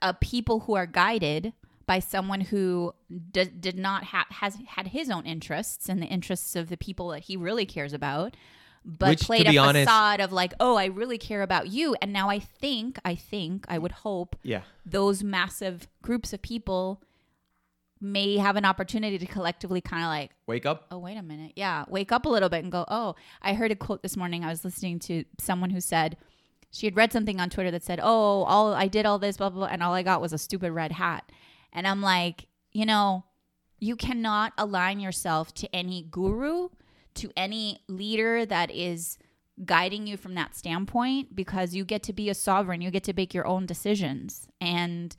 uh, 0.00 0.14
people 0.20 0.60
who 0.60 0.74
are 0.74 0.86
guided 0.86 1.52
by 1.86 1.98
someone 1.98 2.40
who 2.40 2.94
d- 3.30 3.44
did 3.58 3.76
not 3.78 4.04
have 4.04 4.26
has 4.30 4.58
had 4.68 4.88
his 4.88 5.10
own 5.10 5.24
interests 5.26 5.88
and 5.88 6.00
the 6.02 6.06
interests 6.06 6.54
of 6.56 6.68
the 6.68 6.76
people 6.76 7.08
that 7.08 7.20
he 7.24 7.36
really 7.36 7.66
cares 7.66 7.92
about 7.92 8.36
but 8.84 9.10
Which, 9.10 9.20
played 9.22 9.46
a 9.46 9.56
honest- 9.58 9.84
facade 9.88 10.20
of 10.20 10.32
like 10.32 10.54
oh 10.60 10.76
i 10.76 10.86
really 10.86 11.18
care 11.18 11.42
about 11.42 11.68
you 11.68 11.94
and 12.02 12.12
now 12.12 12.28
i 12.28 12.38
think 12.38 12.98
i 13.04 13.14
think 13.14 13.64
i 13.68 13.78
would 13.78 13.92
hope 13.92 14.36
Yeah. 14.42 14.62
those 14.86 15.22
massive 15.22 15.86
groups 16.02 16.32
of 16.32 16.42
people 16.42 17.00
may 18.00 18.36
have 18.36 18.56
an 18.56 18.64
opportunity 18.64 19.16
to 19.18 19.26
collectively 19.26 19.80
kind 19.80 20.02
of 20.02 20.08
like 20.08 20.32
Wake 20.46 20.66
up. 20.66 20.86
oh 20.90 20.98
wait 20.98 21.16
a 21.16 21.22
minute 21.22 21.52
yeah 21.54 21.84
wake 21.88 22.10
up 22.10 22.26
a 22.26 22.28
little 22.28 22.48
bit 22.48 22.62
and 22.64 22.72
go 22.72 22.84
oh 22.88 23.14
i 23.42 23.54
heard 23.54 23.70
a 23.70 23.76
quote 23.76 24.02
this 24.02 24.16
morning 24.16 24.44
i 24.44 24.48
was 24.48 24.64
listening 24.64 24.98
to 24.98 25.24
someone 25.38 25.70
who 25.70 25.80
said 25.80 26.16
she 26.72 26.86
had 26.86 26.96
read 26.96 27.12
something 27.12 27.38
on 27.40 27.48
twitter 27.48 27.70
that 27.70 27.84
said 27.84 28.00
oh 28.02 28.42
all 28.42 28.74
i 28.74 28.88
did 28.88 29.06
all 29.06 29.18
this 29.20 29.36
blah 29.36 29.48
blah, 29.50 29.60
blah 29.60 29.68
and 29.72 29.82
all 29.84 29.94
i 29.94 30.02
got 30.02 30.20
was 30.20 30.32
a 30.32 30.38
stupid 30.38 30.72
red 30.72 30.90
hat 30.92 31.30
and 31.72 31.86
i'm 31.86 32.00
like 32.02 32.46
you 32.72 32.84
know 32.86 33.24
you 33.78 33.96
cannot 33.96 34.52
align 34.58 35.00
yourself 35.00 35.52
to 35.54 35.68
any 35.74 36.06
guru 36.10 36.68
to 37.14 37.30
any 37.36 37.80
leader 37.88 38.46
that 38.46 38.70
is 38.70 39.18
guiding 39.64 40.06
you 40.06 40.16
from 40.16 40.34
that 40.34 40.56
standpoint 40.56 41.34
because 41.36 41.74
you 41.74 41.84
get 41.84 42.02
to 42.02 42.12
be 42.12 42.28
a 42.30 42.34
sovereign 42.34 42.80
you 42.80 42.90
get 42.90 43.04
to 43.04 43.12
make 43.12 43.34
your 43.34 43.46
own 43.46 43.66
decisions 43.66 44.46
and 44.60 45.16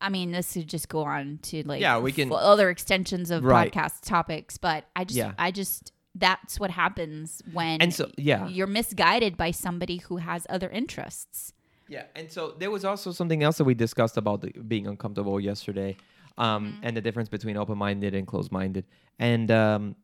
I 0.00 0.10
mean, 0.10 0.30
this 0.30 0.54
would 0.54 0.68
just 0.68 0.88
go 0.88 1.02
on 1.02 1.40
to 1.42 1.64
like 1.66 1.80
Yeah, 1.80 1.98
we 1.98 2.12
can- 2.12 2.32
other 2.32 2.70
extensions 2.70 3.32
of 3.32 3.42
Right. 3.42 3.72
podcast 3.72 4.02
topics, 4.06 4.56
but 4.56 4.84
I 4.94 5.02
just, 5.02 5.16
Yeah. 5.16 5.32
I 5.36 5.50
just, 5.50 5.90
that's 6.14 6.60
what 6.60 6.70
happens 6.70 7.42
when 7.52 7.82
And 7.82 7.92
so, 7.92 8.08
yeah. 8.16 8.46
you're 8.46 8.68
misguided 8.68 9.36
by 9.36 9.50
somebody 9.50 9.96
who 9.96 10.18
has 10.18 10.46
other 10.48 10.70
interests. 10.70 11.52
Yeah, 11.88 12.04
and 12.14 12.30
so 12.30 12.54
there 12.58 12.70
was 12.70 12.84
also 12.84 13.12
something 13.12 13.42
else 13.42 13.58
that 13.58 13.64
we 13.64 13.74
discussed 13.74 14.16
about 14.16 14.42
the, 14.42 14.50
being 14.50 14.86
uncomfortable 14.86 15.40
yesterday, 15.40 15.96
um, 16.36 16.66
Mm-hmm. 16.66 16.84
and 16.84 16.96
the 16.96 17.00
difference 17.00 17.28
between 17.28 17.56
open-minded 17.56 18.14
and 18.14 18.26
closed-minded. 18.26 18.84
And 19.18 19.50
um, 19.50 19.96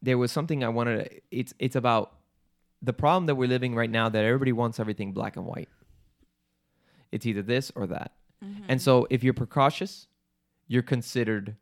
there 0.00 0.18
was 0.18 0.30
something 0.30 0.62
I 0.62 0.68
wanted. 0.68 1.04
To, 1.04 1.20
it's 1.30 1.54
it's 1.58 1.76
about 1.76 2.12
the 2.82 2.92
problem 2.92 3.26
that 3.26 3.34
we're 3.34 3.48
living 3.48 3.74
right 3.74 3.90
now 3.90 4.08
that 4.08 4.24
everybody 4.24 4.52
wants 4.52 4.78
everything 4.78 5.12
black 5.12 5.36
and 5.36 5.46
white. 5.46 5.68
It's 7.10 7.26
either 7.26 7.42
this 7.42 7.72
or 7.74 7.86
that. 7.88 8.12
Mm-hmm. 8.44 8.64
And 8.68 8.80
so 8.80 9.06
if 9.10 9.22
you're 9.24 9.34
precautious, 9.34 10.08
you're 10.68 10.82
considered. 10.82 11.56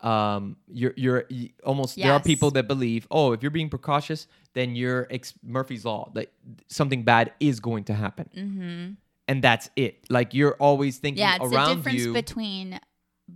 Um, 0.00 0.56
you're 0.68 0.94
you're 0.96 1.24
almost 1.64 1.96
there 1.96 2.12
are 2.12 2.20
people 2.20 2.50
that 2.52 2.68
believe, 2.68 3.06
oh, 3.10 3.32
if 3.32 3.42
you're 3.42 3.50
being 3.50 3.70
precautious, 3.70 4.26
then 4.54 4.74
you're 4.74 5.06
ex- 5.10 5.34
Murphy's 5.42 5.84
law 5.84 6.10
that 6.14 6.32
something 6.68 7.02
bad 7.04 7.32
is 7.40 7.60
going 7.60 7.84
to 7.84 7.94
happen 7.94 8.28
Mm-hmm. 8.36 8.92
and 9.28 9.42
that's 9.44 9.68
it. 9.76 10.04
Like 10.10 10.34
you're 10.34 10.54
always 10.58 10.98
thinking 10.98 11.20
Yeah, 11.20 11.36
it's 11.36 11.50
the 11.50 11.56
around 11.56 11.76
difference 11.76 12.00
you, 12.00 12.12
between 12.12 12.80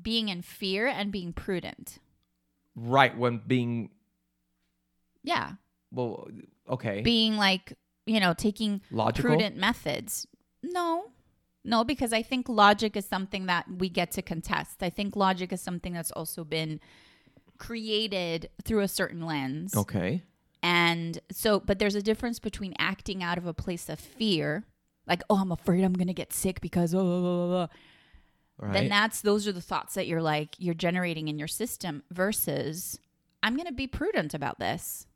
being 0.02 0.28
in 0.28 0.42
fear 0.42 0.86
and 0.86 1.10
being 1.12 1.32
prudent. 1.32 1.98
right? 2.76 3.16
When 3.16 3.38
being 3.46 3.90
Yeah, 5.22 5.52
well, 5.92 6.28
okay, 6.68 7.00
being 7.02 7.36
like 7.36 7.72
you 8.06 8.20
know 8.20 8.32
taking 8.34 8.80
logical. 8.90 9.30
prudent 9.30 9.56
methods. 9.56 10.26
No, 10.62 11.10
no, 11.64 11.84
because 11.84 12.12
I 12.12 12.22
think 12.22 12.48
logic 12.48 12.96
is 12.96 13.04
something 13.06 13.46
that 13.46 13.64
we 13.78 13.88
get 13.88 14.10
to 14.12 14.22
contest. 14.22 14.82
I 14.82 14.90
think 14.90 15.16
logic 15.16 15.52
is 15.52 15.60
something 15.60 15.92
that's 15.92 16.10
also 16.12 16.44
been 16.44 16.80
created 17.58 18.48
through 18.64 18.80
a 18.80 18.88
certain 18.88 19.22
lens. 19.26 19.76
Okay, 19.76 20.22
And 20.62 21.20
so, 21.30 21.60
but 21.60 21.78
there's 21.78 21.94
a 21.94 22.02
difference 22.02 22.38
between 22.38 22.74
acting 22.78 23.22
out 23.22 23.38
of 23.38 23.46
a 23.46 23.54
place 23.54 23.88
of 23.88 23.98
fear, 23.98 24.64
like, 25.06 25.22
oh, 25.30 25.36
I'm 25.36 25.52
afraid 25.52 25.84
I'm 25.84 25.92
going 25.92 26.08
to 26.08 26.14
get 26.14 26.32
sick 26.32 26.60
because, 26.60 26.94
oh, 26.94 27.02
blah, 27.02 27.20
blah, 27.20 27.46
blah. 27.46 27.66
right. 28.58 28.72
then 28.72 28.88
that's, 28.88 29.20
those 29.20 29.46
are 29.46 29.52
the 29.52 29.60
thoughts 29.60 29.94
that 29.94 30.06
you're 30.06 30.22
like, 30.22 30.56
you're 30.58 30.74
generating 30.74 31.28
in 31.28 31.38
your 31.38 31.48
system 31.48 32.02
versus, 32.10 32.98
I'm 33.42 33.54
going 33.54 33.68
to 33.68 33.72
be 33.72 33.86
prudent 33.86 34.34
about 34.34 34.58
this, 34.58 35.06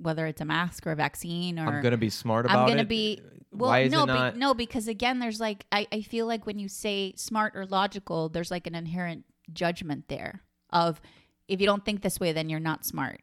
whether 0.00 0.26
it's 0.26 0.40
a 0.40 0.44
mask 0.44 0.86
or 0.86 0.92
a 0.92 0.96
vaccine 0.96 1.58
or. 1.58 1.66
I'm 1.66 1.82
gonna 1.82 1.96
be 1.96 2.10
smart 2.10 2.46
about 2.46 2.60
I'm 2.60 2.68
gonna 2.68 2.82
it. 2.82 2.88
be 2.88 3.20
well. 3.52 3.70
Why 3.70 3.80
is 3.80 3.92
no, 3.92 4.04
it 4.04 4.06
not? 4.06 4.34
be, 4.34 4.40
no, 4.40 4.54
because 4.54 4.88
again, 4.88 5.18
there's 5.18 5.40
like 5.40 5.66
I, 5.72 5.86
I 5.92 6.02
feel 6.02 6.26
like 6.26 6.46
when 6.46 6.58
you 6.58 6.68
say 6.68 7.12
smart 7.16 7.54
or 7.56 7.66
logical, 7.66 8.28
there's 8.28 8.50
like 8.50 8.66
an 8.66 8.74
inherent 8.74 9.24
judgment 9.52 10.08
there 10.08 10.42
of 10.70 11.00
if 11.48 11.60
you 11.60 11.66
don't 11.66 11.84
think 11.84 12.02
this 12.02 12.20
way, 12.20 12.32
then 12.32 12.48
you're 12.48 12.60
not 12.60 12.84
smart. 12.84 13.22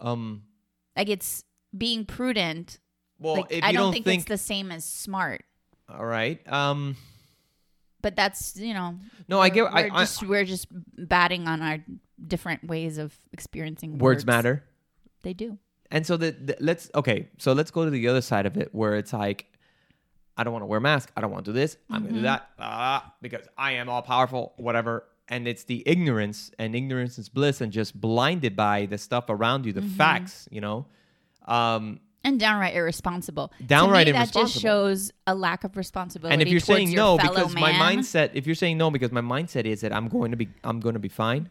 Um. 0.00 0.42
Like 0.96 1.08
it's 1.08 1.44
being 1.76 2.04
prudent. 2.04 2.78
Well, 3.18 3.36
like 3.36 3.52
I 3.62 3.72
don't 3.72 3.84
don't 3.84 3.92
think, 3.92 4.04
think, 4.04 4.20
it's 4.20 4.28
the 4.28 4.38
same 4.38 4.70
as 4.72 4.84
smart. 4.84 5.44
all 5.88 6.04
right. 6.06 6.40
Um. 6.50 6.96
But 8.02 8.16
that's 8.16 8.56
you 8.56 8.74
know. 8.74 8.98
No, 9.28 9.40
I 9.40 9.48
get. 9.48 9.64
I, 9.64 9.82
We're 9.84 9.90
I, 9.92 9.98
just 10.00 10.22
we're 10.22 10.44
just 10.44 10.66
batting 10.70 11.48
on 11.48 11.62
our 11.62 11.78
different 12.26 12.64
ways 12.64 12.98
of 12.98 13.18
experiencing 13.32 13.98
words 13.98 14.26
matter. 14.26 14.62
They 15.22 15.32
do. 15.32 15.58
And 15.90 16.06
so 16.06 16.16
the, 16.16 16.32
the 16.32 16.56
let's 16.60 16.90
okay. 16.94 17.28
So 17.38 17.52
let's 17.54 17.70
go 17.70 17.84
to 17.84 17.90
the 17.90 18.08
other 18.08 18.20
side 18.20 18.46
of 18.46 18.56
it, 18.56 18.68
where 18.72 18.96
it's 18.96 19.12
like, 19.12 19.46
I 20.36 20.44
don't 20.44 20.52
want 20.52 20.62
to 20.62 20.66
wear 20.66 20.78
a 20.78 20.82
mask. 20.82 21.10
I 21.16 21.20
don't 21.22 21.30
want 21.30 21.44
to 21.46 21.52
do 21.52 21.54
this. 21.54 21.76
I'm 21.88 22.02
Mm-hmm. 22.02 22.06
gonna 22.08 22.18
do 22.18 22.22
that 22.24 22.50
ah, 22.58 23.14
because 23.22 23.46
I 23.56 23.72
am 23.72 23.88
all 23.88 24.02
powerful. 24.02 24.52
Whatever. 24.58 25.04
And 25.28 25.48
it's 25.48 25.64
the 25.64 25.82
ignorance, 25.86 26.50
and 26.58 26.74
ignorance 26.76 27.18
is 27.18 27.28
bliss, 27.30 27.60
and 27.62 27.72
just 27.72 27.98
blinded 27.98 28.54
by 28.56 28.84
the 28.86 28.98
stuff 28.98 29.24
around 29.30 29.64
you, 29.64 29.72
the 29.72 29.80
Mm-hmm. 29.80 29.96
facts. 29.96 30.48
You 30.50 30.60
know. 30.60 30.86
Um, 31.46 32.00
And 32.22 32.38
downright 32.40 32.74
irresponsible. 32.74 33.52
Downright 33.66 34.06
me, 34.06 34.12
That 34.12 34.32
just 34.32 34.58
shows 34.58 35.12
a 35.26 35.34
lack 35.34 35.64
of 35.64 35.76
responsibility. 35.76 36.32
and 36.32 36.42
if 36.42 36.48
you're 36.48 36.60
saying 36.60 36.88
your 36.88 36.96
no 36.96 37.18
because 37.18 37.54
my 37.54 37.72
mindset, 37.72 38.30
if 38.34 38.46
you're 38.46 38.54
saying 38.54 38.78
no 38.78 38.90
because 38.90 39.12
my 39.12 39.20
mindset 39.20 39.64
is 39.66 39.80
that 39.82 39.92
I'm 39.94 40.08
going 40.08 40.30
to 40.30 40.36
be, 40.36 40.48
I'm 40.62 40.80
going 40.80 40.94
to 40.94 40.98
be 41.00 41.08
fine. 41.10 41.48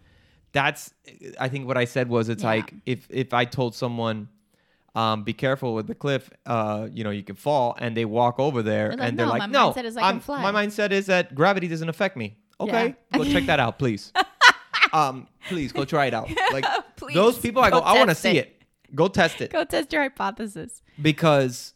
That's, 0.52 0.94
I 1.40 1.48
think 1.50 1.68
what 1.68 1.78
I 1.78 1.86
said 1.86 2.10
was 2.10 2.30
it's 2.30 2.44
Yeah. 2.44 2.50
like 2.50 2.74
if 2.86 3.08
if 3.10 3.34
I 3.34 3.46
told 3.46 3.76
someone. 3.76 4.30
Um, 4.96 5.24
be 5.24 5.34
careful 5.34 5.74
with 5.74 5.88
the 5.88 5.96
cliff. 5.96 6.30
Uh, 6.46 6.88
you 6.94 7.04
know, 7.04 7.10
you 7.10 7.24
can 7.24 7.36
fall, 7.36 7.76
and 7.80 7.98
they 7.98 8.06
walk 8.06 8.38
over 8.40 8.62
there, 8.62 8.90
You're 8.90 8.98
like, 8.98 9.10
and 9.10 9.18
they're 9.18 9.26
"No, 9.26 9.32
like, 9.32 9.40
my 9.40 9.46
"No, 9.48 9.72
mindset 9.72 9.86
is 9.86 9.98
I 9.98 10.02
can 10.02 10.08
I'm- 10.08 10.20
fly." 10.20 10.52
my 10.52 10.66
mindset 10.68 10.92
is 10.92 11.08
that 11.08 11.34
gravity 11.34 11.68
doesn't 11.68 11.90
affect 11.90 12.16
me." 12.16 12.38
Okay, 12.63 12.95
go 13.13 13.23
check 13.23 13.45
that 13.45 13.60
out, 13.60 13.78
please. 13.80 14.12
um, 14.93 15.28
please 15.49 15.71
go 15.71 15.86
try 15.86 16.06
it 16.08 16.13
out. 16.13 16.30
Like 16.52 16.65
Please, 16.97 17.15
those 17.15 17.38
people, 17.39 17.62
I 17.62 17.69
go 17.69 17.80
go, 17.80 17.86
I 17.86 17.97
want 17.97 18.10
to 18.10 18.15
see 18.15 18.38
it. 18.38 18.62
Go 18.95 19.08
test 19.08 19.41
it 19.41 19.52
go 19.52 19.63
test 19.63 19.91
your 19.91 20.04
hypothesis. 20.04 20.84
because 21.02 21.73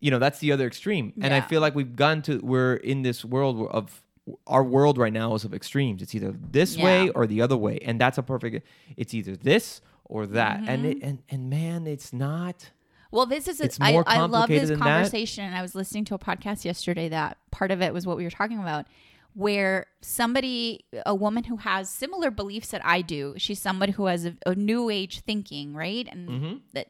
you 0.00 0.10
know 0.10 0.18
that's 0.18 0.38
the 0.40 0.52
other 0.52 0.66
extreme 0.66 1.12
and 1.22 1.32
i 1.32 1.40
feel 1.40 1.62
like 1.62 1.74
we've 1.74 1.96
gone 1.96 2.20
to 2.22 2.38
we're 2.40 2.74
in 2.74 3.00
this 3.02 3.24
world 3.24 3.68
of 3.70 4.02
our 4.46 4.62
world 4.62 4.98
right 4.98 5.12
now 5.14 5.34
is 5.34 5.44
of 5.44 5.54
extremes 5.54 6.02
it's 6.02 6.14
either 6.14 6.34
this 6.50 6.76
Yeah. 6.76 6.84
way 6.84 7.08
or 7.10 7.26
the 7.26 7.40
other 7.40 7.56
way 7.56 7.78
and 7.80 7.98
that's 7.98 8.18
a 8.18 8.22
perfect 8.22 8.66
it's 8.98 9.14
either 9.14 9.34
this 9.34 9.80
or 10.04 10.26
that 10.26 10.58
and 10.66 10.84
Mm-hmm. 10.84 10.86
it, 10.86 10.98
and 11.02 11.22
and 11.30 11.48
man 11.48 11.86
it's 11.86 12.12
not 12.12 12.70
Well, 13.10 13.24
this 13.26 13.48
is 13.48 13.60
a, 13.60 13.70
I, 13.80 13.92
love 14.26 14.48
this 14.48 14.68
that. 14.70 14.78
conversation. 14.78 15.44
And 15.44 15.54
I 15.54 15.60
was 15.62 15.74
listening 15.74 16.04
to 16.06 16.14
a 16.14 16.18
podcast 16.18 16.64
yesterday 16.64 17.08
that 17.10 17.36
part 17.50 17.70
of 17.70 17.80
it 17.82 17.92
was 17.94 18.06
what 18.06 18.16
we 18.16 18.24
were 18.24 18.30
talking 18.30 18.58
about, 18.58 18.86
where 19.34 19.86
somebody, 20.00 20.84
a 21.06 21.14
woman 21.14 21.44
who 21.44 21.56
has 21.56 21.88
similar 21.88 22.30
beliefs 22.30 22.68
that 22.68 22.84
I 22.84 23.00
do, 23.02 23.34
she's 23.38 23.60
somebody 23.60 23.92
who 23.92 24.06
has 24.06 24.24
a, 24.26 24.36
a 24.46 24.54
new 24.54 24.90
age 24.90 25.20
thinking, 25.20 25.74
right? 25.74 26.06
And 26.10 26.28
Mm-hmm. 26.28 26.54
that 26.74 26.88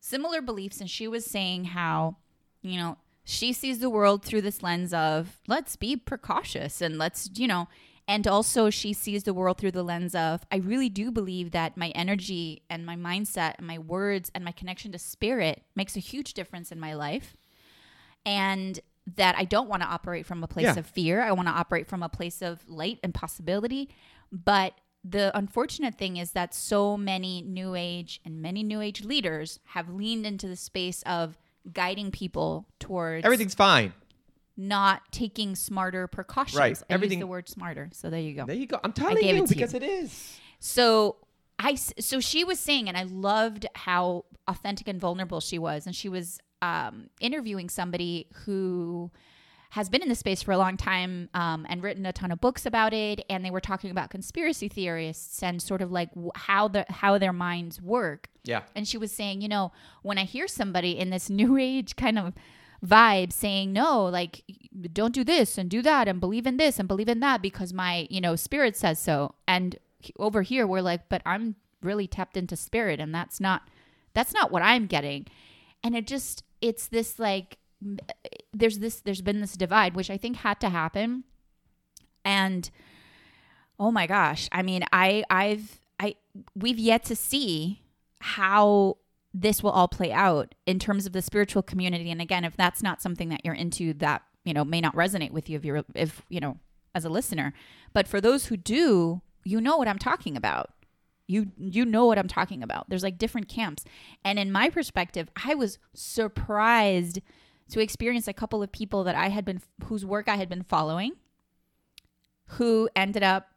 similar 0.00 0.40
beliefs. 0.40 0.80
And 0.80 0.90
she 0.90 1.08
was 1.08 1.24
saying 1.24 1.64
how, 1.66 2.16
you 2.62 2.78
know, 2.78 2.98
she 3.24 3.52
sees 3.52 3.80
the 3.80 3.90
world 3.90 4.24
through 4.24 4.42
this 4.42 4.62
lens 4.62 4.92
of 4.94 5.38
let's 5.48 5.76
be 5.76 5.96
precautious 5.96 6.80
and 6.80 6.96
let's, 6.98 7.28
you 7.34 7.48
know, 7.48 7.68
and 8.08 8.26
also 8.28 8.70
she 8.70 8.92
sees 8.92 9.24
the 9.24 9.34
world 9.34 9.58
through 9.58 9.72
the 9.72 9.82
lens 9.82 10.14
of 10.14 10.46
I 10.52 10.56
really 10.56 10.88
do 10.88 11.10
believe 11.10 11.50
that 11.50 11.76
my 11.76 11.88
energy 11.88 12.62
and 12.70 12.86
my 12.86 12.94
mindset 12.94 13.54
and 13.58 13.66
my 13.66 13.78
words 13.78 14.30
and 14.32 14.44
my 14.44 14.52
connection 14.52 14.92
to 14.92 14.98
spirit 14.98 15.62
makes 15.74 15.96
a 15.96 16.00
huge 16.00 16.34
difference 16.34 16.70
in 16.70 16.78
my 16.78 16.94
life. 16.94 17.36
And 18.24 18.78
that 19.14 19.36
I 19.38 19.44
don't 19.44 19.68
want 19.68 19.82
to 19.82 19.88
operate 19.88 20.26
from 20.26 20.42
a 20.42 20.48
place 20.48 20.64
Yeah. 20.64 20.78
of 20.78 20.86
fear. 20.86 21.22
I 21.22 21.30
want 21.32 21.46
to 21.48 21.52
operate 21.54 21.86
from 21.86 22.02
a 22.02 22.08
place 22.08 22.42
of 22.42 22.68
light 22.68 22.98
and 23.04 23.14
possibility. 23.14 23.88
But 24.32 24.74
the 25.04 25.36
unfortunate 25.38 25.96
thing 25.96 26.16
is 26.16 26.32
that 26.32 26.52
so 26.52 26.96
many 26.96 27.40
new 27.40 27.76
age 27.76 28.20
and 28.24 28.42
many 28.42 28.64
new 28.64 28.80
age 28.80 29.04
leaders 29.04 29.60
have 29.66 29.88
leaned 29.88 30.26
into 30.26 30.48
the 30.48 30.56
space 30.56 31.02
of 31.06 31.38
guiding 31.72 32.10
people 32.10 32.66
towards 32.80 33.24
everything's 33.24 33.54
fine 33.54 33.92
not 34.56 35.02
taking 35.12 35.54
smarter 35.54 36.06
precautions. 36.06 36.58
Right. 36.58 36.78
I 36.88 36.94
Everything- 36.94 37.18
use 37.18 37.22
the 37.24 37.26
word 37.26 37.48
smarter. 37.48 37.90
So 37.92 38.08
there 38.08 38.20
you 38.20 38.34
go. 38.34 38.46
there 38.46 38.56
you 38.56 38.66
go 38.66 38.80
i'm 38.82 38.92
telling 38.92 39.18
you 39.22 39.42
it 39.42 39.48
because 39.48 39.72
you. 39.74 39.76
it 39.78 39.82
is 39.82 40.38
So 40.60 41.16
I 41.58 41.74
so 41.74 42.20
she 42.20 42.42
was 42.44 42.58
saying, 42.60 42.88
and 42.88 42.96
I 42.98 43.04
loved 43.04 43.66
how 43.74 44.24
authentic 44.48 44.88
and 44.88 45.00
vulnerable 45.00 45.40
she 45.40 45.58
was, 45.58 45.86
and 45.86 45.94
she 45.96 46.08
was 46.08 46.38
um, 46.62 47.10
interviewing 47.20 47.68
somebody 47.68 48.28
who 48.44 49.10
has 49.70 49.88
been 49.88 50.00
in 50.00 50.08
the 50.08 50.14
space 50.14 50.42
for 50.42 50.52
a 50.52 50.58
long 50.58 50.76
time 50.76 51.28
um, 51.34 51.66
and 51.68 51.82
written 51.82 52.06
a 52.06 52.12
ton 52.12 52.30
of 52.30 52.40
books 52.40 52.64
about 52.64 52.94
it. 52.94 53.24
And 53.28 53.44
they 53.44 53.50
were 53.50 53.60
talking 53.60 53.90
about 53.90 54.10
conspiracy 54.10 54.68
theorists 54.68 55.42
and 55.42 55.60
sort 55.60 55.82
of 55.82 55.92
like 55.92 56.10
how 56.34 56.68
the 56.68 56.86
how 56.88 57.18
their 57.18 57.32
minds 57.32 57.82
work. 57.82 58.28
Yeah. 58.44 58.62
And 58.74 58.86
she 58.88 58.96
was 58.96 59.12
saying, 59.12 59.42
you 59.42 59.48
know, 59.48 59.72
when 60.02 60.18
I 60.18 60.24
hear 60.24 60.48
somebody 60.48 60.98
in 60.98 61.10
this 61.10 61.28
new 61.40 61.56
age 61.58 61.96
kind 61.96 62.18
of 62.18 62.34
vibe 62.84 63.32
saying, 63.32 63.72
no, 63.72 64.04
like, 64.06 64.44
don't 64.92 65.14
do 65.14 65.24
this 65.24 65.58
and 65.58 65.68
do 65.68 65.82
that 65.82 66.08
and 66.08 66.20
believe 66.20 66.46
in 66.46 66.56
this 66.56 66.78
and 66.78 66.88
believe 66.88 67.08
in 67.08 67.20
that 67.20 67.42
because 67.42 67.72
my, 67.72 68.06
you 68.10 68.20
know, 68.20 68.36
spirit 68.36 68.76
says 68.76 68.98
so. 68.98 69.34
And 69.48 69.78
over 70.18 70.42
here, 70.42 70.66
we're 70.66 70.82
like, 70.82 71.08
but 71.08 71.22
I'm 71.26 71.56
really 71.82 72.06
tapped 72.06 72.36
into 72.36 72.56
spirit 72.56 73.00
and 73.00 73.14
that's 73.14 73.40
not, 73.40 73.68
that's 74.14 74.32
not 74.32 74.50
what 74.50 74.62
I'm 74.62 74.86
getting. 74.86 75.26
And 75.82 75.96
it 75.96 76.06
just, 76.06 76.42
it's 76.68 76.88
this 76.88 77.18
like, 77.18 77.58
eh, 77.84 78.28
there's 78.52 78.78
this, 78.78 79.00
there's 79.00 79.22
been 79.22 79.40
this 79.40 79.56
divide, 79.56 79.94
which 79.94 80.10
I 80.10 80.16
think 80.16 80.36
had 80.36 80.60
to 80.60 80.68
happen. 80.68 81.24
And, 82.24 82.70
oh 83.78 83.90
my 83.90 84.06
gosh, 84.06 84.48
I 84.52 84.62
mean, 84.62 84.84
I, 84.92 85.24
I've, 85.30 85.80
I, 86.00 86.16
we've 86.54 86.78
yet 86.78 87.04
to 87.04 87.16
see 87.16 87.82
how 88.20 88.96
this 89.32 89.62
will 89.62 89.70
all 89.70 89.88
play 89.88 90.12
out 90.12 90.54
in 90.64 90.78
terms 90.78 91.06
of 91.06 91.12
the 91.12 91.22
spiritual 91.22 91.62
community. 91.62 92.10
And 92.10 92.22
again 92.22 92.44
if 92.44 92.56
that's 92.56 92.82
not 92.82 93.02
something 93.02 93.28
that 93.28 93.44
you're 93.44 93.54
into 93.54 93.92
that 93.94 94.22
you 94.44 94.54
know 94.54 94.64
may 94.64 94.80
not 94.80 94.94
resonate 94.94 95.30
with 95.30 95.50
you 95.50 95.58
if 95.58 95.64
you're 95.64 95.84
if 95.94 96.22
you 96.30 96.40
know 96.40 96.56
as 96.94 97.04
a 97.04 97.10
listener. 97.10 97.52
But 97.92 98.08
for 98.08 98.18
those 98.18 98.46
who 98.46 98.56
do 98.56 99.20
you 99.46 99.60
know 99.60 99.76
what 99.76 99.88
i'm 99.88 99.98
talking 99.98 100.36
about 100.36 100.70
you 101.26 101.50
you 101.58 101.84
know 101.84 102.06
what 102.06 102.18
i'm 102.18 102.28
talking 102.28 102.62
about. 102.62 102.88
There's 102.88 103.02
like 103.02 103.18
different 103.18 103.48
camps. 103.48 103.84
And 104.24 104.38
in 104.38 104.52
my 104.52 104.70
perspective 104.70 105.28
i 105.44 105.54
was 105.54 105.78
surprised 105.94 107.20
to 107.70 107.80
experience 107.80 108.28
a 108.28 108.32
couple 108.32 108.62
of 108.62 108.72
people 108.72 109.04
that 109.04 109.16
i 109.16 109.28
had 109.28 109.44
been 109.44 109.60
whose 109.84 110.04
work 110.04 110.28
i 110.28 110.36
had 110.36 110.48
been 110.48 110.62
following 110.62 111.12
who 112.50 112.88
ended 112.94 113.22
up 113.24 113.48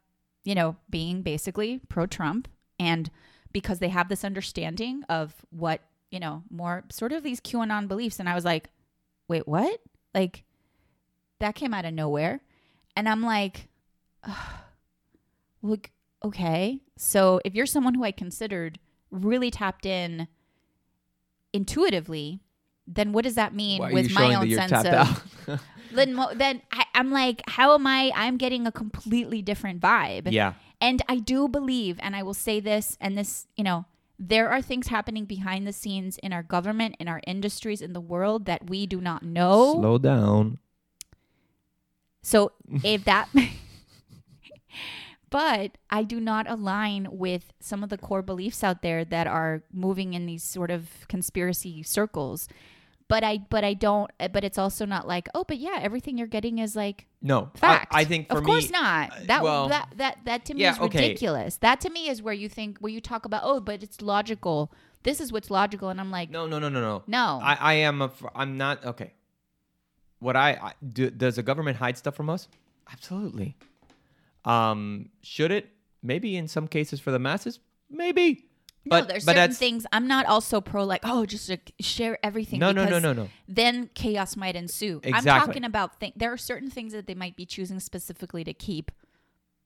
you 0.44 0.54
know 0.54 0.76
being 0.88 1.22
basically 1.22 1.80
pro 1.88 2.06
trump 2.06 2.48
and 2.78 3.10
because 3.52 3.78
they 3.78 3.88
have 3.88 4.08
this 4.08 4.24
understanding 4.24 5.04
of 5.08 5.34
what 5.50 5.82
you 6.10 6.18
know 6.18 6.42
more 6.50 6.84
sort 6.90 7.12
of 7.12 7.22
these 7.22 7.40
qanon 7.40 7.88
beliefs. 7.88 8.18
And 8.18 8.28
i 8.28 8.34
was 8.34 8.44
like 8.44 8.70
wait 9.28 9.46
what? 9.46 9.80
Like 10.12 10.42
that 11.38 11.54
came 11.54 11.72
out 11.72 11.84
of 11.84 11.94
nowhere. 11.94 12.40
And 12.96 13.08
i'm 13.08 13.22
like 13.22 13.68
look 15.62 15.90
okay 16.24 16.80
so 16.96 17.40
if 17.44 17.54
you're 17.54 17.66
someone 17.66 17.94
who 17.94 18.04
i 18.04 18.10
considered 18.10 18.78
really 19.10 19.50
tapped 19.50 19.86
in 19.86 20.28
intuitively 21.52 22.40
then 22.86 23.12
what 23.12 23.24
does 23.24 23.34
that 23.34 23.54
mean 23.54 23.80
with 23.92 24.10
my 24.12 24.34
own 24.34 24.50
sense 24.50 24.72
of 24.84 25.60
then 25.92 26.18
then 26.34 26.62
I, 26.72 26.84
i'm 26.94 27.10
like 27.10 27.42
how 27.48 27.74
am 27.74 27.86
i 27.86 28.12
i'm 28.14 28.36
getting 28.36 28.66
a 28.66 28.72
completely 28.72 29.42
different 29.42 29.80
vibe 29.80 30.30
yeah. 30.30 30.54
and 30.80 31.02
I 31.08 31.16
do 31.16 31.46
believe, 31.48 31.98
and 32.00 32.16
I 32.16 32.22
will 32.22 32.34
say 32.34 32.58
this, 32.60 32.96
and 33.00 33.16
this, 33.18 33.46
you 33.56 33.64
know, 33.64 33.84
there 34.18 34.50
are 34.50 34.60
things 34.62 34.88
happening 34.88 35.24
behind 35.24 35.66
the 35.66 35.72
scenes 35.72 36.18
in 36.18 36.32
our 36.32 36.42
government, 36.42 36.96
in 36.98 37.08
our 37.08 37.20
industries, 37.26 37.80
in 37.80 37.94
the 37.94 38.00
world 38.00 38.44
that 38.44 38.68
we 38.68 38.86
do 38.86 39.00
not 39.00 39.22
know. 39.22 39.74
Slow 39.74 39.98
down. 39.98 40.58
So 42.22 42.52
if 42.84 43.04
that, 43.04 43.28
but 45.30 45.78
I 45.90 46.02
do 46.02 46.20
not 46.20 46.48
align 46.50 47.08
with 47.10 47.52
some 47.60 47.82
of 47.82 47.88
the 47.88 47.98
core 47.98 48.22
beliefs 48.22 48.62
out 48.64 48.82
there 48.82 49.04
that 49.04 49.26
are 49.26 49.62
moving 49.72 50.14
in 50.14 50.26
these 50.26 50.42
sort 50.42 50.70
of 50.70 51.06
conspiracy 51.08 51.82
circles. 51.82 52.48
But 53.08 53.24
I, 53.24 53.38
but 53.38 53.64
I 53.64 53.74
don't, 53.74 54.08
but 54.32 54.44
it's 54.44 54.56
also 54.58 54.84
not 54.86 55.06
like, 55.08 55.28
oh, 55.34 55.44
but 55.46 55.58
yeah, 55.58 55.78
everything 55.80 56.16
you're 56.16 56.28
getting 56.28 56.58
is 56.58 56.76
like 56.76 57.06
No. 57.20 57.50
Fact. 57.54 57.92
I, 57.92 58.04
think 58.04 58.28
for 58.28 58.38
of 58.38 58.44
me, 58.44 58.50
course 58.52 58.70
not. 58.70 59.10
uh, 59.10 59.16
That 59.26 59.42
well, 59.42 59.68
that 59.68 59.88
that 59.96 60.18
that 60.26 60.44
to 60.44 60.54
me 60.54 60.60
yeah, 60.62 60.74
is 60.74 60.78
okay. 60.78 61.00
ridiculous. 61.08 61.56
That 61.56 61.80
to 61.80 61.90
me 61.90 62.08
is 62.08 62.22
where 62.22 62.34
you 62.34 62.48
think 62.48 62.78
where 62.78 62.92
you 62.92 63.00
talk 63.00 63.24
about 63.24 63.42
oh, 63.44 63.58
but 63.58 63.82
it's 63.82 64.00
logical. 64.00 64.72
This 65.02 65.18
is 65.20 65.32
what's 65.32 65.50
logical, 65.50 65.88
and 65.88 65.98
I'm 66.00 66.10
like, 66.12 66.30
No, 66.30 66.46
no, 66.46 66.58
no, 66.60 66.68
no, 66.68 66.80
no. 66.80 67.02
no, 67.08 67.40
I, 67.42 67.54
I 67.60 67.72
am 67.74 68.00
a. 68.02 68.12
I'm 68.34 68.56
not 68.56 68.84
okay. 68.84 69.14
What 70.20 70.36
I, 70.36 70.50
I 70.52 70.72
do, 70.86 71.10
does 71.10 71.34
the 71.36 71.42
government 71.42 71.78
hide 71.78 71.96
stuff 71.98 72.14
from 72.14 72.28
us? 72.30 72.46
Absolutely. 72.92 73.56
Um, 74.44 75.10
should 75.22 75.50
it? 75.50 75.68
Maybe 76.02 76.36
in 76.36 76.48
some 76.48 76.66
cases 76.66 76.98
for 76.98 77.10
the 77.10 77.18
masses, 77.18 77.60
maybe. 77.90 78.46
no. 78.86 79.00
But 79.00 79.08
there's 79.08 79.24
but 79.26 79.36
certain 79.36 79.54
things. 79.54 79.86
I'm 79.92 80.06
not 80.06 80.24
also 80.26 80.60
pro 80.62 80.84
like 80.84 81.02
oh, 81.04 81.26
just 81.26 81.50
share 81.78 82.18
everything. 82.22 82.58
no, 82.58 82.72
no, 82.72 82.86
no, 82.86 82.98
no, 82.98 83.12
no. 83.12 83.28
Then 83.48 83.90
chaos 83.94 84.36
might 84.36 84.56
ensue. 84.56 85.00
I'm 85.04 85.24
talking 85.24 85.64
about 85.64 86.00
th- 86.00 86.14
there 86.16 86.32
are 86.32 86.38
certain 86.38 86.70
things 86.70 86.92
that 86.92 87.06
they 87.06 87.14
might 87.14 87.36
be 87.36 87.44
choosing 87.44 87.80
specifically 87.80 88.44
to 88.44 88.54
keep 88.54 88.90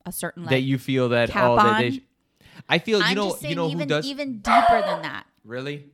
a 0.05 0.13
certain 0.13 0.43
like. 0.43 0.51
that 0.51 0.61
you 0.61 0.79
feel 0.79 1.11
that 1.11 1.31
cap 1.31 1.51
oh 1.51 1.57
that 1.57 1.85
on. 1.85 1.93
Sh- 1.93 1.99
I 2.69 2.79
feel 2.79 2.99
you 2.99 3.05
I'm 3.05 3.15
know 3.15 3.37
you 3.41 3.55
know 3.55 3.67
even 3.69 3.81
who 3.81 3.87
does 3.87 4.07
even 4.07 4.39
deeper 4.39 4.83
than 4.85 5.03
that. 5.03 5.25
really 5.45 5.87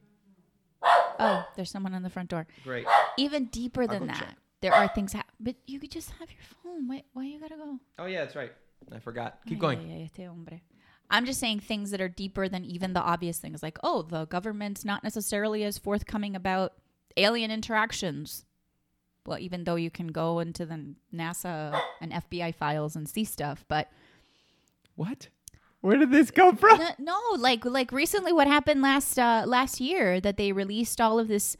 Oh, 1.18 1.44
there's 1.54 1.70
someone 1.70 1.94
on 1.94 2.02
the 2.02 2.10
front 2.10 2.30
door. 2.30 2.46
great. 2.64 2.86
Even 3.18 3.46
deeper 3.46 3.86
than 3.86 4.06
that, 4.06 4.16
check. 4.18 4.36
there 4.62 4.72
are 4.72 4.88
things. 4.88 5.12
Ha- 5.12 5.24
but 5.38 5.54
you 5.66 5.78
could 5.78 5.90
just 5.90 6.10
have 6.12 6.30
your 6.30 6.40
phone. 6.62 6.88
Why? 6.88 7.02
Why 7.12 7.24
you 7.24 7.38
gotta 7.38 7.56
go? 7.56 7.78
Oh 7.98 8.06
yeah, 8.06 8.24
that's 8.24 8.34
right. 8.36 8.52
I 8.94 8.98
forgot. 8.98 9.38
Keep 9.46 9.58
Ay, 9.58 9.60
going. 9.60 9.78
ay, 9.80 9.96
ay, 10.00 10.02
este 10.04 10.26
hombre. 10.26 10.60
I'm 11.12 11.26
just 11.26 11.40
saying 11.40 11.60
things 11.60 11.90
that 11.90 12.00
are 12.00 12.08
deeper 12.08 12.48
than 12.48 12.64
even 12.64 12.92
the 12.92 13.00
obvious 13.00 13.38
things, 13.38 13.62
like 13.62 13.78
oh, 13.82 14.02
the 14.02 14.26
government's 14.26 14.84
not 14.84 15.02
necessarily 15.02 15.64
as 15.64 15.76
forthcoming 15.78 16.36
about 16.36 16.72
alien 17.16 17.50
interactions. 17.50 18.44
Well, 19.26 19.38
even 19.38 19.64
though 19.64 19.74
you 19.76 19.90
can 19.90 20.08
go 20.08 20.38
into 20.38 20.64
the 20.64 20.94
NASA 21.14 21.78
and 22.00 22.12
FBI 22.12 22.54
files 22.54 22.96
and 22.96 23.08
see 23.08 23.24
stuff, 23.24 23.64
but 23.68 23.88
What? 24.96 25.28
Where 25.82 25.96
did 25.96 26.10
this 26.10 26.30
come 26.30 26.56
from? 26.56 26.78
No, 26.98 27.18
like 27.38 27.64
like 27.64 27.90
recently, 27.90 28.32
what 28.32 28.46
happened 28.46 28.82
last 28.82 29.18
uh, 29.18 29.44
last 29.46 29.80
year 29.80 30.20
that 30.20 30.36
they 30.36 30.52
released 30.52 31.00
all 31.00 31.18
of 31.18 31.26
this 31.28 31.56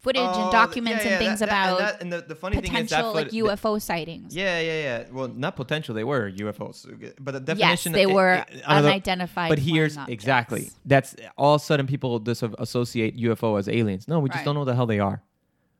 footage 0.00 0.20
Oh, 0.22 0.42
and 0.44 0.52
documents 0.52 1.04
yeah, 1.04 1.10
yeah, 1.10 1.16
and 1.16 1.24
things 1.26 1.40
that- 1.40 1.48
that- 1.48 1.68
about 1.72 1.80
and, 1.80 1.88
that- 1.88 2.02
and 2.02 2.12
the, 2.12 2.28
the 2.28 2.34
funny 2.34 2.56
thing 2.60 2.64
is 2.64 2.90
that 2.90 3.04
potential 3.04 3.12
like 3.14 3.30
UFO 3.58 3.80
sightings. 3.80 4.34
Yeah, 4.34 4.60
yeah, 4.60 4.82
yeah. 4.82 5.04
Well, 5.12 5.28
not 5.28 5.56
potential. 5.56 5.94
They 5.94 6.04
were 6.04 6.30
UFOs, 6.30 6.86
but 7.20 7.32
the 7.46 7.54
yes, 7.56 7.84
definition. 7.84 7.92
they 7.92 8.04
i- 8.04 8.14
were 8.14 8.32
i- 8.34 8.46
another- 8.66 8.88
unidentified. 8.88 9.48
But 9.48 9.58
here's 9.58 9.96
exactly 10.08 10.70
that's 10.84 11.14
all 11.36 11.54
of 11.56 11.60
a 11.62 11.64
sudden 11.64 11.86
people 11.86 12.18
just 12.20 12.42
associate 12.58 13.16
UFO 13.16 13.58
as 13.58 13.68
aliens. 13.68 14.08
No, 14.08 14.20
we 14.20 14.28
just 14.28 14.38
Right. 14.38 14.44
don't 14.44 14.54
know 14.54 14.60
what 14.60 14.66
the 14.66 14.74
hell 14.74 14.86
they 14.86 15.00
are. 15.00 15.22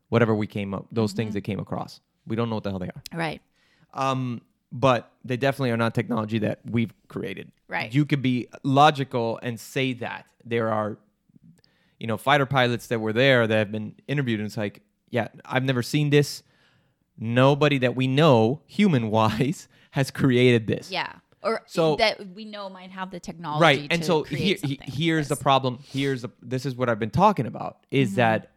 Whatever 0.09 0.35
we 0.35 0.47
came 0.47 0.75
up, 0.75 0.87
those 0.93 1.11
Mm-hmm. 1.13 1.17
things 1.17 1.35
that 1.35 1.41
came 1.43 1.59
across, 1.59 2.01
we 2.27 2.37
don't 2.37 2.49
know 2.51 2.57
what 2.57 2.65
the 2.65 2.71
hell 2.71 2.79
they 2.79 2.89
are. 2.89 3.03
right. 3.15 3.41
Um, 3.95 4.41
but 4.75 5.11
they 5.25 5.37
definitely 5.37 5.71
are 5.71 5.77
not 5.77 5.95
technology 5.95 6.39
that 6.39 6.61
we've 6.65 6.93
created. 7.09 7.53
Right. 7.69 7.93
You 7.95 8.07
could 8.07 8.23
be 8.23 8.49
logical 8.63 9.39
and 9.43 9.61
say 9.61 9.93
that 9.95 10.27
there 10.45 10.71
are, 10.73 10.99
you 12.03 12.09
know, 12.09 12.17
fighter 12.19 12.47
pilots 12.47 12.89
that 12.89 12.99
were 13.01 13.13
there 13.13 13.47
that 13.47 13.57
have 13.63 13.71
been 13.73 13.95
interviewed, 14.09 14.41
and 14.41 14.47
it's 14.49 14.57
like, 14.57 14.83
yeah, 15.11 15.29
I've 15.45 15.63
never 15.71 15.83
seen 15.83 16.11
this. 16.11 16.43
Nobody 17.19 17.79
that 17.79 17.95
we 17.95 18.07
know, 18.09 18.63
human 18.67 19.11
wise, 19.11 19.69
has 19.93 20.11
created 20.11 20.67
this. 20.67 20.91
Yeah. 20.91 21.13
Or 21.45 21.63
So- 21.67 21.97
that 21.97 22.35
we 22.35 22.45
know 22.45 22.69
might 22.69 22.91
have 22.91 23.11
the 23.11 23.21
technology. 23.21 23.63
right 23.63 23.87
and 23.93 24.05
so 24.05 24.23
here, 24.25 24.57
something 24.57 24.79
like 24.81 24.89
here's 24.89 25.29
the 25.29 25.37
problem 25.37 25.79
here's 25.93 26.23
the 26.23 26.31
this 26.41 26.65
is 26.65 26.77
what 26.77 26.89
i've 26.89 27.01
been 27.01 27.11
talking 27.25 27.47
about 27.47 27.85
is 27.91 28.11
Mm-hmm. 28.11 28.17
that 28.17 28.51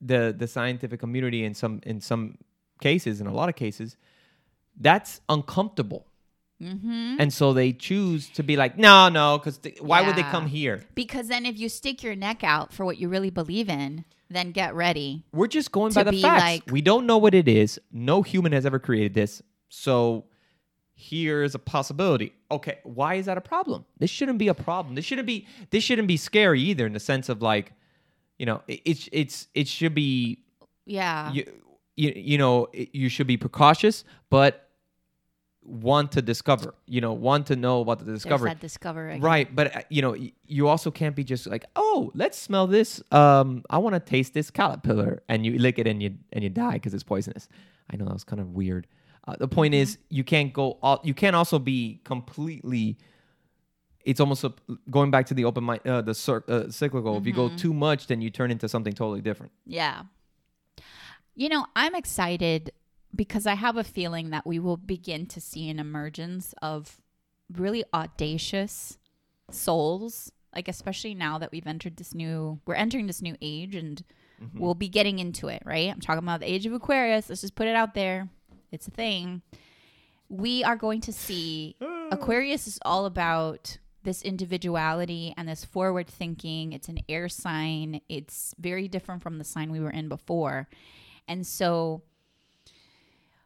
the 0.00 0.34
the 0.36 0.48
scientific 0.48 0.98
community 1.00 1.44
in 1.44 1.54
some 1.54 1.80
in 1.84 2.00
some 2.00 2.36
cases 2.80 3.20
in 3.20 3.28
a 3.28 3.32
lot 3.32 3.48
of 3.48 3.54
cases 3.54 3.96
that's 4.80 5.20
uncomfortable 5.28 6.06
Mm-hmm. 6.62 7.16
and 7.18 7.32
so 7.32 7.52
they 7.52 7.72
choose 7.72 8.28
to 8.30 8.42
be 8.44 8.56
like 8.56 8.78
no 8.78 9.08
no 9.08 9.38
because 9.38 9.58
why 9.80 10.06
would 10.06 10.14
they 10.16 10.22
come 10.22 10.46
here? 10.46 10.84
Because 10.94 11.28
then, 11.28 11.44
if 11.46 11.58
you 11.58 11.68
stick 11.68 12.02
your 12.02 12.14
neck 12.14 12.44
out 12.44 12.72
for 12.72 12.84
what 12.84 12.96
you 12.98 13.08
really 13.08 13.30
believe 13.30 13.68
in, 13.68 14.04
then 14.30 14.52
get 14.52 14.74
ready. 14.74 15.24
we're 15.32 15.48
just 15.48 15.72
going 15.72 15.92
by 15.92 16.04
the 16.04 16.20
facts. 16.22 16.42
like- 16.42 16.62
we 16.70 16.80
don't 16.80 17.06
know 17.06 17.18
what 17.18 17.34
it 17.34 17.48
is. 17.48 17.80
No 17.92 18.22
human 18.22 18.52
has 18.52 18.64
ever 18.64 18.78
created 18.78 19.14
this. 19.14 19.42
So 19.68 20.26
here's 20.94 21.54
a 21.56 21.58
possibility. 21.58 22.32
Okay 22.50 22.78
why 22.84 23.14
is 23.16 23.26
that 23.26 23.36
a 23.36 23.40
problem? 23.42 23.84
This 23.98 24.10
shouldn't 24.10 24.38
be 24.38 24.48
a 24.48 24.54
problem. 24.54 24.94
This 24.94 25.04
shouldn't 25.04 25.26
be 25.26 25.46
this 25.70 25.82
shouldn't 25.82 26.06
be 26.08 26.16
scary 26.16 26.60
either 26.60 26.86
in 26.86 26.92
the 26.92 27.00
sense 27.00 27.28
of 27.28 27.42
like 27.42 27.72
you 28.38 28.46
know 28.46 28.62
it, 28.68 28.80
it's 28.84 29.08
it's 29.12 29.48
it 29.54 29.66
should 29.66 29.94
be 29.94 30.38
Yeah. 30.86 31.32
you, 31.32 31.44
you 31.96 32.12
you 32.14 32.38
know 32.38 32.68
it- 32.72 32.94
you 32.94 33.08
should 33.08 33.26
be 33.26 33.36
precautious 33.36 34.04
but 34.30 34.63
want 35.64 36.12
to 36.12 36.20
discover 36.20 36.74
you 36.86 37.00
know 37.00 37.12
want 37.12 37.46
to 37.46 37.56
know 37.56 37.80
about 37.80 37.98
the 38.04 38.12
discovery 38.12 38.50
that 38.50 38.60
discover. 38.60 39.08
again. 39.08 39.20
right 39.22 39.54
but 39.54 39.74
uh, 39.74 39.80
you 39.88 40.02
know 40.02 40.14
you 40.46 40.68
also 40.68 40.90
can't 40.90 41.16
be 41.16 41.24
just 41.24 41.46
like 41.46 41.64
oh 41.74 42.10
let's 42.14 42.38
smell 42.38 42.66
this 42.66 43.02
um 43.12 43.62
i 43.70 43.78
want 43.78 43.94
to 43.94 44.00
taste 44.00 44.34
this 44.34 44.50
caterpillar 44.50 45.22
and 45.28 45.46
you 45.46 45.58
lick 45.58 45.78
it 45.78 45.86
and 45.86 46.02
you 46.02 46.14
and 46.32 46.44
you 46.44 46.50
die 46.50 46.72
because 46.74 46.92
it's 46.92 47.02
poisonous 47.02 47.48
i 47.90 47.96
know 47.96 48.04
that 48.04 48.12
was 48.12 48.24
kind 48.24 48.40
of 48.40 48.50
weird 48.50 48.86
uh, 49.26 49.34
the 49.36 49.48
point 49.48 49.72
is 49.72 49.96
you 50.10 50.22
can't 50.22 50.52
go 50.52 50.78
all 50.82 51.00
you 51.02 51.14
can't 51.14 51.34
also 51.34 51.58
be 51.58 52.00
completely 52.04 52.98
it's 54.04 54.20
almost 54.20 54.44
a, 54.44 54.52
going 54.90 55.10
back 55.10 55.24
to 55.24 55.32
the 55.32 55.46
open 55.46 55.64
mind 55.64 55.80
uh, 55.86 56.02
the 56.02 56.14
cir- 56.14 56.44
uh, 56.48 56.70
cyclical 56.70 57.16
if 57.16 57.26
you 57.26 57.32
go 57.32 57.48
too 57.56 57.72
much 57.72 58.06
then 58.06 58.20
you 58.20 58.28
turn 58.28 58.50
into 58.50 58.68
something 58.68 58.92
totally 58.92 59.22
different 59.22 59.50
Yeah. 59.64 60.02
You 61.36 61.48
know, 61.48 61.66
I'm 61.74 61.96
excited 61.96 62.70
because 63.14 63.46
I 63.46 63.54
have 63.54 63.76
a 63.76 63.84
feeling 63.84 64.30
that 64.30 64.46
we 64.46 64.58
will 64.58 64.76
begin 64.76 65.26
to 65.26 65.40
see 65.40 65.68
an 65.68 65.78
emergence 65.78 66.54
of 66.60 67.00
really 67.52 67.84
audacious 67.92 68.98
souls, 69.50 70.32
like 70.54 70.68
especially 70.68 71.14
now 71.14 71.38
that 71.38 71.52
we've 71.52 71.66
entered 71.66 71.96
this 71.96 72.14
new 72.14 72.60
we're 72.66 72.74
entering 72.74 73.06
this 73.06 73.22
new 73.22 73.36
age 73.40 73.74
and 73.74 74.02
Mm-hmm. 74.42 74.58
we'll 74.58 74.74
be 74.74 74.88
getting 74.88 75.20
into 75.20 75.46
it, 75.46 75.62
right? 75.64 75.88
I'm 75.92 76.00
talking 76.00 76.24
about 76.24 76.40
the 76.40 76.52
age 76.52 76.66
of 76.66 76.72
Aquarius. 76.72 77.28
Let's 77.28 77.42
just 77.42 77.54
put 77.54 77.68
it 77.68 77.76
out 77.76 77.94
there. 77.94 78.28
It's 78.72 78.88
a 78.88 78.90
thing. 78.90 79.42
We 80.28 80.64
are 80.64 80.74
going 80.74 81.00
to 81.02 81.12
see 81.12 81.76
Aquarius 82.10 82.66
is 82.66 82.80
all 82.84 83.06
about 83.06 83.78
this 84.02 84.22
individuality 84.22 85.34
and 85.36 85.48
this 85.48 85.64
forward 85.64 86.08
thinking. 86.08 86.72
It's 86.72 86.88
an 86.88 86.98
air 87.08 87.28
sign. 87.28 88.00
It's 88.08 88.56
very 88.58 88.88
different 88.88 89.22
from 89.22 89.38
the 89.38 89.44
sign 89.44 89.70
we 89.70 89.78
were 89.78 89.90
in 89.92 90.08
before. 90.08 90.68
And 91.28 91.46
so 91.46 92.02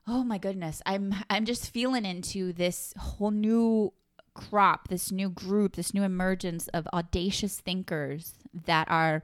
oh 0.09 0.25
my 0.25 0.39
goodness, 0.39 0.81
I'm 0.87 1.15
I'm 1.29 1.45
just 1.45 1.71
feeling 1.71 2.05
into 2.05 2.53
this 2.53 2.95
whole 2.99 3.31
new 3.31 3.93
crop, 4.35 4.89
this 4.89 5.13
new 5.13 5.29
group, 5.29 5.77
this 5.77 5.93
new 5.93 6.03
emergence 6.03 6.69
of 6.69 6.89
audacious 6.93 7.61
thinkers 7.61 8.35
that 8.67 8.89
are 8.91 9.23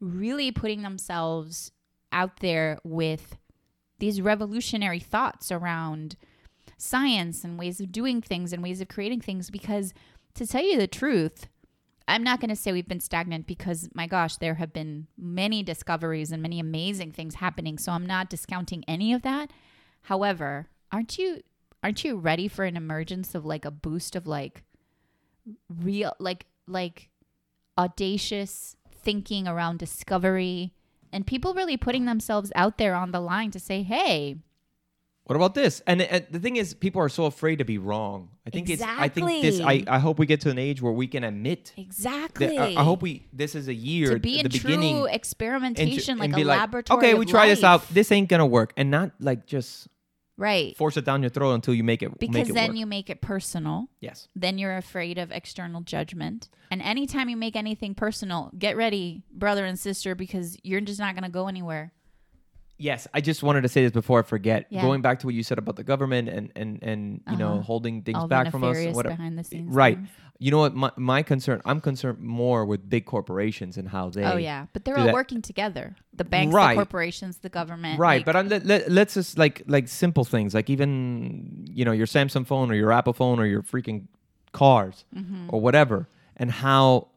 really 0.00 0.50
putting 0.50 0.82
themselves 0.82 1.72
out 2.10 2.40
there 2.40 2.78
with 2.82 3.36
these 3.98 4.20
revolutionary 4.20 5.00
thoughts 5.00 5.52
around 5.52 6.16
science 6.76 7.44
and 7.44 7.58
ways 7.58 7.80
of 7.80 7.92
doing 7.92 8.20
things 8.20 8.52
and 8.52 8.62
ways 8.62 8.80
of 8.80 8.88
creating 8.88 9.20
things. 9.20 9.50
Because 9.50 9.92
to 10.34 10.46
tell 10.46 10.64
you 10.64 10.78
the 10.78 10.86
truth 10.86 11.48
I'm 12.08 12.24
not 12.24 12.40
going 12.40 12.50
to 12.50 12.56
say 12.56 12.72
we've 12.72 12.88
been 12.88 13.00
stagnant 13.00 13.46
because 13.46 13.88
my 13.94 14.06
gosh 14.06 14.36
there 14.36 14.54
have 14.54 14.72
been 14.72 15.06
many 15.16 15.62
discoveries 15.62 16.32
and 16.32 16.42
many 16.42 16.58
amazing 16.58 17.12
things 17.12 17.36
happening. 17.36 17.78
So 17.78 17.92
I'm 17.92 18.06
not 18.06 18.28
discounting 18.28 18.84
any 18.88 19.12
of 19.12 19.22
that 19.22 19.50
however 20.02 20.68
aren't 20.90 21.18
you 21.18 21.42
aren't 21.82 22.04
you 22.04 22.16
ready 22.16 22.48
for 22.48 22.64
an 22.64 22.76
emergence 22.76 23.34
of 23.34 23.44
like 23.44 23.64
a 23.64 23.70
boost 23.70 24.14
of 24.16 24.26
like 24.26 24.62
real 25.68 26.14
like 26.18 26.46
like 26.66 27.08
audacious 27.78 28.76
thinking 28.90 29.48
around 29.48 29.78
discovery 29.78 30.72
and 31.12 31.26
people 31.26 31.54
really 31.54 31.76
putting 31.76 32.04
themselves 32.04 32.52
out 32.54 32.78
there 32.78 32.94
on 32.94 33.10
the 33.10 33.20
line 33.20 33.50
to 33.50 33.58
say 33.58 33.82
hey 33.82 34.36
What 35.24 35.36
about 35.36 35.54
this? 35.54 35.82
And, 35.86 36.02
and 36.02 36.26
the 36.30 36.40
thing 36.40 36.56
is, 36.56 36.74
people 36.74 37.00
are 37.00 37.08
so 37.08 37.26
afraid 37.26 37.56
to 37.56 37.64
be 37.64 37.78
wrong. 37.78 38.30
I 38.44 38.50
think 38.50 38.68
it's. 38.68 38.82
I 38.82 39.08
think 39.08 39.42
this. 39.42 39.60
I, 39.60 39.84
I 39.86 39.98
hope 40.00 40.18
we 40.18 40.26
get 40.26 40.40
to 40.42 40.50
an 40.50 40.58
age 40.58 40.82
where 40.82 40.92
we 40.92 41.06
can 41.06 41.22
admit. 41.22 41.72
Uh, 41.78 41.82
exactly 41.82 42.48
That, 42.48 42.60
I, 42.60 42.80
I 42.80 42.84
hope 42.84 43.02
we. 43.02 43.28
This 43.32 43.54
is 43.54 43.68
a 43.68 43.74
year. 43.74 44.14
to 44.14 44.18
be 44.18 44.40
in 44.40 44.44
the 44.44 44.48
true 44.48 44.70
beginning. 44.70 45.06
and 45.06 45.14
experimentation 45.14 46.18
like 46.18 46.32
and 46.32 46.42
a 46.42 46.44
like, 46.44 46.58
laboratory 46.58 46.98
Okay, 46.98 47.14
we 47.14 47.24
try 47.24 47.46
this 47.48 47.62
out. 47.62 47.88
This 47.88 48.10
ain't 48.10 48.28
gonna 48.28 48.46
work, 48.46 48.72
and 48.76 48.90
not 48.90 49.12
like 49.20 49.46
just 49.46 49.86
right 50.38 50.76
force 50.76 50.96
it 50.96 51.04
down 51.04 51.22
your 51.22 51.30
throat 51.30 51.52
until 51.52 51.74
you 51.74 51.84
make 51.84 52.02
it. 52.02 52.08
make 52.08 52.18
because 52.18 52.48
it 52.48 52.54
then 52.54 52.70
work. 52.70 52.78
you 52.78 52.86
make 52.86 53.10
it 53.10 53.20
personal 53.20 53.88
Yes. 54.00 54.28
then 54.34 54.56
you're 54.56 54.76
afraid 54.76 55.18
of 55.18 55.30
external 55.30 55.82
judgment 55.82 56.48
and 56.70 56.80
anytime 56.80 57.28
you 57.28 57.36
make 57.36 57.54
anything 57.54 57.94
personal 57.94 58.50
get 58.58 58.74
ready 58.74 59.22
brother 59.30 59.66
and 59.66 59.78
sister 59.78 60.14
because 60.14 60.56
you're 60.62 60.80
just 60.80 60.98
not 60.98 61.14
going 61.14 61.24
to 61.24 61.30
go 61.30 61.48
anywhere 61.48 61.92
Yes, 62.82 63.06
I 63.14 63.20
just 63.20 63.42
wanted 63.42 63.62
to 63.62 63.68
say 63.68 63.82
this 63.82 63.92
before 63.92 64.18
I 64.18 64.22
forget. 64.22 64.66
Yeah. 64.70 64.82
Going 64.82 65.02
back 65.02 65.20
to 65.20 65.26
what 65.26 65.34
you 65.34 65.42
said 65.44 65.58
about 65.58 65.76
the 65.76 65.84
government 65.84 66.28
and 66.28 66.50
and 66.56 66.70
and 66.82 67.20
you 67.30 67.36
know 67.36 67.52
Uh-huh. 67.54 67.62
holding 67.62 68.02
things 68.02 68.18
all 68.18 68.28
back 68.28 68.50
from 68.50 68.64
us, 68.64 68.76
nefarious 68.76 69.02
behind 69.14 69.38
the 69.38 69.44
scenes 69.44 69.72
Right. 69.74 69.96
things. 69.96 70.08
You 70.44 70.50
know 70.50 70.58
what? 70.64 70.74
My 70.74 70.90
my 70.96 71.22
concern. 71.22 71.60
I'm 71.64 71.80
concerned 71.80 72.18
more 72.18 72.64
with 72.66 72.80
big 72.90 73.04
corporations 73.14 73.76
and 73.78 73.86
how 73.88 74.04
they. 74.10 74.24
oh 74.24 74.36
yeah 74.50 74.66
but 74.72 74.84
they're 74.84 74.98
all 74.98 75.06
that. 75.10 75.14
working 75.14 75.40
together 75.42 75.94
the 76.20 76.24
banks 76.24 76.52
Right. 76.52 76.74
the 76.74 76.82
corporations 76.82 77.34
the 77.38 77.48
government 77.60 77.96
Right, 78.00 78.16
like- 78.18 78.26
but 78.26 78.34
I'm, 78.38 78.48
let, 78.48 78.66
let, 78.66 78.90
let's 78.90 79.14
just 79.14 79.38
like 79.38 79.62
like 79.76 79.86
simple 79.88 80.24
things 80.24 80.52
like 80.58 80.68
even 80.68 81.64
you 81.78 81.84
know 81.86 81.92
your 82.00 82.08
Samsung 82.16 82.44
phone 82.46 82.66
or 82.72 82.74
your 82.74 82.90
Apple 82.90 83.12
phone 83.12 83.38
or 83.38 83.46
your 83.46 83.62
freaking 83.62 84.08
cars 84.50 85.04
Mm-hmm. 85.14 85.46
or 85.52 85.60
whatever, 85.60 86.08
and 86.36 86.50
how 86.50 87.08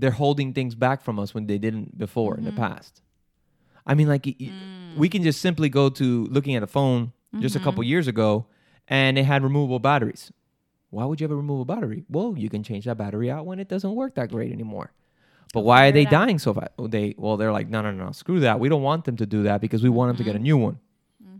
they're 0.00 0.10
holding 0.24 0.52
things 0.52 0.74
back 0.74 1.02
from 1.02 1.18
us 1.22 1.32
when 1.34 1.46
they 1.46 1.58
didn't 1.58 1.96
before 1.96 2.36
in 2.36 2.44
the 2.44 2.50
Mm-hmm. 2.50 2.74
past. 2.74 3.02
I 3.90 3.94
mean, 3.94 4.08
like 4.08 4.24
Mm. 4.24 4.96
we 4.96 5.08
can 5.08 5.22
just 5.22 5.40
simply 5.40 5.68
go 5.68 5.88
to 6.00 6.26
looking 6.36 6.54
at 6.54 6.62
a 6.62 6.66
phone 6.66 7.12
just 7.40 7.54
a 7.54 7.58
Mm-hmm. 7.58 7.64
couple 7.66 7.82
years 7.84 8.06
ago, 8.08 8.46
and 8.88 9.18
it 9.18 9.24
had 9.24 9.42
removable 9.42 9.78
batteries. 9.80 10.32
Why 10.90 11.04
would 11.04 11.20
you 11.20 11.24
have 11.24 11.30
a 11.32 11.36
removable 11.44 11.64
battery? 11.74 12.04
Well, 12.08 12.34
you 12.36 12.48
can 12.48 12.62
change 12.62 12.84
that 12.86 12.96
battery 12.98 13.30
out 13.30 13.46
when 13.46 13.58
it 13.60 13.68
doesn't 13.68 13.94
work 13.94 14.14
that 14.16 14.28
great 14.30 14.50
anymore. 14.52 14.88
But 15.52 15.62
why 15.68 15.88
are 15.88 15.92
they 15.92 16.04
dying 16.04 16.38
so 16.38 16.54
fast? 16.54 16.70
They 16.78 17.14
well, 17.18 17.36
they're 17.36 17.52
like, 17.58 17.68
no, 17.68 17.82
no, 17.82 17.90
no, 17.92 18.12
screw 18.12 18.40
that. 18.40 18.58
We 18.60 18.68
don't 18.68 18.82
want 18.90 19.04
them 19.06 19.16
to 19.16 19.26
do 19.26 19.42
that 19.44 19.60
because 19.60 19.82
we 19.82 19.88
want 19.88 20.08
them 20.10 20.16
to 20.18 20.22
Mm-hmm. 20.22 20.32
get 20.32 20.40
a 20.40 20.42
new 20.50 20.56
one, 20.56 20.78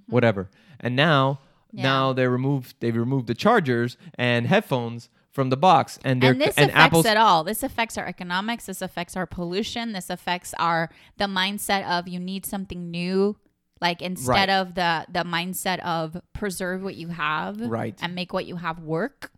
whatever. 0.08 0.50
And 0.80 0.96
now, 0.96 1.40
Yeah. 1.72 1.82
now 1.84 2.12
they 2.12 2.26
removed 2.26 2.74
they 2.80 2.90
removed 2.90 3.26
the 3.28 3.34
chargers 3.34 3.96
and 4.16 4.46
headphones 4.46 5.08
from 5.32 5.50
the 5.50 5.56
box, 5.56 5.98
and 6.04 6.22
and 6.24 6.40
this 6.40 6.56
and 6.56 6.70
affects 6.70 6.84
Apple's 6.86 7.06
it 7.06 7.16
all. 7.16 7.44
This 7.44 7.62
affects 7.62 7.96
our 7.96 8.06
economics. 8.06 8.66
This 8.66 8.82
affects 8.82 9.16
our 9.16 9.26
pollution. 9.26 9.92
This 9.92 10.10
affects 10.10 10.54
our 10.58 10.90
the 11.18 11.26
mindset 11.26 11.86
of 11.88 12.08
you 12.08 12.18
need 12.18 12.44
something 12.44 12.90
new, 12.90 13.36
like 13.80 14.02
instead 14.02 14.32
Right. 14.32 14.50
of 14.50 14.74
the 14.74 15.06
the 15.10 15.20
mindset 15.24 15.78
of 15.80 16.20
preserve 16.32 16.82
what 16.82 16.96
you 16.96 17.08
have, 17.08 17.60
Right. 17.60 17.96
and 18.02 18.14
make 18.14 18.32
what 18.32 18.46
you 18.46 18.56
have 18.56 18.80
work. 18.80 19.30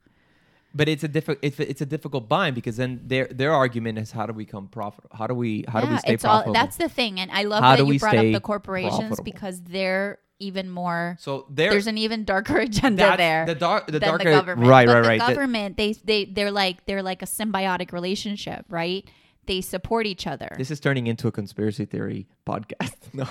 But 0.75 0.89
it's 0.89 1.05
a 1.05 1.09
difficult 1.09 1.41
it's, 1.43 1.59
a- 1.61 1.69
it's 1.69 1.83
a 1.83 1.87
difficult 1.87 2.31
bind 2.31 2.55
because 2.55 2.79
then 2.79 3.03
their 3.05 3.27
their 3.27 3.53
argument 3.53 3.99
is 3.99 4.11
how 4.13 4.25
do 4.25 4.33
we 4.33 4.47
come 4.47 4.69
profit 4.69 5.05
How 5.13 5.27
do 5.27 5.35
we 5.35 5.67
how 5.69 5.83
do 5.83 5.89
we 5.89 5.99
stay 5.99 6.15
it's 6.15 6.25
all 6.25 6.37
profitable? 6.45 6.55
that's 6.55 6.77
the 6.79 6.89
thing, 6.89 7.21
and 7.21 7.31
I 7.31 7.43
love 7.43 7.63
How 7.63 7.77
that 7.77 7.87
you 7.87 7.99
brought 7.99 8.17
up 8.17 8.33
the 8.33 8.41
corporations 8.41 8.97
profitable? 8.97 9.25
because 9.25 9.61
they're 9.61 10.19
even 10.43 10.69
more. 10.71 11.17
so 11.21 11.47
There's 11.51 11.87
an 11.87 11.99
even 11.99 12.25
darker 12.25 12.59
agenda 12.69 12.97
that's 13.03 13.17
there. 13.17 13.47
the 13.47 13.55
dark 13.55 13.87
the 13.87 14.01
darker 14.01 14.25
the 14.25 14.31
government. 14.31 14.69
right 14.69 14.87
but 14.87 14.95
right 14.95 15.03
the 15.03 15.09
right. 15.09 15.21
The- 15.29 15.35
government, 15.35 15.77
they 15.77 15.93
they 16.05 16.25
they're 16.27 16.51
like 16.51 16.85
they're 16.87 17.03
like 17.03 17.23
a 17.23 17.27
symbiotic 17.27 17.93
relationship, 17.93 18.65
right? 18.69 19.09
They 19.47 19.61
support 19.61 20.07
each 20.07 20.27
other. 20.27 20.49
this 20.57 20.71
is 20.71 20.79
turning 20.81 21.07
into 21.09 21.27
a 21.29 21.33
conspiracy 21.33 21.85
theory 21.85 22.27
podcast. 22.47 22.95
No, 23.15 23.27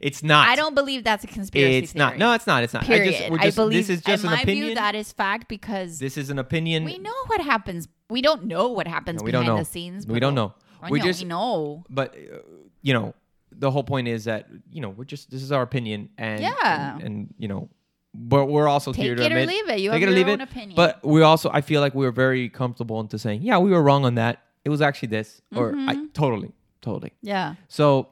it's 0.00 0.22
not. 0.22 0.48
I 0.48 0.56
don't 0.56 0.74
believe 0.74 1.04
that's 1.04 1.24
a 1.24 1.26
conspiracy. 1.28 1.76
It's 1.78 1.94
not. 1.94 2.18
No, 2.18 2.32
it's 2.32 2.46
not. 2.46 2.64
It's 2.64 2.74
not. 2.74 2.82
Period. 2.84 3.14
I, 3.14 3.18
just, 3.18 3.30
we're 3.30 3.38
just, 3.38 3.56
believe 3.56 3.86
this 3.86 3.88
is 3.98 4.02
just 4.02 4.24
in 4.24 4.30
an 4.30 4.34
my 4.36 4.42
opinion. 4.42 4.66
view 4.66 4.74
that 4.74 4.94
is 4.94 5.12
fact 5.12 5.48
because 5.48 5.98
this 6.00 6.16
is 6.18 6.28
an 6.30 6.38
opinion. 6.38 6.84
we 6.84 6.98
know 6.98 7.14
what 7.28 7.40
happens. 7.40 7.88
We 8.10 8.20
don't 8.20 8.44
know 8.44 8.68
what 8.68 8.86
happens 8.88 9.20
No, 9.22 9.24
we 9.24 9.30
don't 9.32 9.42
behind 9.42 9.58
know. 9.58 9.62
the 9.64 9.70
scenes. 9.70 10.06
We 10.06 10.20
don't 10.20 10.34
know. 10.34 10.54
I 10.82 10.90
We 10.90 11.00
just- 11.00 11.24
know. 11.24 11.84
but 11.88 12.14
uh, 12.14 12.38
you 12.82 12.92
know, 12.94 13.14
the 13.52 13.70
whole 13.70 13.84
point 13.84 14.08
is 14.08 14.24
that 14.24 14.48
you 14.70 14.80
know 14.80 14.90
we're 14.90 15.04
just 15.04 15.30
this 15.30 15.42
is 15.42 15.52
our 15.52 15.62
opinion, 15.62 16.10
and 16.18 16.40
Yeah. 16.40 16.94
and, 16.96 17.02
and, 17.02 17.34
you 17.38 17.48
know, 17.48 17.68
but 18.14 18.46
we're 18.46 18.68
also 18.68 18.92
Take 18.92 19.02
here 19.04 19.12
it 19.12 19.16
to 19.16 19.22
or 19.22 19.26
admit, 19.26 19.48
leave 19.48 19.68
it. 19.68 19.80
You 19.80 19.90
have 19.90 20.00
it 20.02 20.04
or 20.04 20.08
your 20.08 20.16
leave 20.16 20.28
own 20.28 20.40
it. 20.40 20.44
opinion. 20.50 20.76
But 20.76 21.04
we 21.04 21.22
also, 21.22 21.50
I 21.52 21.60
feel 21.60 21.80
like 21.80 21.94
we 21.94 22.04
were 22.04 22.12
very 22.12 22.48
comfortable 22.48 22.98
into 23.00 23.18
saying, 23.18 23.42
yeah, 23.42 23.58
we 23.58 23.70
were 23.70 23.82
wrong 23.82 24.04
on 24.04 24.14
that. 24.16 24.42
It 24.64 24.70
was 24.70 24.80
actually 24.82 25.08
this, 25.08 25.40
or 25.54 25.72
Mm-hmm. 25.72 25.88
I 25.88 25.94
totally, 26.12 26.52
totally. 26.82 27.12
yeah, 27.22 27.54
So, 27.68 28.08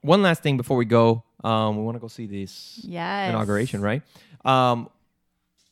one 0.00 0.22
last 0.22 0.42
thing 0.42 0.56
before 0.56 0.76
we 0.76 0.84
go, 0.84 1.24
um, 1.44 1.76
we 1.76 1.82
want 1.82 1.96
to 1.96 2.00
go 2.00 2.08
see 2.08 2.26
this 2.26 2.80
yes. 2.82 3.28
inauguration, 3.30 3.80
right? 3.82 4.02
Um, 4.44 4.88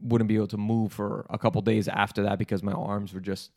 wouldn't 0.00 0.28
be 0.28 0.36
able 0.36 0.46
to 0.48 0.56
move 0.56 0.92
for 0.92 1.26
a 1.30 1.38
couple 1.38 1.60
days 1.62 1.88
after 1.88 2.22
that 2.24 2.38
because 2.38 2.62
my 2.62 2.72
arms 2.72 3.12
were 3.12 3.20
just 3.20 3.50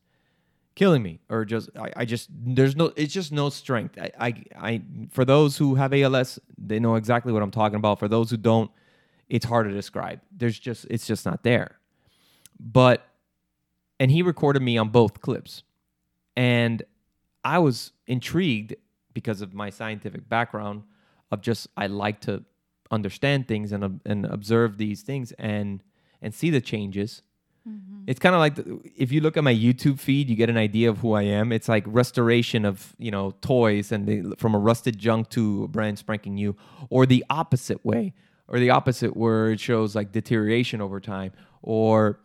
killing 0.76 1.04
me 1.04 1.20
or 1.30 1.44
just 1.46 1.70
I, 1.78 1.92
I 1.98 2.06
just 2.06 2.30
there's 2.32 2.76
no 2.76 2.94
it's 2.96 3.14
just 3.14 3.32
no 3.32 3.50
strength. 3.50 3.98
I, 4.00 4.12
I 4.20 4.44
i 4.56 4.82
for 5.12 5.26
those 5.26 5.58
who 5.58 5.76
have 5.76 5.94
als 5.94 6.40
they 6.58 6.80
know 6.80 6.96
exactly 6.96 7.34
what 7.34 7.44
i'm 7.44 7.52
talking 7.52 7.76
about. 7.76 8.00
For 8.00 8.08
those 8.08 8.30
who 8.30 8.38
don't 8.38 8.72
it's 9.28 9.46
hard 9.46 9.68
to 9.68 9.74
describe. 9.74 10.22
There's 10.36 10.58
just 10.58 10.86
it's 10.90 11.06
just 11.06 11.26
not 11.26 11.44
there. 11.44 11.80
But 12.60 13.06
and 14.00 14.10
he 14.10 14.22
recorded 14.22 14.62
me 14.62 14.78
on 14.78 14.90
both 14.90 15.22
clips. 15.22 15.64
And 16.36 16.84
i 17.44 17.60
was 17.60 17.92
intrigued 18.08 18.76
because 19.14 19.42
of 19.42 19.54
my 19.54 19.70
scientific 19.70 20.30
background 20.30 20.84
of 21.32 21.42
just 21.42 21.68
i 21.76 21.88
like 21.88 22.22
to 22.22 22.44
understand 22.92 23.48
things 23.48 23.72
and 23.72 24.00
and 24.06 24.26
observe 24.26 24.78
these 24.78 25.02
things. 25.02 25.32
And 25.34 25.84
and 26.22 26.34
see 26.34 26.50
the 26.50 26.62
changes 26.62 27.22
it's 28.10 28.20
kind 28.20 28.34
of 28.34 28.40
like 28.40 28.56
the, 28.56 28.80
if 28.98 29.12
you 29.12 29.22
look 29.22 29.38
at 29.38 29.44
my 29.44 29.54
YouTube 29.54 30.00
feed, 30.00 30.32
you 30.32 30.36
get 30.36 30.50
an 30.50 30.58
idea 30.58 30.90
of 30.90 30.98
who 30.98 31.14
I 31.14 31.22
am. 31.22 31.52
It's 31.52 31.70
like 31.70 31.84
restoration 31.86 32.66
of 32.66 32.96
you 32.98 33.12
know 33.12 33.36
toys 33.42 33.92
and 33.92 34.08
they, 34.08 34.24
from 34.38 34.56
a 34.56 34.58
rusted 34.58 34.98
junk 34.98 35.30
to 35.30 35.66
a 35.66 35.68
brand 35.68 36.00
spanking 36.00 36.34
new, 36.34 36.56
or 36.90 37.06
the 37.06 37.24
opposite 37.30 37.86
way, 37.86 38.16
or 38.48 38.58
the 38.58 38.72
opposite 38.72 39.16
where 39.16 39.52
it 39.52 39.60
shows 39.60 39.96
like 39.96 40.12
deterioration 40.12 40.82
over 40.82 41.00
time, 41.00 41.34
or 41.62 42.20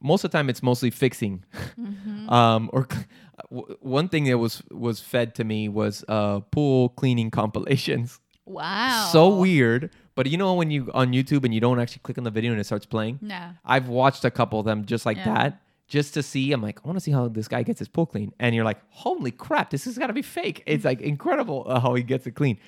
most 0.00 0.24
of 0.24 0.32
the 0.32 0.36
time 0.36 0.50
it's 0.50 0.60
mostly 0.60 0.90
fixing. 0.90 1.44
um, 2.28 2.68
or 2.72 2.88
w- 3.52 3.76
one 3.78 4.08
thing 4.08 4.24
that 4.24 4.38
was 4.38 4.60
was 4.72 5.00
fed 5.00 5.36
to 5.36 5.44
me 5.44 5.68
was 5.68 6.04
uh, 6.08 6.40
pool 6.50 6.88
cleaning 6.88 7.30
compilations. 7.30 8.18
Wow. 8.44 9.10
So 9.12 9.28
weird, 9.36 9.92
but 10.18 10.26
you 10.26 10.36
know 10.36 10.52
when 10.54 10.68
you 10.72 10.90
on 10.94 11.12
YouTube 11.12 11.44
and 11.44 11.54
you 11.54 11.60
don't 11.60 11.78
actually 11.78 12.00
click 12.02 12.18
on 12.18 12.24
the 12.24 12.30
video 12.32 12.50
and 12.50 12.60
it 12.60 12.64
starts 12.64 12.84
playing. 12.84 13.20
No. 13.22 13.50
I've 13.64 13.86
watched 13.88 14.24
a 14.24 14.32
couple 14.32 14.58
of 14.58 14.66
them 14.66 14.84
just 14.84 15.06
like 15.06 15.16
Yeah. 15.16 15.32
that, 15.32 15.62
just 15.86 16.12
to 16.14 16.24
see. 16.24 16.50
I'm 16.52 16.60
like, 16.60 16.80
I 16.82 16.88
want 16.88 16.96
to 16.96 17.00
see 17.00 17.12
how 17.12 17.28
this 17.28 17.46
guy 17.46 17.62
gets 17.62 17.78
his 17.78 17.86
pool 17.86 18.04
clean, 18.06 18.32
and 18.40 18.52
you're 18.52 18.64
like, 18.64 18.80
holy 18.90 19.30
crap, 19.30 19.70
this 19.70 19.84
has 19.84 19.96
got 19.96 20.08
to 20.08 20.12
be 20.12 20.22
fake. 20.22 20.64
It's 20.66 20.84
like 20.84 21.00
incredible 21.12 21.64
uh, 21.68 21.78
how 21.78 21.94
he 21.94 22.02
gets 22.02 22.26
it 22.26 22.32
clean. 22.32 22.58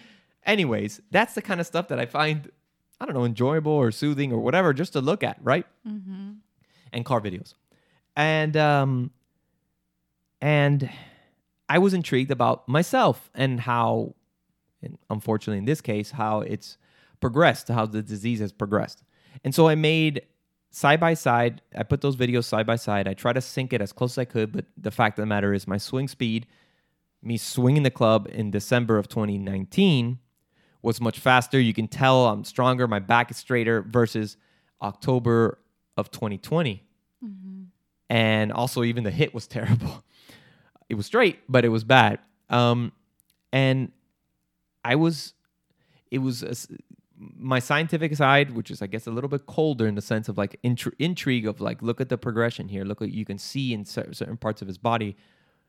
Anyways, 0.47 1.01
that's 1.11 1.35
the 1.35 1.43
kind 1.43 1.61
of 1.61 1.67
stuff 1.67 1.89
that 1.89 1.99
I 1.99 2.07
find, 2.07 2.51
I 3.01 3.05
don't 3.05 3.15
know, 3.17 3.25
enjoyable 3.25 3.73
or 3.73 3.91
soothing 3.91 4.33
or 4.33 4.39
whatever, 4.39 4.73
just 4.73 4.93
to 4.93 5.01
look 5.01 5.25
at, 5.25 5.37
right? 5.43 5.67
Mm-hmm. 5.85 6.31
And 6.93 7.05
car 7.05 7.21
videos, 7.21 7.55
and 8.15 8.57
um, 8.57 9.11
and 10.41 10.89
I 11.69 11.79
was 11.79 11.95
intrigued 11.95 12.31
about 12.31 12.69
myself 12.69 13.29
and 13.35 13.59
how, 13.61 14.15
and 14.83 14.99
unfortunately 15.09 15.59
in 15.59 15.65
this 15.65 15.81
case, 15.81 16.13
how 16.13 16.43
it's 16.43 16.79
progressed, 17.21 17.67
to 17.69 17.75
how 17.75 17.87
the 17.87 18.03
disease 18.03 18.41
has 18.41 18.53
progressed. 18.53 19.03
And 19.45 19.55
so 19.55 19.69
I 19.69 19.75
made 19.75 20.23
side 20.71 21.01
by 21.01 21.15
side, 21.15 21.63
I 21.77 21.83
put 21.83 22.01
those 22.01 22.17
videos 22.17 22.45
side 22.45 22.67
by 22.67 22.77
side. 22.77 23.09
I 23.09 23.15
try 23.15 23.33
to 23.33 23.41
sync 23.41 23.73
it 23.73 23.81
as 23.81 23.93
close 23.93 24.13
as 24.15 24.19
I 24.19 24.25
could, 24.25 24.53
but 24.53 24.67
the 24.77 24.91
fact 24.91 25.19
of 25.19 25.23
the 25.23 25.27
matter 25.27 25.53
is 25.53 25.67
my 25.67 25.79
swing 25.79 26.09
speed, 26.09 26.47
me 27.23 27.37
swinging 27.37 27.83
the 27.83 27.91
club 27.91 28.29
in 28.31 28.51
December 28.51 28.97
of 28.99 29.09
2019 29.09 30.19
was 30.83 31.01
much 31.01 31.19
faster. 31.19 31.61
You 31.61 31.75
can 31.75 31.89
tell 31.89 32.27
I'm 32.27 32.45
stronger, 32.45 32.89
my 32.89 33.01
back 33.01 33.31
is 33.31 33.37
straighter 33.37 33.83
versus 33.83 34.37
October 34.81 35.59
of 35.97 36.11
2020. 36.11 36.83
And 38.09 38.53
also 38.53 38.83
even 38.85 39.05
the 39.05 39.11
hit 39.11 39.35
was 39.35 39.47
terrible. 39.59 40.05
It 40.89 40.95
was 40.95 41.07
straight, 41.07 41.41
but 41.49 41.65
it 41.65 41.69
was 41.69 41.85
bad. 41.85 42.19
Um, 42.49 42.93
and 43.53 43.93
I 44.85 44.97
was, 44.97 45.35
it 46.11 46.19
was 46.19 46.43
a 46.43 46.57
my 47.21 47.59
scientific 47.59 48.17
side, 48.17 48.57
which 48.57 48.71
is 48.71 48.81
I 48.81 48.87
guess 48.87 49.07
a 49.07 49.11
little 49.11 49.29
bit 49.29 49.47
colder 49.47 49.87
in 49.87 49.95
the 49.95 50.03
sense 50.03 50.29
of 50.29 50.39
like 50.39 50.59
intri- 50.65 50.95
intrigue 50.99 51.47
of 51.47 51.61
like 51.61 51.83
look 51.83 52.01
at 52.01 52.09
the 52.09 52.17
progression 52.17 52.69
here, 52.69 52.85
look 52.85 53.01
what 53.01 53.13
you 53.13 53.25
can 53.25 53.39
see 53.39 53.75
in 53.75 53.85
cer- 53.85 54.13
certain 54.13 54.39
parts 54.39 54.63
of 54.63 54.69
his 54.69 54.79
body, 54.79 55.17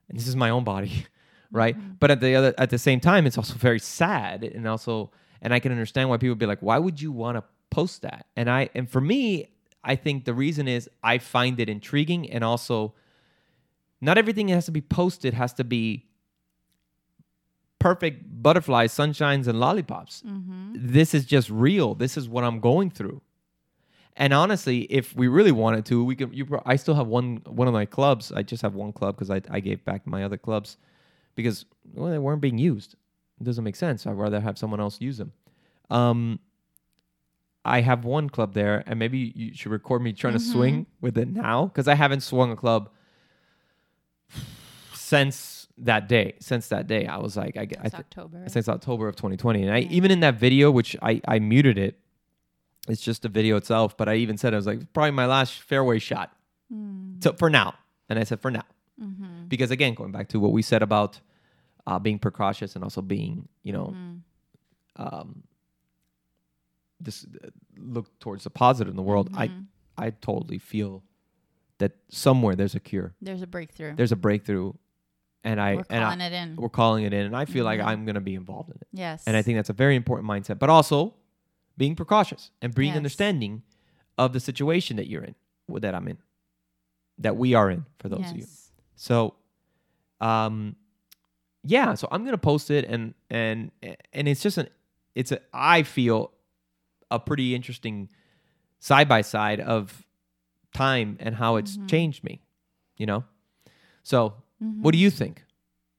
and 0.07 0.17
this 0.17 0.27
is 0.27 0.35
my 0.35 0.49
own 0.49 0.63
body, 0.63 1.05
right? 1.51 1.77
Mm-hmm. 1.77 1.93
But 1.99 2.11
at 2.11 2.21
the 2.21 2.35
other 2.35 2.53
at 2.57 2.69
the 2.69 2.77
same 2.77 3.01
time, 3.01 3.27
it's 3.27 3.37
also 3.37 3.55
very 3.55 3.79
sad, 3.79 4.43
and 4.43 4.67
also 4.67 5.11
and 5.41 5.53
I 5.53 5.59
can 5.59 5.71
understand 5.71 6.09
why 6.09 6.17
people 6.17 6.35
be 6.35 6.45
like, 6.45 6.61
why 6.61 6.77
would 6.77 7.01
you 7.01 7.11
want 7.11 7.37
to 7.37 7.43
post 7.69 8.03
that? 8.03 8.27
And 8.37 8.49
I 8.49 8.69
and 8.73 8.89
for 8.89 9.01
me, 9.01 9.49
I 9.83 9.95
think 9.95 10.23
the 10.23 10.33
reason 10.33 10.69
is 10.69 10.89
I 11.03 11.17
find 11.17 11.59
it 11.59 11.67
intriguing, 11.67 12.29
and 12.31 12.45
also 12.45 12.93
not 13.99 14.17
everything 14.17 14.47
that 14.47 14.53
has 14.53 14.65
to 14.65 14.71
be 14.71 14.81
posted 14.81 15.33
has 15.33 15.53
to 15.55 15.65
be 15.65 16.05
perfect 17.81 18.23
butterflies, 18.41 18.93
sunshines, 18.93 19.47
and 19.47 19.59
lollipops. 19.59 20.21
This 20.73 21.13
is 21.13 21.25
just 21.25 21.49
real. 21.49 21.95
This 21.95 22.17
is 22.17 22.29
what 22.29 22.43
I'm 22.43 22.59
going 22.59 22.89
through. 22.89 23.21
And 24.17 24.33
honestly, 24.33 24.81
if 24.81 25.15
we 25.15 25.27
really 25.27 25.51
wanted 25.51 25.85
to, 25.85 26.03
we 26.03 26.15
could. 26.15 26.35
You, 26.35 26.45
I 26.65 26.75
still 26.75 26.95
have 26.95 27.07
one 27.07 27.41
one 27.45 27.67
of 27.67 27.73
my 27.73 27.85
clubs. 27.85 28.31
I 28.31 28.43
just 28.43 28.61
have 28.61 28.75
one 28.75 28.91
club 28.91 29.15
because 29.15 29.29
I, 29.29 29.41
I 29.49 29.59
gave 29.61 29.83
back 29.85 30.05
my 30.05 30.23
other 30.23 30.37
clubs 30.37 30.77
because 31.35 31.65
well, 31.93 32.11
they 32.11 32.19
weren't 32.19 32.41
being 32.41 32.57
used. 32.57 32.95
It 33.39 33.45
doesn't 33.45 33.63
make 33.63 33.75
sense. 33.75 34.05
I'd 34.05 34.11
rather 34.11 34.39
have 34.39 34.57
someone 34.57 34.79
else 34.79 34.99
use 35.01 35.17
them. 35.17 35.31
Um, 35.89 36.39
I 37.63 37.81
have 37.81 38.05
one 38.05 38.29
club 38.29 38.53
there, 38.53 38.83
and 38.85 38.99
maybe 38.99 39.31
you 39.35 39.53
should 39.53 39.71
record 39.71 40.01
me 40.01 40.13
trying 40.13 40.33
to 40.33 40.39
swing 40.39 40.87
with 40.99 41.17
it 41.17 41.27
now 41.29 41.65
because 41.65 41.87
I 41.87 41.95
haven't 41.95 42.21
swung 42.21 42.51
a 42.51 42.55
club 42.55 42.89
since 44.93 45.60
that 45.81 46.07
day. 46.07 46.33
Since 46.39 46.67
that 46.69 46.87
day, 46.87 47.05
I 47.07 47.17
was 47.17 47.35
like, 47.35 47.57
I, 47.57 47.65
get- 47.65 47.79
I 47.79 47.89
th- 47.89 47.93
October. 47.95 48.43
since 48.47 48.67
October 48.69 49.07
of 49.07 49.15
2020. 49.15 49.63
And 49.63 49.71
I 49.73 49.79
even 49.91 50.11
in 50.11 50.19
that 50.21 50.35
video, 50.35 50.71
which 50.71 50.95
I, 51.01 51.21
I 51.27 51.39
muted 51.39 51.77
it, 51.77 51.97
it's 52.87 53.01
just 53.01 53.21
the 53.23 53.29
video 53.29 53.57
itself. 53.57 53.95
But 53.97 54.07
I 54.09 54.15
even 54.15 54.37
said 54.37 54.53
I 54.53 54.57
was 54.57 54.65
like 54.67 54.91
probably 54.93 55.11
my 55.11 55.25
last 55.25 55.59
fairway 55.61 55.99
shot. 55.99 56.31
So 57.19 57.33
for 57.33 57.49
now, 57.49 57.73
and 58.09 58.17
I 58.17 58.23
said 58.23 58.39
for 58.41 58.49
now, 58.51 58.63
because 59.49 59.71
again, 59.71 59.93
going 59.93 60.11
back 60.11 60.29
to 60.29 60.39
what 60.39 60.51
we 60.53 60.61
said 60.61 60.81
about 60.83 61.19
uh, 61.87 61.99
being 61.99 62.17
precautious 62.19 62.75
and 62.75 62.83
also 62.83 63.01
being, 63.01 63.47
you 63.63 63.73
know, 63.73 63.93
um, 64.95 65.43
just 67.03 67.25
uh, 67.43 67.47
look 67.77 68.17
towards 68.19 68.43
the 68.43 68.49
positive 68.49 68.91
in 68.91 68.95
the 68.95 69.01
world. 69.01 69.29
I 69.35 69.51
I 69.97 70.11
totally 70.11 70.57
feel 70.59 71.03
that 71.79 71.91
somewhere 72.09 72.55
there's 72.55 72.75
a 72.75 72.79
cure, 72.79 73.13
There's 73.21 73.41
a 73.41 73.47
breakthrough. 73.47 73.95
there's 73.95 74.11
a 74.11 74.15
breakthrough, 74.15 74.73
and 75.43 75.59
I 75.59 75.75
We're 75.75 75.83
and 75.89 76.03
I, 76.03 76.25
it 76.27 76.33
in. 76.33 76.55
we're 76.55 76.69
calling 76.69 77.03
it 77.05 77.13
in, 77.13 77.25
and 77.25 77.35
I 77.35 77.45
feel 77.45 77.65
like 77.65 77.79
I'm 77.79 78.05
gonna 78.05 78.21
be 78.21 78.35
involved 78.35 78.69
in 78.69 78.75
it. 78.75 78.87
Yes. 78.91 79.23
And 79.27 79.35
I 79.37 79.41
think 79.41 79.57
that's 79.57 79.69
a 79.69 79.73
very 79.73 79.95
important 79.95 80.29
mindset, 80.29 80.59
but 80.59 80.69
also 80.69 81.13
being 81.77 81.95
precautious 81.95 82.51
and 82.61 82.73
being 82.75 82.89
Yes. 82.89 82.97
understanding 82.97 83.63
of 84.17 84.33
the 84.33 84.39
situation 84.39 84.97
that 84.97 85.07
you're 85.07 85.23
in, 85.23 85.35
that 85.79 85.95
I'm 85.95 86.07
in, 86.07 86.17
that 87.17 87.37
we 87.37 87.53
are 87.55 87.69
in, 87.71 87.85
for 87.99 88.09
those 88.09 88.19
of 88.29 88.35
you. 88.37 88.41
Yes. 88.43 88.71
So, 88.95 89.35
um, 90.19 90.75
yeah. 91.63 91.93
So 91.95 92.07
I'm 92.11 92.23
gonna 92.25 92.37
post 92.37 92.69
it, 92.71 92.85
and 92.85 93.13
and 93.29 93.71
and 94.13 94.27
it's 94.27 94.41
just 94.41 94.57
an, 94.57 94.67
it's 95.15 95.31
a 95.31 95.39
I 95.53 95.83
feel 95.83 96.31
a 97.09 97.19
pretty 97.19 97.55
interesting 97.55 98.09
side 98.79 99.07
by 99.09 99.21
side 99.21 99.59
of 99.59 100.05
time 100.73 101.17
and 101.19 101.35
how 101.35 101.55
it's 101.57 101.77
Mm-hmm. 101.77 101.87
changed 101.87 102.23
me, 102.23 102.41
you 102.97 103.05
know. 103.05 103.23
So, 104.03 104.33
what 104.81 104.91
do 104.93 104.97
you 104.99 105.09
think 105.09 105.43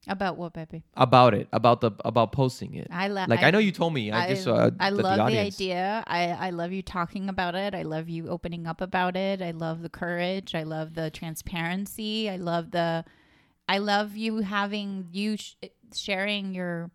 About 0.07 0.37
what, 0.37 0.53
baby? 0.53 0.83
about 0.95 1.35
it? 1.35 1.49
About 1.53 1.81
the 1.81 1.91
about 2.05 2.33
posting 2.33 2.75
it? 2.75 2.89
I 2.91 3.09
love. 3.09 3.29
Like 3.29 3.43
I, 3.43 3.51
know 3.51 3.59
you 3.59 3.73
told 3.73 3.93
me. 3.95 4.11
I, 4.13 4.29
just 4.35 4.47
uh, 4.49 4.71
I 4.81 4.91
love 4.91 5.17
the, 5.17 5.23
audience- 5.23 5.57
idea. 5.57 6.03
I 6.07 6.29
I 6.31 6.51
love 6.51 6.73
you 6.73 6.83
talking 6.83 7.29
about 7.29 7.55
it. 7.55 7.75
I 7.75 7.83
love 7.83 8.09
you 8.09 8.29
opening 8.29 8.67
up 8.67 8.81
about 8.81 9.17
it. 9.17 9.41
I 9.43 9.51
love 9.53 9.83
the 9.83 9.89
courage. 9.89 10.55
I 10.55 10.63
love 10.65 10.95
the 10.95 11.11
transparency. 11.11 12.29
I 12.31 12.37
love 12.37 12.71
the. 12.71 13.05
I 13.69 13.79
love 13.79 14.17
you 14.17 14.39
having 14.39 15.09
you 15.13 15.37
sh- 15.37 15.55
sharing 15.95 16.55
your 16.55 16.91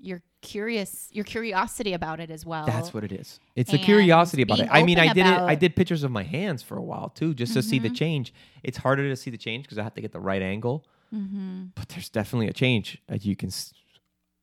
your 0.00 0.22
curious 0.40 1.08
your 1.12 1.24
curiosity 1.24 1.92
about 1.92 2.18
it 2.20 2.30
as 2.30 2.44
well. 2.46 2.66
That's 2.66 2.92
what 2.94 3.04
it 3.04 3.12
is. 3.12 3.38
It's 3.54 3.72
a 3.72 3.78
curiosity 3.78 4.42
about 4.42 4.60
it. 4.60 4.68
I 4.70 4.82
mean, 4.82 4.98
I 4.98 5.12
did 5.12 5.26
it. 5.26 5.26
I 5.26 5.52
Mm-hmm. 5.54 5.60
did 5.60 5.76
pictures 5.76 6.02
of 6.04 6.10
my 6.10 6.22
hands 6.24 6.62
for 6.62 6.76
a 6.76 6.82
while 6.82 7.08
too, 7.10 7.34
just 7.34 7.54
to 7.54 7.62
see 7.62 7.78
the 7.78 7.90
change. 7.90 8.32
It's 8.62 8.78
harder 8.78 9.08
to 9.08 9.16
see 9.16 9.30
the 9.30 9.38
change 9.38 9.64
because 9.64 9.78
I 9.78 9.82
have 9.82 9.94
to 9.94 10.00
get 10.00 10.12
the 10.12 10.20
right 10.20 10.42
angle. 10.42 10.84
Mm-hmm. 11.12 11.64
But 11.74 11.88
there's 11.90 12.08
definitely 12.08 12.48
a 12.48 12.52
change. 12.52 12.98
You 13.20 13.36
can, 13.36 13.50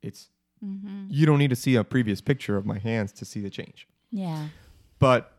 it's 0.02 0.30
Mm-hmm. 0.64 1.06
you 1.10 1.26
don't 1.26 1.40
need 1.40 1.52
to 1.52 1.56
see 1.56 1.76
a 1.76 1.86
previous 1.86 2.20
picture 2.20 2.58
of 2.58 2.66
my 2.66 2.80
hands 2.80 3.14
to 3.14 3.24
see 3.24 3.40
the 3.40 3.50
change. 3.50 3.88
Yeah. 4.12 4.50
But 5.00 5.32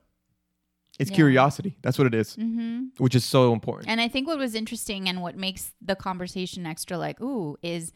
it's 0.99 1.11
Yeah. 1.11 1.17
curiosity. 1.17 1.77
That's 1.83 1.99
what 1.99 2.07
it 2.07 2.15
is, 2.15 2.37
Mm-hmm. 2.37 2.85
which 2.97 3.15
is 3.15 3.23
so 3.23 3.53
important. 3.53 3.91
And 3.91 4.01
I 4.01 4.09
think 4.09 4.27
what 4.27 4.39
was 4.39 4.55
interesting 4.55 5.11
and 5.11 5.21
what 5.21 5.37
makes 5.37 5.73
the 5.83 5.95
conversation 5.95 6.65
extra 6.65 6.97
like 6.97 7.21
ooh 7.21 7.59
is 7.63 7.93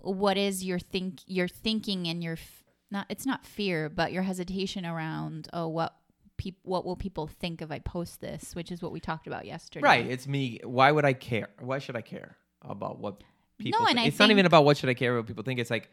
what 0.00 0.38
is 0.38 0.64
your 0.64 0.78
think 0.78 1.20
your 1.26 1.46
thinking 1.48 2.06
and 2.08 2.22
your 2.22 2.34
f- 2.34 2.64
not 2.90 3.04
it's 3.10 3.26
not 3.26 3.44
fear 3.44 3.90
but 3.90 4.12
your 4.12 4.22
hesitation 4.22 4.86
around 4.86 5.48
oh 5.52 5.68
what 5.68 5.94
peop- 6.38 6.60
what 6.62 6.86
will 6.86 6.96
people 6.96 7.26
think 7.26 7.60
if 7.60 7.70
I 7.70 7.80
post 7.80 8.20
this 8.22 8.54
which 8.54 8.70
is 8.72 8.80
what 8.80 8.92
we 8.92 9.00
talked 9.00 9.26
about 9.26 9.44
yesterday. 9.44 9.84
right. 9.84 10.06
It's 10.06 10.26
me. 10.26 10.60
Why 10.64 10.90
would 10.90 11.04
I 11.04 11.12
care? 11.12 11.48
Why 11.60 11.78
should 11.80 11.96
I 11.96 12.02
care 12.02 12.36
about 12.68 12.98
what 12.98 13.22
people? 13.58 13.80
No, 13.80 13.86
and 13.86 13.96
think? 13.96 14.04
I 14.04 14.08
it's 14.08 14.18
not 14.18 14.30
even 14.30 14.46
about 14.46 14.64
what 14.64 14.76
should 14.76 14.88
I 14.88 14.94
care 14.94 15.16
what 15.16 15.26
people 15.26 15.44
think. 15.44 15.60
It's 15.60 15.70
like, 15.70 15.90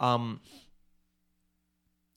um, 0.00 0.40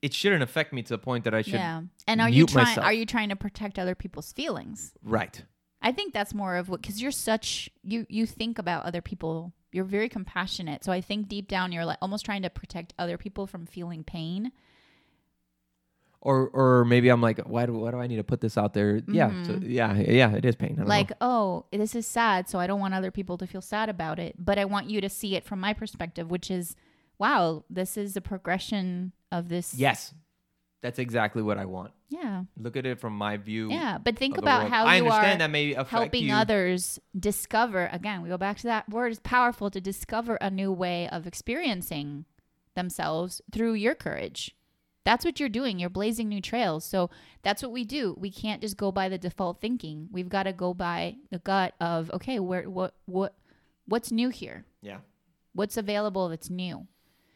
it 0.02 0.14
shouldn't 0.14 0.42
affect 0.42 0.72
me 0.72 0.82
to 0.82 0.88
the 0.88 0.98
point 0.98 1.24
that 1.24 1.34
I 1.34 1.42
should. 1.42 1.54
Yeah. 1.54 1.82
And 2.06 2.20
are 2.20 2.28
you 2.28 2.46
trying 2.46 2.66
myself. 2.66 2.86
are 2.86 2.92
you 2.92 3.06
trying 3.06 3.28
to 3.28 3.36
protect 3.36 3.78
other 3.78 3.94
people's 3.94 4.32
feelings? 4.32 4.92
Right. 5.02 5.42
I 5.82 5.92
think 5.92 6.12
that's 6.12 6.34
more 6.34 6.56
of 6.56 6.68
what 6.68 6.82
because 6.82 7.00
you're 7.00 7.10
such 7.10 7.70
you 7.82 8.06
you 8.08 8.26
think 8.26 8.58
about 8.58 8.84
other 8.84 9.00
people. 9.00 9.52
You're 9.72 9.84
very 9.84 10.08
compassionate. 10.08 10.84
So 10.84 10.92
I 10.92 11.00
think 11.00 11.28
deep 11.28 11.48
down 11.48 11.72
you're 11.72 11.84
like 11.84 11.98
almost 12.02 12.24
trying 12.24 12.42
to 12.42 12.50
protect 12.50 12.92
other 12.98 13.16
people 13.16 13.46
from 13.46 13.66
feeling 13.66 14.04
pain. 14.04 14.52
Or 16.22 16.48
or 16.48 16.84
maybe 16.84 17.08
I'm 17.08 17.22
like, 17.22 17.38
why 17.40 17.64
do 17.64 17.72
why 17.72 17.90
do 17.92 17.98
I 17.98 18.06
need 18.06 18.16
to 18.16 18.24
put 18.24 18.42
this 18.42 18.58
out 18.58 18.74
there? 18.74 19.00
Yeah, 19.08 19.30
so, 19.42 19.52
mm-hmm. 19.52 19.70
yeah, 19.70 19.94
yeah. 19.94 20.32
It 20.32 20.44
is 20.44 20.54
pain. 20.54 20.74
Don't 20.76 20.80
know. 20.80 20.88
Like, 20.88 21.12
oh, 21.20 21.64
this 21.72 21.94
is 21.94 22.06
sad, 22.06 22.48
so 22.48 22.58
I 22.58 22.66
don't 22.66 22.78
want 22.78 22.92
other 22.92 23.10
people 23.10 23.38
to 23.38 23.46
feel 23.46 23.62
sad 23.62 23.88
about 23.88 24.18
it, 24.18 24.34
but 24.38 24.58
I 24.58 24.66
want 24.66 24.90
you 24.90 25.00
to 25.00 25.08
see 25.08 25.34
it 25.34 25.46
from 25.46 25.60
my 25.60 25.72
perspective, 25.72 26.30
which 26.30 26.50
is, 26.50 26.76
wow, 27.18 27.64
this 27.70 27.96
is 27.96 28.16
a 28.16 28.20
progression 28.20 29.12
of 29.32 29.48
this. 29.48 29.72
yes, 29.74 30.12
that's 30.82 30.98
exactly 30.98 31.42
what 31.42 31.58
I 31.58 31.64
want. 31.64 31.92
Yeah. 32.08 32.44
Look 32.56 32.76
at 32.76 32.86
it 32.86 32.98
from 32.98 33.16
my 33.16 33.36
view. 33.36 33.70
Yeah. 33.70 33.98
But 33.98 34.18
think 34.18 34.38
about 34.38 34.68
how 34.68 34.84
I 34.84 34.96
you 34.96 35.04
understand 35.04 35.40
are 35.40 35.44
that 35.44 35.50
may 35.50 35.74
helping 35.74 36.26
you. 36.26 36.34
others 36.34 36.98
discover 37.18 37.88
again 37.92 38.22
we 38.22 38.28
go 38.28 38.36
back 38.36 38.58
to 38.58 38.64
that 38.64 38.88
word 38.88 39.12
it's 39.12 39.20
powerful 39.22 39.70
to 39.70 39.80
discover 39.80 40.36
a 40.36 40.50
new 40.50 40.72
way 40.72 41.08
of 41.08 41.26
experiencing 41.26 42.24
themselves 42.74 43.40
through 43.52 43.74
your 43.74 43.94
courage 43.94 44.56
that's 45.04 45.24
what 45.24 45.40
you're 45.40 45.48
doing 45.48 45.78
you're 45.78 45.90
blazing 45.90 46.28
new 46.28 46.40
trails 46.40 46.84
so 46.84 47.10
that's 47.42 47.62
what 47.62 47.72
we 47.72 47.84
do 47.84 48.14
we 48.18 48.30
can't 48.30 48.60
just 48.60 48.76
go 48.76 48.92
by 48.92 49.08
the 49.08 49.18
default 49.18 49.60
thinking 49.60 50.08
we've 50.12 50.28
got 50.28 50.44
to 50.44 50.52
go 50.52 50.74
by 50.74 51.16
the 51.30 51.38
gut 51.38 51.74
of 51.80 52.10
okay 52.12 52.38
where 52.38 52.68
what 52.68 52.94
what 53.06 53.34
what's 53.86 54.12
new 54.12 54.28
here 54.28 54.64
Yeah, 54.82 54.98
what's 55.54 55.76
available 55.76 56.28
that's 56.28 56.50
new 56.50 56.86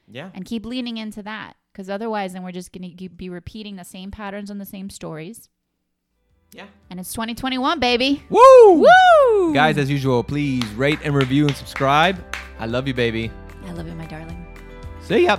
yeah, 0.07 0.31
and 0.35 0.45
keep 0.45 0.67
leaning 0.67 0.99
into 0.99 1.23
that 1.23 1.57
because 1.73 1.89
otherwise 1.89 2.35
then 2.35 2.43
we're 2.43 2.53
just 2.53 2.73
going 2.73 2.97
to 2.97 3.09
be 3.09 3.29
repeating 3.29 3.77
the 3.77 3.85
same 3.85 4.11
patterns 4.11 4.51
and 4.51 4.61
the 4.61 4.67
same 4.67 4.91
stories 4.91 5.49
yeah. 6.53 6.67
and 6.91 7.01
it's 7.01 7.13
2021 7.13 7.81
baby 7.81 8.23
Woo! 8.29 8.85
Woo! 8.85 9.55
Guys, 9.55 9.79
as 9.79 9.91
usual, 9.91 10.23
please 10.23 10.65
rate 10.75 10.99
and 11.05 11.15
review 11.15 11.47
and 11.47 11.57
subscribe. 11.57 12.23
I 12.59 12.67
love 12.67 12.87
you, 12.89 12.95
baby. 12.95 13.31
I 13.67 13.73
love 13.73 13.87
you, 13.87 13.95
my 13.95 14.07
darling. 14.07 14.47
See 15.03 15.25
ya. 15.25 15.39